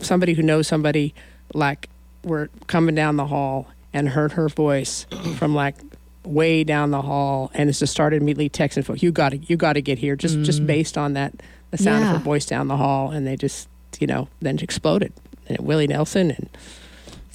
somebody 0.00 0.34
who 0.34 0.42
knows 0.42 0.66
somebody, 0.68 1.14
like, 1.54 1.88
were 2.24 2.50
coming 2.66 2.94
down 2.94 3.16
the 3.16 3.26
hall 3.26 3.68
and 3.92 4.08
heard 4.08 4.32
her 4.32 4.48
voice 4.48 5.06
from 5.38 5.54
like 5.54 5.76
way 6.24 6.64
down 6.64 6.90
the 6.90 7.02
hall 7.02 7.50
and 7.54 7.68
it's 7.68 7.78
just 7.78 7.92
started 7.92 8.22
immediately 8.22 8.48
texting 8.48 8.82
for 8.82 8.96
you 8.96 9.12
got 9.12 9.28
to 9.32 9.36
you 9.36 9.56
got 9.58 9.74
to 9.74 9.82
get 9.82 9.98
here 9.98 10.16
just 10.16 10.40
just 10.40 10.66
based 10.66 10.96
on 10.96 11.12
that 11.12 11.34
the 11.70 11.76
sound 11.76 12.02
of 12.02 12.08
her 12.10 12.18
voice 12.18 12.46
down 12.46 12.66
the 12.66 12.78
hall 12.78 13.10
and 13.10 13.26
they 13.26 13.36
just 13.36 13.68
you 14.00 14.06
know 14.06 14.26
then 14.40 14.58
exploded 14.60 15.12
and 15.48 15.58
Willie 15.60 15.86
Nelson 15.86 16.30
and 16.30 16.48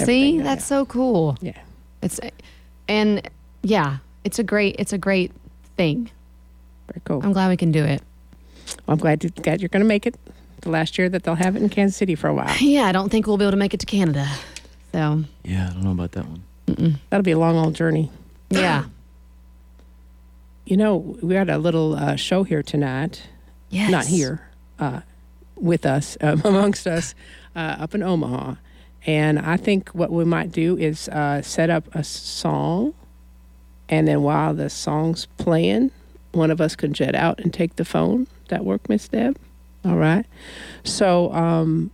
See, 0.08 0.40
that's 0.40 0.66
so 0.66 0.88
cool. 0.88 1.38
yeah 1.40 1.60
It's 2.02 2.20
and 2.90 3.22
yeah, 3.64 3.98
it's 4.26 4.40
a 4.40 4.44
great 4.44 4.76
it's 4.80 4.92
a 4.92 4.98
great 4.98 5.32
thing. 5.78 6.10
very 6.88 7.02
cool 7.06 7.22
I'm 7.24 7.32
glad 7.32 7.48
we 7.50 7.56
can 7.58 7.72
do 7.72 7.86
it. 7.86 8.02
I'm 8.88 8.98
glad, 8.98 9.22
to, 9.22 9.30
glad 9.30 9.62
you're 9.62 9.70
going 9.70 9.82
to 9.84 9.88
make 9.88 10.06
it 10.06 10.16
the 10.62 10.70
last 10.70 10.98
year 10.98 11.08
that 11.10 11.24
they'll 11.24 11.36
have 11.36 11.56
it 11.56 11.62
in 11.64 11.70
Kansas 11.70 11.96
City 11.98 12.16
for 12.16 12.28
a 12.28 12.34
while 12.34 12.54
Yeah, 12.60 12.84
I 12.84 12.92
don't 12.92 13.10
think 13.10 13.26
we'll 13.28 13.38
be 13.38 13.46
able 13.46 13.52
to 13.52 13.58
make 13.58 13.74
it 13.74 13.80
to 13.80 13.86
Canada. 13.86 14.28
So 14.92 15.24
Yeah, 15.44 15.70
I 15.70 15.74
don't 15.74 15.84
know 15.84 15.92
about 15.92 16.12
that 16.14 16.26
one. 16.28 17.00
that'll 17.10 17.24
be 17.24 17.32
a 17.32 17.40
long 17.40 17.56
old 17.58 17.76
journey 17.76 18.12
yeah. 18.52 18.86
you 20.66 20.78
know 20.78 20.96
we 21.22 21.36
had 21.36 21.50
a 21.50 21.58
little 21.58 21.96
uh, 21.96 22.16
show 22.16 22.44
here 22.44 22.62
tonight 22.64 23.24
Yes. 23.72 23.92
not 23.92 24.06
here, 24.08 24.42
uh, 24.80 25.02
with 25.56 25.86
us, 25.86 26.18
um, 26.22 26.42
amongst 26.46 26.88
us, 26.88 27.14
uh, 27.56 27.76
up 27.80 27.94
in 27.94 28.02
Omaha. 28.02 28.56
And 29.10 29.40
I 29.40 29.58
think 29.58 29.90
what 29.90 30.12
we 30.12 30.24
might 30.24 30.52
do 30.52 30.78
is 30.78 31.10
uh, 31.10 31.42
set 31.42 31.72
up 31.72 31.84
a 31.96 32.04
song, 32.04 32.94
and 33.90 34.08
then 34.08 34.22
while 34.22 34.54
the 34.54 34.70
song's 34.70 35.26
playing, 35.40 35.90
one 36.32 36.52
of 36.52 36.62
us 36.62 36.76
can 36.76 36.94
jet 36.94 37.16
out 37.16 37.40
and 37.40 37.52
take 37.52 37.78
the 37.78 37.86
phone. 37.86 38.28
That 38.50 38.64
work, 38.64 38.88
Miss 38.88 39.08
Deb? 39.08 39.36
All 39.84 39.96
right. 39.96 40.28
So 40.84 41.34
um, 41.34 41.90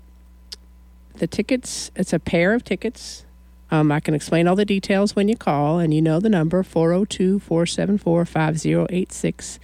the 1.13 1.25
tickets, 1.25 1.89
it's 1.95 2.11
a 2.11 2.19
pair 2.19 2.53
of 2.53 2.65
tickets. 2.65 3.23
Um, 3.71 3.93
I 3.93 4.01
can 4.01 4.13
explain 4.13 4.45
all 4.45 4.57
the 4.57 4.65
details 4.65 5.15
when 5.15 5.29
you 5.29 5.37
call, 5.37 5.79
and 5.79 5.93
you 5.93 6.01
know 6.01 6.19
the 6.19 6.27
number 6.27 6.63
402 6.63 7.39
474 7.39 8.25
5086, 8.25 9.59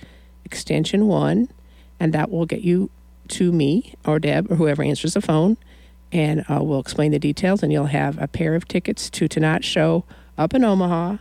extension 0.46 1.08
1 1.08 1.50
and 2.00 2.14
that 2.14 2.32
will 2.32 2.48
get 2.48 2.62
you 2.62 2.90
to 3.28 3.52
me 3.52 3.94
or 4.06 4.20
Deb 4.20 4.52
or 4.52 4.56
whoever 4.56 4.82
answers 4.82 5.14
the 5.14 5.22
phone, 5.22 5.56
and 6.12 6.46
uh, 6.50 6.60
we'll 6.62 6.80
explain 6.80 7.12
the 7.12 7.20
details. 7.20 7.64
And 7.64 7.72
you'll 7.72 7.86
have 7.86 8.22
a 8.22 8.28
pair 8.28 8.56
of 8.56 8.68
tickets 8.68 9.10
to 9.12 9.28
tonight's 9.28 9.66
show 9.66 10.04
up 10.38 10.54
in 10.54 10.64
Omaha, 10.64 11.18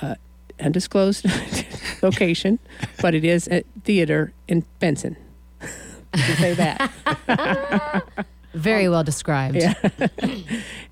uh, 0.00 0.14
undisclosed 0.60 1.26
location, 2.02 2.58
but 3.00 3.14
it 3.14 3.24
is 3.24 3.48
at 3.48 3.64
theater 3.84 4.32
in 4.48 4.64
Benson. 4.80 5.16
say 6.38 6.54
that. 6.54 8.04
Very 8.54 8.88
well 8.88 9.04
described. 9.04 9.56
Yeah. 9.56 9.74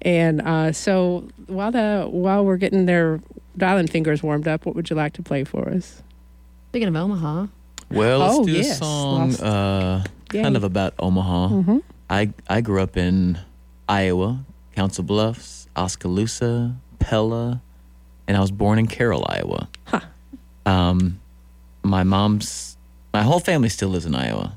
and 0.02 0.42
uh, 0.42 0.72
so 0.72 1.26
while 1.46 1.72
the 1.72 2.06
while 2.10 2.44
we're 2.44 2.58
getting 2.58 2.84
their 2.84 3.20
dialing 3.56 3.86
fingers 3.86 4.22
warmed 4.22 4.46
up, 4.46 4.66
what 4.66 4.74
would 4.76 4.90
you 4.90 4.96
like 4.96 5.14
to 5.14 5.22
play 5.22 5.44
for 5.44 5.68
us? 5.70 6.02
Speaking 6.70 6.88
of 6.88 6.96
Omaha, 6.96 7.46
Well, 7.90 8.18
let's 8.18 8.34
Oh, 8.36 8.44
do 8.44 8.52
yes, 8.52 8.72
a 8.72 8.74
song 8.84 9.34
uh, 9.36 10.04
kind 10.28 10.56
of 10.56 10.64
about 10.64 10.92
Omaha. 10.98 11.48
Mhm. 11.48 11.82
I 12.10 12.32
I 12.48 12.60
grew 12.60 12.82
up 12.82 12.96
in 12.96 13.38
Iowa, 13.88 14.44
Council 14.74 15.04
Bluffs, 15.04 15.68
Oskaloosa, 15.76 16.76
Pella, 16.98 17.60
and 18.26 18.36
I 18.36 18.40
was 18.40 18.50
born 18.50 18.78
in 18.78 18.86
Carroll, 18.86 19.24
Iowa. 19.28 19.68
Huh. 19.86 20.00
Um, 20.66 21.20
my 21.82 22.02
mom's, 22.02 22.76
my 23.12 23.22
whole 23.22 23.40
family 23.40 23.68
still 23.68 23.90
lives 23.90 24.06
in 24.06 24.14
Iowa, 24.14 24.56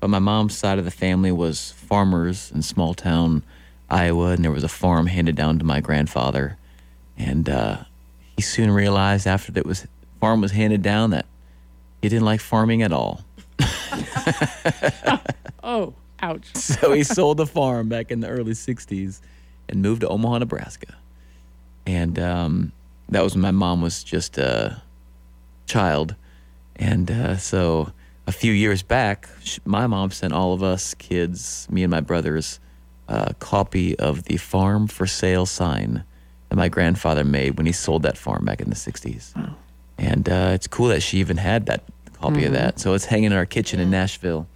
but 0.00 0.10
my 0.10 0.18
mom's 0.18 0.56
side 0.56 0.78
of 0.78 0.84
the 0.84 0.90
family 0.90 1.30
was 1.30 1.72
farmers 1.72 2.50
in 2.52 2.62
small 2.62 2.94
town 2.94 3.42
Iowa, 3.90 4.30
and 4.30 4.44
there 4.44 4.50
was 4.52 4.64
a 4.64 4.68
farm 4.68 5.06
handed 5.06 5.36
down 5.36 5.58
to 5.58 5.64
my 5.64 5.80
grandfather, 5.80 6.56
and 7.16 7.48
uh, 7.48 7.78
he 8.36 8.42
soon 8.42 8.70
realized 8.70 9.26
after 9.26 9.52
that 9.52 9.64
was 9.64 9.86
farm 10.20 10.40
was 10.40 10.52
handed 10.52 10.82
down 10.82 11.10
that 11.10 11.26
he 12.02 12.08
didn't 12.08 12.24
like 12.24 12.40
farming 12.40 12.82
at 12.82 12.92
all. 12.92 13.24
Oh, 15.60 15.92
ouch. 16.20 16.46
so 16.54 16.92
he 16.92 17.04
sold 17.04 17.36
the 17.36 17.46
farm 17.46 17.88
back 17.88 18.10
in 18.10 18.20
the 18.20 18.28
early 18.28 18.52
60s 18.52 19.20
and 19.68 19.82
moved 19.82 20.00
to 20.02 20.08
Omaha, 20.08 20.38
Nebraska. 20.38 20.94
And 21.86 22.18
um, 22.18 22.72
that 23.08 23.22
was 23.22 23.34
when 23.34 23.42
my 23.42 23.50
mom 23.50 23.80
was 23.80 24.04
just 24.04 24.38
a 24.38 24.82
child. 25.66 26.14
And 26.76 27.10
uh, 27.10 27.36
so 27.36 27.92
a 28.26 28.32
few 28.32 28.52
years 28.52 28.82
back, 28.82 29.28
sh- 29.42 29.58
my 29.64 29.86
mom 29.86 30.10
sent 30.10 30.32
all 30.32 30.52
of 30.52 30.62
us 30.62 30.94
kids, 30.94 31.66
me 31.70 31.82
and 31.82 31.90
my 31.90 32.00
brothers, 32.00 32.60
a 33.08 33.34
copy 33.34 33.98
of 33.98 34.24
the 34.24 34.36
farm 34.36 34.86
for 34.86 35.06
sale 35.06 35.46
sign 35.46 36.04
that 36.48 36.56
my 36.56 36.68
grandfather 36.68 37.24
made 37.24 37.56
when 37.56 37.66
he 37.66 37.72
sold 37.72 38.02
that 38.02 38.18
farm 38.18 38.44
back 38.44 38.60
in 38.60 38.68
the 38.68 38.76
60s. 38.76 39.34
Wow. 39.36 39.56
And 39.96 40.28
uh, 40.28 40.50
it's 40.52 40.66
cool 40.66 40.88
that 40.88 41.02
she 41.02 41.18
even 41.18 41.38
had 41.38 41.66
that 41.66 41.84
copy 42.14 42.44
of 42.44 42.52
that. 42.52 42.78
So 42.78 42.94
it's 42.94 43.06
hanging 43.06 43.26
in 43.26 43.32
our 43.32 43.46
kitchen 43.46 43.80
in 43.80 43.90
Nashville 43.90 44.46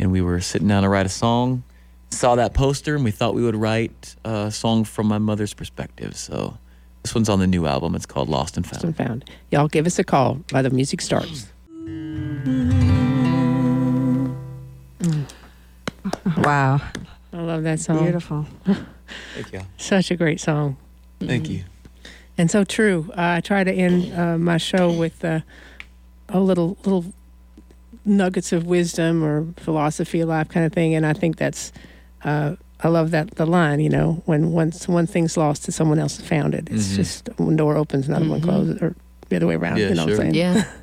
and 0.00 0.10
we 0.10 0.22
were 0.22 0.40
sitting 0.40 0.66
down 0.66 0.82
to 0.82 0.88
write 0.88 1.06
a 1.06 1.10
song. 1.10 1.62
Saw 2.10 2.34
that 2.34 2.54
poster, 2.54 2.96
and 2.96 3.04
we 3.04 3.12
thought 3.12 3.34
we 3.34 3.42
would 3.42 3.54
write 3.54 4.16
a 4.24 4.50
song 4.50 4.84
from 4.84 5.06
my 5.06 5.18
mother's 5.18 5.54
perspective. 5.54 6.16
So 6.16 6.56
this 7.02 7.14
one's 7.14 7.28
on 7.28 7.38
the 7.38 7.46
new 7.46 7.66
album. 7.66 7.94
It's 7.94 8.06
called 8.06 8.28
Lost 8.28 8.56
and 8.56 8.66
Found. 8.66 8.82
Lost 8.82 8.84
and 8.84 8.96
found. 8.96 9.30
Y'all 9.50 9.68
give 9.68 9.86
us 9.86 9.98
a 9.98 10.04
call 10.04 10.40
by 10.50 10.62
the 10.62 10.70
music 10.70 11.02
starts. 11.02 11.52
Wow, 16.38 16.80
I 17.32 17.36
love 17.36 17.62
that 17.64 17.78
song. 17.78 18.02
beautiful. 18.02 18.46
Thank 19.34 19.52
you. 19.52 19.60
Such 19.76 20.10
a 20.10 20.16
great 20.16 20.40
song. 20.40 20.78
Thank 21.20 21.48
you. 21.48 21.64
And 22.38 22.50
so 22.50 22.64
true. 22.64 23.10
Uh, 23.10 23.36
I 23.36 23.40
try 23.42 23.64
to 23.64 23.72
end 23.72 24.18
uh, 24.18 24.38
my 24.38 24.56
show 24.56 24.90
with 24.90 25.22
uh, 25.24 25.40
a 26.30 26.40
little 26.40 26.78
little 26.84 27.12
nuggets 28.04 28.52
of 28.52 28.66
wisdom 28.66 29.22
or 29.22 29.46
philosophy 29.56 30.20
of 30.20 30.28
life 30.28 30.48
kind 30.48 30.64
of 30.66 30.72
thing. 30.72 30.94
And 30.94 31.04
I 31.06 31.12
think 31.12 31.36
that's 31.36 31.72
uh, 32.24 32.56
I 32.82 32.88
love 32.88 33.10
that 33.12 33.32
the 33.36 33.46
line. 33.46 33.80
You 33.80 33.90
know, 33.90 34.22
when 34.26 34.52
once 34.52 34.88
one 34.88 35.06
thing's 35.06 35.36
lost, 35.36 35.66
and 35.66 35.74
someone 35.74 35.98
else 35.98 36.16
has 36.18 36.26
found 36.26 36.54
it. 36.54 36.68
It's 36.70 36.92
Mhm. 36.92 36.96
just 36.96 37.28
one 37.38 37.56
door 37.56 37.76
opens, 37.76 38.08
another 38.08 38.28
one 38.28 38.40
Mhm. 38.40 38.44
closes, 38.44 38.82
or 38.82 38.94
the 39.28 39.36
other 39.36 39.46
way 39.46 39.54
around. 39.54 39.78
Yeah, 39.78 39.88
you 39.90 39.94
know 39.94 40.06
sure. 40.06 40.16
what 40.18 40.26
I'm 40.26 40.32
saying? 40.32 40.54
Yeah. 40.54 40.64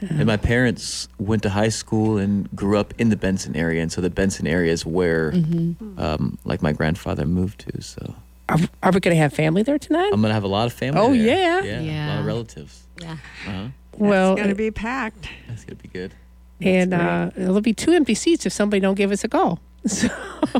And 0.00 0.24
my 0.24 0.38
parents 0.38 1.08
went 1.18 1.42
to 1.42 1.50
high 1.50 1.68
school 1.68 2.16
and 2.16 2.48
grew 2.56 2.78
up 2.78 2.94
in 2.96 3.10
the 3.10 3.16
Benson 3.16 3.54
area, 3.54 3.82
and 3.82 3.92
so 3.92 4.00
the 4.00 4.08
Benson 4.08 4.46
area 4.46 4.72
is 4.72 4.86
where, 4.86 5.32
hmm 5.32 5.72
um, 5.98 6.38
like, 6.44 6.62
my 6.62 6.72
grandfather 6.72 7.26
moved 7.26 7.60
to. 7.68 7.82
So 7.82 8.14
Are, 8.48 8.58
are 8.82 8.92
we 8.92 9.00
going 9.00 9.14
to 9.14 9.20
have 9.20 9.34
family 9.34 9.62
there 9.62 9.78
tonight? 9.78 10.10
I'm 10.14 10.22
gonna 10.22 10.32
have 10.32 10.42
a 10.42 10.48
lot 10.48 10.66
of 10.66 10.72
family. 10.72 10.98
Oh, 11.00 11.12
there. 11.14 11.62
yeah? 11.62 11.80
yeah, 11.80 12.06
a 12.06 12.08
lot 12.12 12.18
of 12.20 12.24
relatives. 12.24 12.82
Yeah. 13.00 13.18
Uh-huh. 13.46 13.66
well, 13.98 14.32
it's 14.32 14.38
going 14.40 14.48
to 14.48 14.54
be 14.56 14.70
packed. 14.70 15.28
That's 15.48 15.64
gonna 15.64 15.76
be 15.76 15.88
good. 15.88 16.14
And 16.60 16.92
uh, 16.92 17.30
there'll 17.34 17.60
be 17.60 17.72
two 17.72 17.92
empty 17.92 18.14
seats 18.14 18.44
if 18.46 18.52
somebody 18.52 18.80
don't 18.80 18.94
give 18.94 19.10
us 19.10 19.24
a 19.24 19.28
call. 19.28 19.60
So 19.86 20.08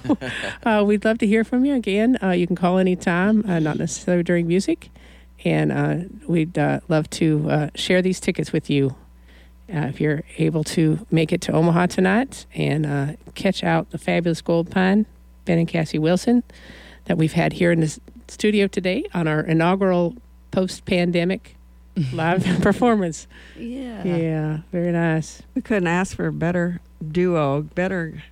uh, 0.65 0.83
we'd 0.87 1.05
love 1.05 1.19
to 1.19 1.27
hear 1.27 1.45
from 1.45 1.67
you 1.67 1.75
again. 1.75 2.17
Uh, 2.23 2.31
you 2.31 2.47
can 2.47 2.57
call 2.57 2.79
anytime, 2.79 3.45
uh, 3.47 3.59
not 3.59 3.77
necessarily 3.79 4.23
during 4.23 4.49
music, 4.49 4.89
and 5.45 5.71
uh, 5.71 5.97
we'd 6.27 6.59
uh, 6.59 6.81
love 6.89 7.11
to 7.11 7.51
uh, 7.51 7.71
share 7.75 8.01
these 8.01 8.19
tickets 8.19 8.51
with 8.51 8.71
you 8.71 8.95
uh, 9.73 9.87
if 9.87 10.01
you're 10.01 10.23
able 10.39 10.65
to 10.65 11.07
make 11.11 11.33
it 11.33 11.41
to 11.43 11.53
Omaha 11.53 11.87
tonight 11.87 12.47
and 12.55 12.87
uh, 12.87 13.13
catch 13.35 13.63
out 13.63 13.91
the 13.91 13.99
fabulous 13.99 14.43
Goldpine, 14.43 15.07
Ben 15.45 15.59
and 15.59 15.69
Cassie 15.69 15.99
Wilson, 15.99 16.43
that 17.05 17.17
we've 17.17 17.33
had 17.33 17.53
here 17.55 17.73
in 17.73 17.81
the 17.81 17.99
studio 18.29 18.67
today 18.67 19.05
on 19.15 19.29
our 19.29 19.41
inaugural 19.41 20.15
post-pandemic 20.51 21.57
live 22.13 22.45
performance. 22.63 23.27
Yeah. 23.57 24.05
Yeah, 24.05 24.59
very 24.73 24.93
nice. 24.93 25.43
We 25.55 25.63
couldn't 25.63 25.89
ask 25.89 26.17
for 26.17 26.27
a 26.27 26.33
better 26.33 26.81
duo, 27.11 27.63
better 27.63 28.23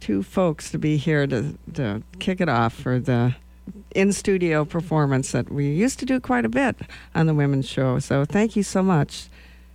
two 0.00 0.22
folks 0.22 0.70
to 0.70 0.78
be 0.78 0.96
here 0.96 1.26
to, 1.26 1.58
to 1.74 2.02
kick 2.18 2.40
it 2.40 2.48
off 2.48 2.72
for 2.74 2.98
the 2.98 3.34
in 3.94 4.12
studio 4.12 4.64
performance 4.64 5.32
that 5.32 5.50
we 5.50 5.68
used 5.68 5.98
to 5.98 6.06
do 6.06 6.20
quite 6.20 6.44
a 6.44 6.48
bit 6.48 6.76
on 7.14 7.26
the 7.26 7.34
women's 7.34 7.68
show. 7.68 7.98
So 7.98 8.24
thank 8.24 8.56
you 8.56 8.62
so 8.62 8.82
much, 8.82 9.28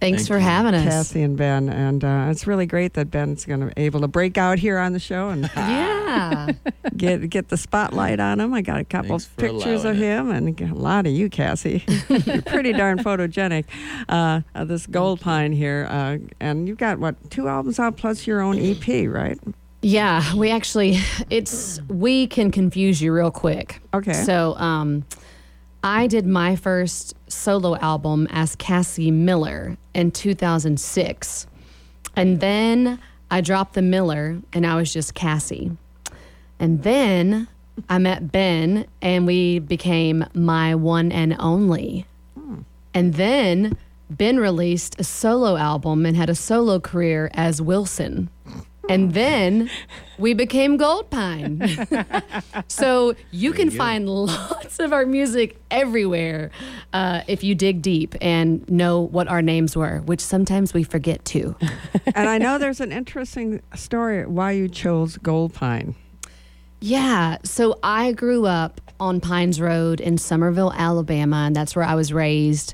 Thanks 0.04 0.24
Thank 0.24 0.28
for 0.28 0.38
you. 0.38 0.44
having 0.44 0.74
us. 0.76 0.84
Cassie 0.84 1.22
and 1.22 1.38
Ben. 1.38 1.70
And 1.70 2.04
uh, 2.04 2.28
it's 2.30 2.46
really 2.46 2.66
great 2.66 2.94
that 2.96 3.10
Ben's 3.10 3.46
going 3.46 3.62
to 3.62 3.68
be 3.68 3.82
able 3.84 4.02
to 4.02 4.10
break 4.10 4.38
out 4.38 4.60
here 4.60 4.78
on 4.78 4.92
the 4.92 5.00
show 5.00 5.30
and 5.30 5.50
Yeah. 5.56 6.52
get 6.98 7.30
get 7.30 7.48
the 7.48 7.56
spotlight 7.56 8.20
on 8.20 8.42
him. 8.42 8.54
I 8.54 8.62
got 8.62 8.82
a 8.82 8.84
couple 8.84 9.18
Thanks 9.18 9.28
pictures 9.38 9.86
of 9.86 9.98
allowing 9.98 10.28
him 10.28 10.32
and 10.32 10.62
a 10.72 10.76
lot 10.76 11.08
of 11.08 11.14
you, 11.14 11.30
Cassie. 11.30 11.86
You're 12.10 12.42
pretty 12.42 12.74
darn 12.74 13.00
photogenic. 13.00 13.64
Uh, 14.10 14.42
uh, 14.54 14.66
this 14.66 14.88
Goldpine 14.88 15.56
here, 15.56 15.88
uh, 15.90 16.18
and 16.42 16.68
you've 16.68 16.78
got 16.78 17.00
what 17.00 17.16
two 17.32 17.48
albums 17.48 17.80
out 17.80 17.96
plus 17.96 18.28
your 18.28 18.42
own 18.42 18.60
EP, 18.60 19.08
right? 19.08 19.40
Yeah, 19.82 20.36
we 20.36 20.52
actually 20.52 21.00
it's 21.30 21.80
we 21.88 22.28
can 22.28 22.52
confuse 22.52 23.02
you 23.02 23.14
real 23.14 23.32
quick. 23.32 23.82
Okay. 23.94 24.12
So, 24.12 24.56
um 24.58 25.06
I 25.86 26.08
did 26.08 26.26
my 26.26 26.56
first 26.56 27.14
solo 27.28 27.76
album 27.78 28.28
as 28.32 28.56
Cassie 28.56 29.12
Miller 29.12 29.78
in 29.94 30.12
2006. 30.12 31.48
And 32.16 32.40
then 32.40 33.00
I 33.32 33.42
dropped 33.42 33.74
the 33.74 33.82
Miller 33.82 34.40
and 34.54 34.66
I 34.66 34.76
was 34.76 34.94
just 34.94 35.14
Cassie. 35.14 35.72
And 36.60 36.84
then 36.84 37.48
I 37.90 37.98
met 37.98 38.32
Ben 38.32 38.86
and 39.02 39.26
we 39.26 39.60
became 39.60 40.26
my 40.34 40.76
one 40.76 41.12
and 41.12 41.36
only. 41.40 42.06
And 42.94 43.16
then 43.16 43.78
Ben 44.10 44.38
released 44.38 45.00
a 45.00 45.04
solo 45.04 45.56
album 45.58 46.06
and 46.06 46.16
had 46.16 46.30
a 46.30 46.36
solo 46.36 46.80
career 46.80 47.32
as 47.34 47.62
Wilson. 47.62 48.30
And 48.90 49.14
then 49.14 49.70
we 50.18 50.34
became 50.34 50.78
Goldpine. 50.78 51.64
so 52.68 53.16
you 53.32 53.54
can 53.54 53.70
find 53.70 54.10
lots 54.10 54.80
of 54.80 54.92
our 54.92 55.06
music 55.06 55.58
everywhere 55.72 56.52
uh, 56.92 57.22
if 57.28 57.44
you 57.44 57.56
dig 57.56 57.82
deep 57.82 58.16
and 58.22 58.70
know 58.70 59.00
what 59.00 59.28
our 59.28 59.42
names 59.42 59.76
were, 59.76 60.00
which 60.00 60.22
sometimes 60.22 60.74
we 60.74 60.84
forget 60.84 61.24
too. 61.24 61.56
and 62.16 62.30
I 62.30 62.38
know 62.38 62.58
there's 62.58 62.82
an 62.82 62.92
interesting 62.92 63.62
story 63.76 64.26
why 64.26 64.52
you 64.52 64.68
chose 64.68 65.18
Goldpine. 65.18 65.96
Yeah. 66.82 67.38
So 67.44 67.80
I 67.82 68.12
grew 68.12 68.46
up 68.46 68.82
on 69.00 69.22
Pines 69.22 69.62
Road 69.62 70.02
in 70.02 70.18
Somerville, 70.18 70.74
Alabama, 70.74 71.46
and 71.48 71.56
that's 71.56 71.76
where 71.76 71.86
I 71.86 71.96
was 71.96 72.12
raised. 72.12 72.74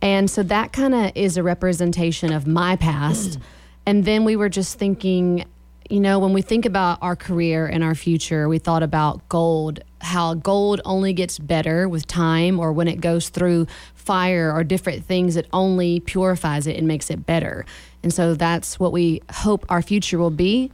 And 0.00 0.30
so 0.30 0.42
that 0.44 0.72
kind 0.72 0.94
of 0.94 1.12
is 1.14 1.36
a 1.36 1.42
representation 1.42 2.32
of 2.32 2.46
my 2.46 2.76
past. 2.76 3.38
and 3.86 4.04
then 4.04 4.24
we 4.24 4.36
were 4.36 4.48
just 4.48 4.78
thinking, 4.78 5.44
you 5.88 6.00
know, 6.00 6.18
when 6.18 6.32
we 6.32 6.42
think 6.42 6.66
about 6.66 6.98
our 7.02 7.16
career 7.16 7.66
and 7.66 7.82
our 7.82 7.94
future, 7.94 8.48
we 8.48 8.58
thought 8.58 8.82
about 8.82 9.28
gold, 9.28 9.80
how 10.00 10.34
gold 10.34 10.80
only 10.84 11.12
gets 11.12 11.38
better 11.38 11.88
with 11.88 12.06
time 12.06 12.60
or 12.60 12.72
when 12.72 12.86
it 12.88 13.00
goes 13.00 13.28
through 13.28 13.66
fire 13.94 14.52
or 14.54 14.62
different 14.62 15.04
things, 15.04 15.36
it 15.36 15.46
only 15.52 16.00
purifies 16.00 16.66
it 16.66 16.76
and 16.76 16.86
makes 16.86 17.10
it 17.10 17.26
better. 17.26 17.66
And 18.02 18.14
so 18.14 18.34
that's 18.34 18.78
what 18.78 18.92
we 18.92 19.22
hope 19.30 19.66
our 19.68 19.82
future 19.82 20.18
will 20.18 20.30
be 20.30 20.70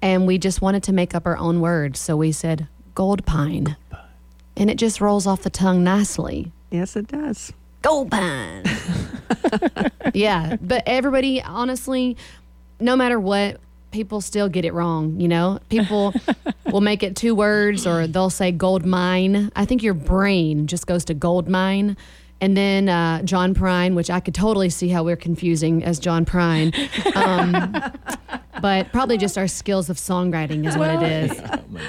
and 0.00 0.26
we 0.26 0.38
just 0.38 0.62
wanted 0.62 0.82
to 0.84 0.92
make 0.92 1.14
up 1.14 1.26
our 1.26 1.36
own 1.36 1.60
words. 1.60 1.98
So 1.98 2.16
we 2.16 2.32
said 2.32 2.68
Goldpine. 2.94 3.76
And 4.56 4.70
it 4.70 4.76
just 4.76 5.00
rolls 5.00 5.26
off 5.26 5.42
the 5.42 5.50
tongue 5.50 5.84
nicely. 5.84 6.52
Yes, 6.70 6.96
it 6.96 7.08
does. 7.08 7.52
Goldpine. 7.82 8.66
yeah. 10.14 10.56
But 10.60 10.82
everybody, 10.86 11.40
honestly, 11.40 12.16
no 12.80 12.96
matter 12.96 13.18
what, 13.18 13.60
people 13.90 14.20
still 14.20 14.48
get 14.48 14.64
it 14.64 14.72
wrong. 14.72 15.20
You 15.20 15.28
know, 15.28 15.60
people 15.68 16.14
will 16.72 16.80
make 16.80 17.02
it 17.02 17.16
two 17.16 17.34
words 17.34 17.86
or 17.86 18.06
they'll 18.06 18.30
say 18.30 18.52
gold 18.52 18.84
mine. 18.84 19.50
I 19.56 19.64
think 19.64 19.82
your 19.82 19.94
brain 19.94 20.66
just 20.66 20.86
goes 20.86 21.04
to 21.06 21.14
gold 21.14 21.48
mine. 21.48 21.96
And 22.40 22.56
then 22.56 22.88
uh, 22.88 23.22
John 23.22 23.52
Prine, 23.52 23.94
which 23.94 24.10
I 24.10 24.20
could 24.20 24.34
totally 24.34 24.70
see 24.70 24.88
how 24.88 25.02
we're 25.02 25.16
confusing 25.16 25.82
as 25.82 25.98
John 25.98 26.24
Prine. 26.24 26.72
Um, 27.16 27.82
but 28.62 28.92
probably 28.92 29.18
just 29.18 29.36
our 29.36 29.48
skills 29.48 29.90
of 29.90 29.96
songwriting 29.96 30.66
is 30.66 30.76
what 30.76 31.02
it 31.02 31.02
is. 31.02 31.42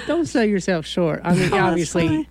Don't 0.08 0.26
sell 0.26 0.44
yourself 0.44 0.86
short. 0.86 1.20
I 1.22 1.34
mean, 1.34 1.52
obviously, 1.52 2.28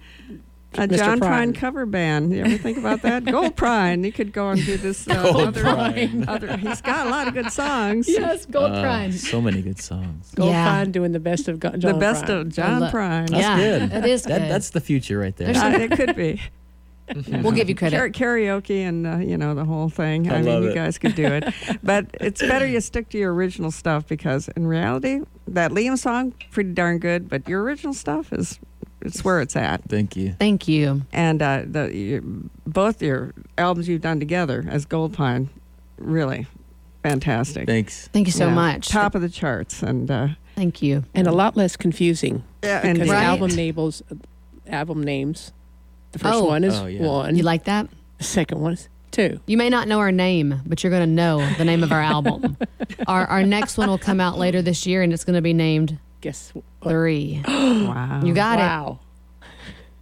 A 0.75 0.81
Mr. 0.87 0.97
John 0.97 1.19
Prine. 1.19 1.49
Prine 1.51 1.55
cover 1.55 1.85
band. 1.87 2.31
You 2.31 2.43
ever 2.43 2.57
think 2.57 2.77
about 2.77 3.01
that? 3.01 3.25
Gold 3.31 3.55
Prine. 3.55 4.05
You 4.05 4.11
could 4.11 4.31
go 4.31 4.49
and 4.49 4.63
do 4.63 4.77
this. 4.77 5.07
Uh, 5.07 5.23
Gold 5.23 5.47
other, 5.47 5.63
Prine. 5.63 6.25
other. 6.27 6.57
He's 6.57 6.79
got 6.81 7.07
a 7.07 7.09
lot 7.09 7.27
of 7.27 7.33
good 7.33 7.51
songs. 7.51 8.07
Yes, 8.19 8.45
gold 8.45 8.71
Uh, 8.73 8.83
Prine. 8.83 9.11
so 9.13 9.41
many 9.41 9.61
good 9.63 9.79
songs. 9.81 10.31
Gold 10.35 10.51
Yeah. 10.51 10.65
Pine 10.69 10.91
doing 10.91 11.11
the 11.11 11.19
best 11.19 11.47
of 11.47 11.59
Go- 11.59 11.71
John 11.75 11.93
the 11.93 11.97
best 11.99 12.25
Prine. 12.25 12.41
of 12.41 12.49
John 12.49 12.79
lo- 12.81 12.89
Prine. 12.91 13.29
That's 13.29 13.41
Yeah, 13.41 13.57
good. 13.79 13.89
that 13.89 14.05
is 14.07 14.23
That, 14.23 14.41
good. 14.41 14.51
that's 14.51 14.69
the 14.69 14.79
future 14.81 15.17
right 15.17 15.35
there. 15.35 15.53
There's 15.53 15.57
Uh, 15.63 15.77
it 15.81 15.91
could 15.91 16.15
be. 16.15 16.39
We'll 17.41 17.53
give 17.53 17.67
you 17.69 17.73
credit. 17.73 18.13
Kara- 18.13 18.37
karaoke 18.37 18.81
and 18.87 19.07
uh, 19.07 19.17
you 19.17 19.35
know 19.35 19.55
the 19.55 19.65
whole 19.65 19.89
thing. 19.89 20.29
I 20.29 20.35
I, 20.35 20.41
mean, 20.43 20.45
love 20.53 20.63
you 20.63 20.69
it. 20.69 20.75
guys 20.75 20.99
could 20.99 21.15
do 21.15 21.25
it, 21.25 21.51
but 21.81 22.05
it's 22.21 22.39
better 22.41 22.67
you 22.67 22.79
stick 22.81 23.09
to 23.09 23.17
your 23.17 23.33
original 23.33 23.71
stuff 23.71 24.07
because 24.07 24.47
in 24.49 24.67
reality, 24.67 25.21
that 25.47 25.71
Liam 25.71 25.97
song 25.97 26.35
pretty 26.51 26.73
darn 26.73 26.99
good, 26.99 27.27
but 27.27 27.49
your 27.49 27.63
original 27.63 27.95
stuff 27.95 28.31
is 28.31 28.59
it's 29.01 29.23
where 29.23 29.39
it's 29.41 29.55
at. 29.55 29.83
Thank 29.89 30.15
you. 30.15 30.35
Thank 30.39 30.67
you. 30.67 31.03
And 31.13 31.41
uh, 31.41 31.63
the 31.65 31.95
your, 31.95 32.21
both 32.67 33.01
your 33.01 33.33
albums 33.57 33.87
you've 33.87 34.01
done 34.01 34.19
together 34.19 34.65
as 34.69 34.85
Goldpine, 34.85 35.47
really 35.97 36.47
fantastic. 37.03 37.65
Thanks. 37.67 38.07
Thank 38.09 38.27
you 38.27 38.33
so 38.33 38.47
Yeah, 38.47 38.53
much. 38.53 38.89
Top 38.89 39.15
of 39.15 39.21
the 39.21 39.29
charts, 39.29 39.81
and 39.83 40.09
uh, 40.11 40.27
Thank 40.55 40.81
you. 40.81 41.03
and 41.13 41.27
a 41.27 41.31
lot 41.31 41.55
less 41.55 41.77
confusing 41.77 42.43
yeah, 42.63 42.81
because 42.81 42.99
and 43.01 43.09
Right. 43.09 43.23
album 43.23 43.51
names, 43.55 44.03
album 44.67 45.03
names. 45.03 45.51
The 46.11 46.19
first 46.19 46.35
Oh. 46.35 46.45
one 46.45 46.63
is 46.63 46.75
Oh, 46.77 46.87
yeah. 46.87 47.01
one. 47.05 47.35
You 47.35 47.43
like 47.43 47.65
that? 47.65 47.87
the 48.17 48.23
second 48.25 48.59
one 48.59 48.73
is 48.73 48.89
two. 49.11 49.39
You 49.45 49.55
may 49.57 49.69
not 49.69 49.87
know 49.87 49.99
our 49.99 50.11
name, 50.11 50.61
but 50.65 50.83
you're 50.83 50.89
going 50.91 51.07
to 51.07 51.13
know 51.15 51.47
the 51.57 51.63
name 51.65 51.83
of 51.83 51.91
our 51.91 52.01
album. 52.01 52.57
Our 53.07 53.25
our 53.27 53.43
next 53.43 53.77
one 53.77 53.87
will 53.89 53.97
come 53.97 54.19
out 54.19 54.37
later 54.37 54.61
this 54.61 54.85
year, 54.85 55.01
and 55.03 55.13
it's 55.13 55.23
going 55.23 55.35
to 55.35 55.41
be 55.41 55.53
named 55.53 55.97
Guess 56.21 56.51
what? 56.53 56.63
Three. 56.91 57.41
wow, 57.47 58.21
You 58.23 58.33
got 58.33 58.59
it. 58.59 58.61
wow. 58.63 58.99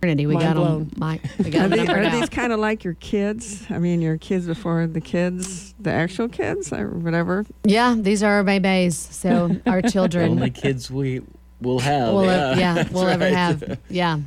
Trinity, 0.02 0.28
we 0.28 0.36
Mind 0.36 0.46
got 0.46 0.54
them. 0.56 0.64
blown. 0.64 0.92
Mike, 0.98 1.22
we 1.40 1.50
got 1.50 1.66
Are, 1.66 1.70
them 1.70 1.80
these, 1.80 1.90
are 1.90 2.10
these 2.12 2.30
kind 2.30 2.54
of 2.54 2.60
like 2.60 2.84
your 2.84 2.94
kids? 2.96 3.66
I 3.70 3.80
mean, 3.80 4.00
your 4.02 4.18
kids 4.20 4.46
before 4.46 4.86
the 4.86 5.02
kids, 5.02 5.74
the 5.80 5.92
actual 5.92 6.28
kids, 6.28 6.72
or 6.72 6.90
whatever. 6.90 7.46
Yeah, 7.64 7.96
these 7.98 8.22
are 8.22 8.34
our 8.34 8.44
babies. 8.44 8.96
So 8.96 9.56
our 9.66 9.82
The 9.82 9.90
children. 9.92 10.32
only 10.32 10.52
kids 10.52 10.92
we 10.92 11.22
will 11.62 11.80
have. 11.80 12.14
We'll, 12.14 12.26
yeah, 12.26 12.56
yeah, 12.58 12.74
That's 12.76 12.92
we'll 12.92 13.08
ever 13.08 13.24
right. 13.26 13.34
have. 13.34 13.80
Yeah. 13.90 14.20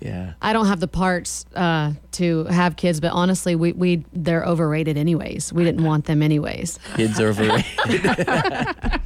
Yeah. 0.00 0.34
I 0.40 0.52
don't 0.54 0.66
have 0.66 0.80
the 0.80 0.88
parts 0.88 1.44
uh, 1.56 1.92
to 2.12 2.44
have 2.44 2.76
kids, 2.76 3.00
but 3.00 3.10
honestly, 3.12 3.54
we, 3.56 3.72
we 3.72 4.04
they're 4.14 4.44
overrated 4.44 4.96
anyways. 4.96 5.52
We 5.52 5.64
didn't 5.64 5.84
want 5.84 6.04
them 6.06 6.22
anyways. 6.22 6.78
Kids 6.94 7.18
are 7.20 7.28
overrated. 7.28 7.64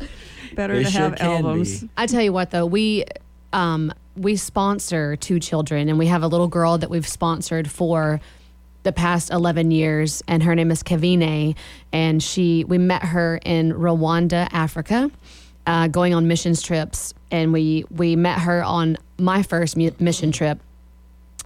Better 0.62 0.76
They 0.76 0.84
to 0.84 0.90
sure 0.92 1.00
have 1.00 1.16
can 1.16 1.26
albums. 1.26 1.80
be. 1.80 1.88
I 1.96 2.06
tell 2.06 2.22
you 2.22 2.32
what, 2.32 2.52
though, 2.52 2.66
we 2.66 3.04
um, 3.52 3.92
we 4.16 4.36
sponsor 4.36 5.16
two 5.16 5.40
children, 5.40 5.88
and 5.88 5.98
we 5.98 6.06
have 6.06 6.22
a 6.22 6.28
little 6.28 6.46
girl 6.46 6.78
that 6.78 6.88
we've 6.88 7.06
sponsored 7.08 7.68
for 7.68 8.20
the 8.84 8.92
past 8.92 9.32
11 9.32 9.72
years, 9.72 10.22
and 10.28 10.40
her 10.44 10.54
name 10.54 10.70
is 10.70 10.84
Kavine, 10.84 11.56
and 11.92 12.22
she 12.22 12.62
we 12.62 12.78
met 12.78 13.02
her 13.02 13.40
in 13.44 13.72
Rwanda, 13.72 14.46
Africa, 14.52 15.10
uh, 15.66 15.88
going 15.88 16.14
on 16.14 16.28
missions 16.28 16.62
trips, 16.62 17.12
and 17.32 17.52
we 17.52 17.84
we 17.90 18.14
met 18.14 18.38
her 18.38 18.62
on 18.62 18.98
my 19.18 19.42
first 19.42 19.76
mu- 19.76 19.90
mission 19.98 20.30
trip, 20.30 20.60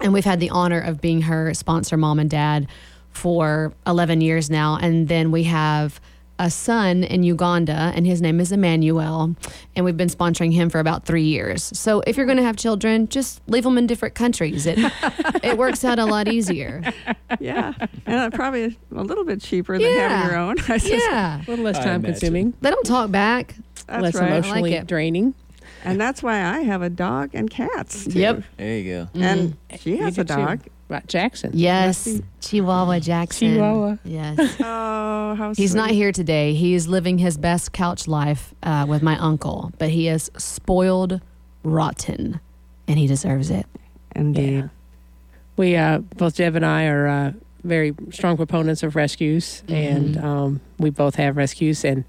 and 0.00 0.12
we've 0.12 0.26
had 0.26 0.40
the 0.40 0.50
honor 0.50 0.80
of 0.80 1.00
being 1.00 1.22
her 1.22 1.54
sponsor 1.54 1.96
mom 1.96 2.18
and 2.18 2.28
dad 2.28 2.66
for 3.12 3.72
11 3.86 4.20
years 4.20 4.50
now 4.50 4.76
and 4.76 5.08
then 5.08 5.30
we 5.30 5.44
have 5.44 5.98
a 6.38 6.50
son 6.50 7.02
in 7.04 7.22
Uganda 7.22 7.92
and 7.94 8.06
his 8.06 8.20
name 8.20 8.40
is 8.40 8.52
Emmanuel 8.52 9.34
and 9.74 9.84
we've 9.84 9.96
been 9.96 10.08
sponsoring 10.08 10.52
him 10.52 10.68
for 10.68 10.78
about 10.80 11.06
3 11.06 11.22
years. 11.22 11.62
So 11.78 12.02
if 12.06 12.16
you're 12.16 12.26
going 12.26 12.36
to 12.38 12.42
have 12.44 12.56
children, 12.56 13.08
just 13.08 13.40
leave 13.48 13.64
them 13.64 13.78
in 13.78 13.86
different 13.86 14.14
countries. 14.14 14.66
It 14.66 14.78
it 15.42 15.56
works 15.56 15.84
out 15.84 15.98
a 15.98 16.04
lot 16.04 16.28
easier. 16.28 16.82
Yeah, 17.40 17.72
and 18.06 18.16
uh, 18.16 18.36
probably 18.36 18.76
a 18.94 19.02
little 19.02 19.24
bit 19.24 19.40
cheaper 19.40 19.78
than 19.78 19.90
Yeah. 19.92 20.08
having 20.08 20.30
your 20.30 20.38
own. 20.38 20.56
I 20.68 20.78
sus- 20.78 20.90
Yeah. 20.90 21.38
A 21.38 21.44
little 21.50 21.64
less 21.64 21.78
time 21.78 22.02
consuming, 22.02 22.54
They 22.60 22.70
don't 22.70 22.86
talk 22.86 23.10
back. 23.10 23.54
that's 23.86 24.02
less 24.02 24.14
right. 24.14 24.30
emotionally 24.30 24.74
it. 24.74 24.86
draining. 24.86 25.34
And 25.84 26.00
that's 26.00 26.22
why 26.22 26.42
I 26.44 26.60
have 26.62 26.82
a 26.82 26.90
dog 26.90 27.30
and 27.32 27.48
cats. 27.48 28.04
Too. 28.06 28.18
Yep. 28.18 28.42
There 28.56 28.78
you 28.78 28.92
go. 28.92 29.08
And 29.14 29.56
she 29.78 29.96
has 29.98 30.18
a 30.18 30.24
dog. 30.24 30.38
Right, 30.48 30.60
Jackson. 31.06 31.50
Yes, 31.54 32.20
Chihuahua 32.40 33.00
Jackson. 33.00 33.54
Chihuahua. 33.54 33.96
Yes. 34.04 34.56
Oh, 35.28 35.34
how 35.34 35.54
He's 35.54 35.74
not 35.74 35.90
here 35.90 36.12
today. 36.12 36.54
He 36.54 36.74
is 36.74 36.86
living 36.86 37.18
his 37.18 37.36
best 37.36 37.72
couch 37.72 38.06
life 38.06 38.54
uh, 38.62 38.86
with 38.88 39.02
my 39.02 39.18
uncle, 39.18 39.72
but 39.78 39.88
he 39.90 40.06
is 40.06 40.30
spoiled 40.36 41.20
rotten, 41.64 42.38
and 42.86 42.98
he 42.98 43.08
deserves 43.08 43.50
it. 43.50 43.66
Indeed. 44.14 44.54
Yeah. 44.54 44.68
We 45.56 45.74
uh, 45.74 45.98
both 45.98 46.36
Jeff 46.36 46.54
and 46.54 46.64
I 46.64 46.86
are 46.86 47.08
uh, 47.08 47.32
very 47.64 47.94
strong 48.10 48.36
proponents 48.36 48.82
of 48.82 48.94
rescues, 48.94 49.62
and 49.68 50.16
um, 50.18 50.60
we 50.78 50.90
both 50.90 51.16
have 51.16 51.36
rescues. 51.36 51.84
And 51.84 52.04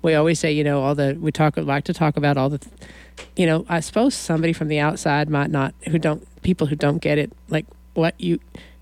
we 0.00 0.14
always 0.14 0.40
say, 0.40 0.52
you 0.52 0.64
know, 0.64 0.82
all 0.82 0.94
the 0.94 1.16
we 1.20 1.30
talk 1.30 1.56
like 1.56 1.84
to 1.84 1.92
talk 1.92 2.16
about 2.16 2.36
all 2.36 2.48
the, 2.48 2.66
you 3.36 3.44
know, 3.44 3.66
I 3.68 3.80
suppose 3.80 4.14
somebody 4.14 4.52
from 4.52 4.68
the 4.68 4.78
outside 4.78 5.28
might 5.28 5.50
not 5.50 5.74
who 5.88 5.98
don't 5.98 6.26
people 6.42 6.68
who 6.68 6.76
don't 6.76 6.98
get 6.98 7.18
it 7.18 7.32
like 7.48 7.66
what 7.94 8.14
you 8.20 8.38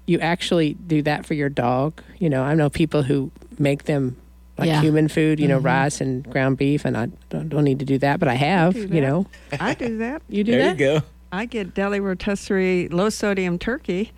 you 0.06 0.18
actually 0.18 0.74
do 0.74 1.02
that 1.02 1.24
for 1.26 1.34
your 1.34 1.48
dog. 1.48 2.02
You 2.18 2.28
know, 2.30 2.42
I 2.42 2.54
know 2.54 2.68
people 2.68 3.02
who 3.04 3.30
make 3.58 3.84
them 3.84 4.16
like 4.58 4.66
Yeah. 4.66 4.80
human 4.80 5.08
food, 5.08 5.38
you 5.38 5.46
know, 5.48 5.60
Mhm. 5.60 5.64
rice 5.64 6.00
and 6.00 6.28
ground 6.28 6.58
beef, 6.58 6.84
and 6.84 6.96
I 6.96 7.08
don't, 7.30 7.48
don't 7.48 7.64
need 7.64 7.78
to 7.78 7.84
do 7.84 7.96
that, 7.98 8.18
but 8.18 8.28
I 8.28 8.34
have, 8.34 8.74
do 8.74 8.88
you 8.90 9.00
know, 9.00 9.26
I 9.60 9.74
do 9.74 9.98
that. 9.98 10.22
you 10.28 10.42
do 10.44 10.52
there 10.52 10.62
that. 10.74 10.78
you 10.80 10.98
go. 11.00 11.02
I 11.32 11.46
get 11.46 11.74
deli 11.74 12.00
rotisserie 12.00 12.88
low 12.88 13.08
sodium 13.08 13.58
turkey 13.58 14.10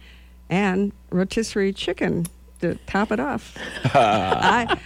and 0.49 0.93
rotisserie 1.11 1.72
chicken 1.74 2.26
to 2.61 2.76
top 2.86 3.12
it 3.12 3.20
off. 3.20 3.57
I, 3.84 4.78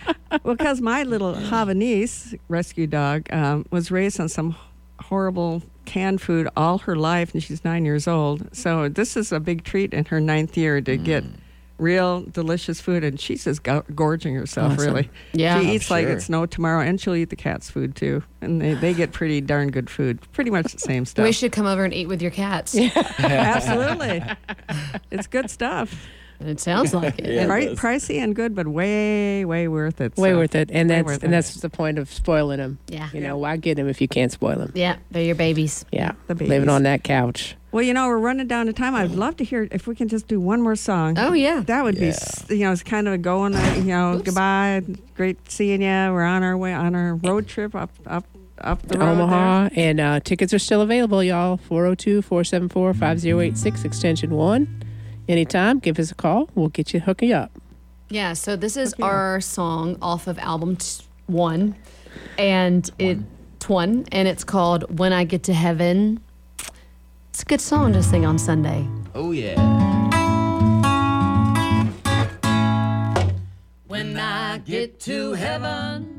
well, 0.43 0.57
because 0.57 0.81
my 0.81 1.05
little 1.05 1.35
Havanese 1.35 2.37
rescue 2.49 2.87
dog 2.89 3.33
um, 3.33 3.65
was 3.71 3.91
raised 3.93 4.19
on 4.19 4.29
some 4.29 4.57
horrible 5.01 5.63
canned 5.87 6.21
food 6.21 6.49
all 6.57 6.79
her 6.79 6.97
life, 6.97 7.33
and 7.33 7.43
she's 7.43 7.65
nine 7.65 7.85
years 7.85 8.07
old. 8.07 8.55
So 8.55 8.89
this 8.89 9.17
is 9.17 9.33
a 9.33 9.41
big 9.41 9.65
treat 9.65 9.95
in 9.95 10.05
her 10.07 10.21
ninth 10.21 10.57
year 10.57 10.81
to 10.81 10.97
get 10.97 11.25
mm. 11.25 11.33
real 11.79 12.23
delicious 12.23 12.81
food, 12.81 13.05
and 13.05 13.19
she's 13.19 13.45
just 13.45 13.63
go- 13.63 13.85
gorging 13.95 14.35
herself. 14.35 14.73
Awesome. 14.75 14.85
Really, 14.87 15.11
Yeah. 15.33 15.59
she 15.59 15.69
I'm 15.69 15.75
eats 15.75 15.91
like 15.91 16.07
sure. 16.07 16.13
it's 16.17 16.29
no 16.29 16.45
tomorrow, 16.47 16.83
and 16.83 17.01
she'll 17.01 17.15
eat 17.15 17.31
the 17.31 17.37
cat's 17.37 17.71
food 17.71 17.97
too. 17.97 18.23
And 18.43 18.61
they, 18.61 18.75
they 18.75 18.93
get 18.93 19.13
pretty 19.13 19.41
darn 19.41 19.71
good 19.71 19.89
food, 19.89 20.21
pretty 20.33 20.51
much 20.51 20.73
the 20.73 20.79
same 20.79 21.05
stuff. 21.07 21.25
We 21.25 21.33
should 21.33 21.53
come 21.53 21.67
over 21.67 21.85
and 21.85 21.95
eat 21.95 22.07
with 22.09 22.21
your 22.21 22.33
cats. 22.33 22.75
Yeah, 22.75 22.91
Absolutely. 23.19 24.23
it's 25.11 25.27
good 25.27 25.51
stuff. 25.51 26.07
It 26.41 26.61
sounds 26.61 26.93
like 26.95 27.19
it. 27.19 27.27
Yeah. 27.37 27.47
Pri- 27.47 27.65
it 27.65 27.79
pricey 27.79 28.23
and 28.23 28.35
good, 28.35 28.55
but 28.55 28.67
way, 28.69 29.45
way 29.45 29.69
worth 29.69 30.01
it. 30.01 30.17
Way 30.17 30.31
so. 30.33 30.37
worth 30.39 30.55
it, 30.55 30.71
and 30.73 30.89
way 30.91 31.03
that's 31.03 31.15
and 31.23 31.25
it. 31.25 31.31
that's 31.31 31.55
the 31.55 31.71
point 31.71 31.99
of 31.99 32.13
spoiling 32.13 32.59
them. 32.59 32.79
Yeah. 32.89 33.09
You 33.13 33.21
know, 33.21 33.37
why 33.39 33.57
get 33.57 33.77
them 33.77 33.89
if 33.89 34.01
you 34.01 34.09
can't 34.09 34.31
spoil 34.33 34.57
them? 34.57 34.73
Yeah, 34.75 34.97
they're 35.11 35.23
your 35.25 35.35
babies. 35.35 35.85
Yeah, 35.93 36.13
The 36.27 36.35
babies. 36.35 36.49
living 36.49 36.67
babies. 36.67 36.75
on 36.77 36.83
that 36.85 37.03
couch. 37.05 37.57
Well, 37.73 37.83
you 37.85 37.93
know, 37.93 38.07
we're 38.09 38.19
running 38.19 38.47
down 38.47 38.67
to 38.67 38.73
time. 38.73 38.95
I'd 38.95 39.11
love 39.11 39.37
to 39.37 39.45
hear 39.45 39.69
if 39.71 39.87
we 39.87 39.95
can 39.95 40.09
just 40.09 40.29
do 40.29 40.41
one 40.41 40.63
more 40.63 40.77
song. 40.77 41.19
Oh, 41.19 41.35
yeah. 41.35 41.61
That 41.67 41.85
would 41.85 41.97
be, 41.97 42.07
Yeah. 42.07 42.13
s- 42.13 42.47
you 42.49 42.61
know, 42.61 42.73
it's 42.73 42.83
kind 42.83 43.07
of 43.07 43.13
a 43.15 43.19
going, 43.19 43.55
uh, 43.55 43.75
you 43.77 43.83
know, 43.85 44.15
Oops. 44.15 44.23
goodbye. 44.25 44.83
Great 45.15 45.51
seeing 45.51 45.83
you. 45.83 45.89
We're 45.89 46.23
on 46.25 46.43
our 46.43 46.57
way, 46.57 46.73
on 46.73 46.95
our 46.95 47.17
road 47.17 47.47
trip 47.49 47.75
up, 47.75 47.91
up, 48.07 48.25
up 48.63 48.81
the 48.83 48.95
to 48.95 49.01
road. 49.01 49.13
Omaha, 49.21 49.69
and 49.77 50.01
uh, 50.01 50.21
tickets 50.21 50.55
are 50.55 50.59
still 50.59 50.81
available, 50.81 51.23
y'all. 51.23 51.59
402 51.59 52.23
474 52.23 52.95
5086, 52.95 53.85
extension 53.85 54.31
1. 54.31 54.83
Anytime, 55.29 55.79
give 55.81 55.99
us 55.99 56.11
a 56.11 56.15
call. 56.15 56.49
We'll 56.55 56.69
get 56.69 56.95
you 56.95 57.01
hooking 57.01 57.33
up. 57.33 57.51
Yeah, 58.09 58.35
so 58.35 58.55
this 58.57 58.77
is 58.77 58.93
Okay. 58.95 59.03
our 59.03 59.41
song 59.41 59.97
off 60.01 60.27
of 60.29 60.39
album 60.39 60.77
t- 60.77 61.03
one, 61.27 61.75
and 62.39 62.89
it 62.99 63.19
one, 63.67 64.05
and 64.13 64.29
it's 64.29 64.45
called 64.45 64.99
"When 64.99 65.13
I 65.13 65.25
Get 65.25 65.43
to 65.45 65.53
Heaven." 65.55 66.21
It's 67.31 67.43
a 67.43 67.45
good 67.47 67.61
song 67.61 67.93
to 67.95 68.03
sing 68.03 68.25
on 68.25 68.39
Sunday. 68.39 68.87
Oh 69.15 69.33
yeah. 69.33 69.61
When 73.89 74.17
I 74.19 74.59
get 74.59 75.01
to 75.01 75.33
heaven, 75.33 76.16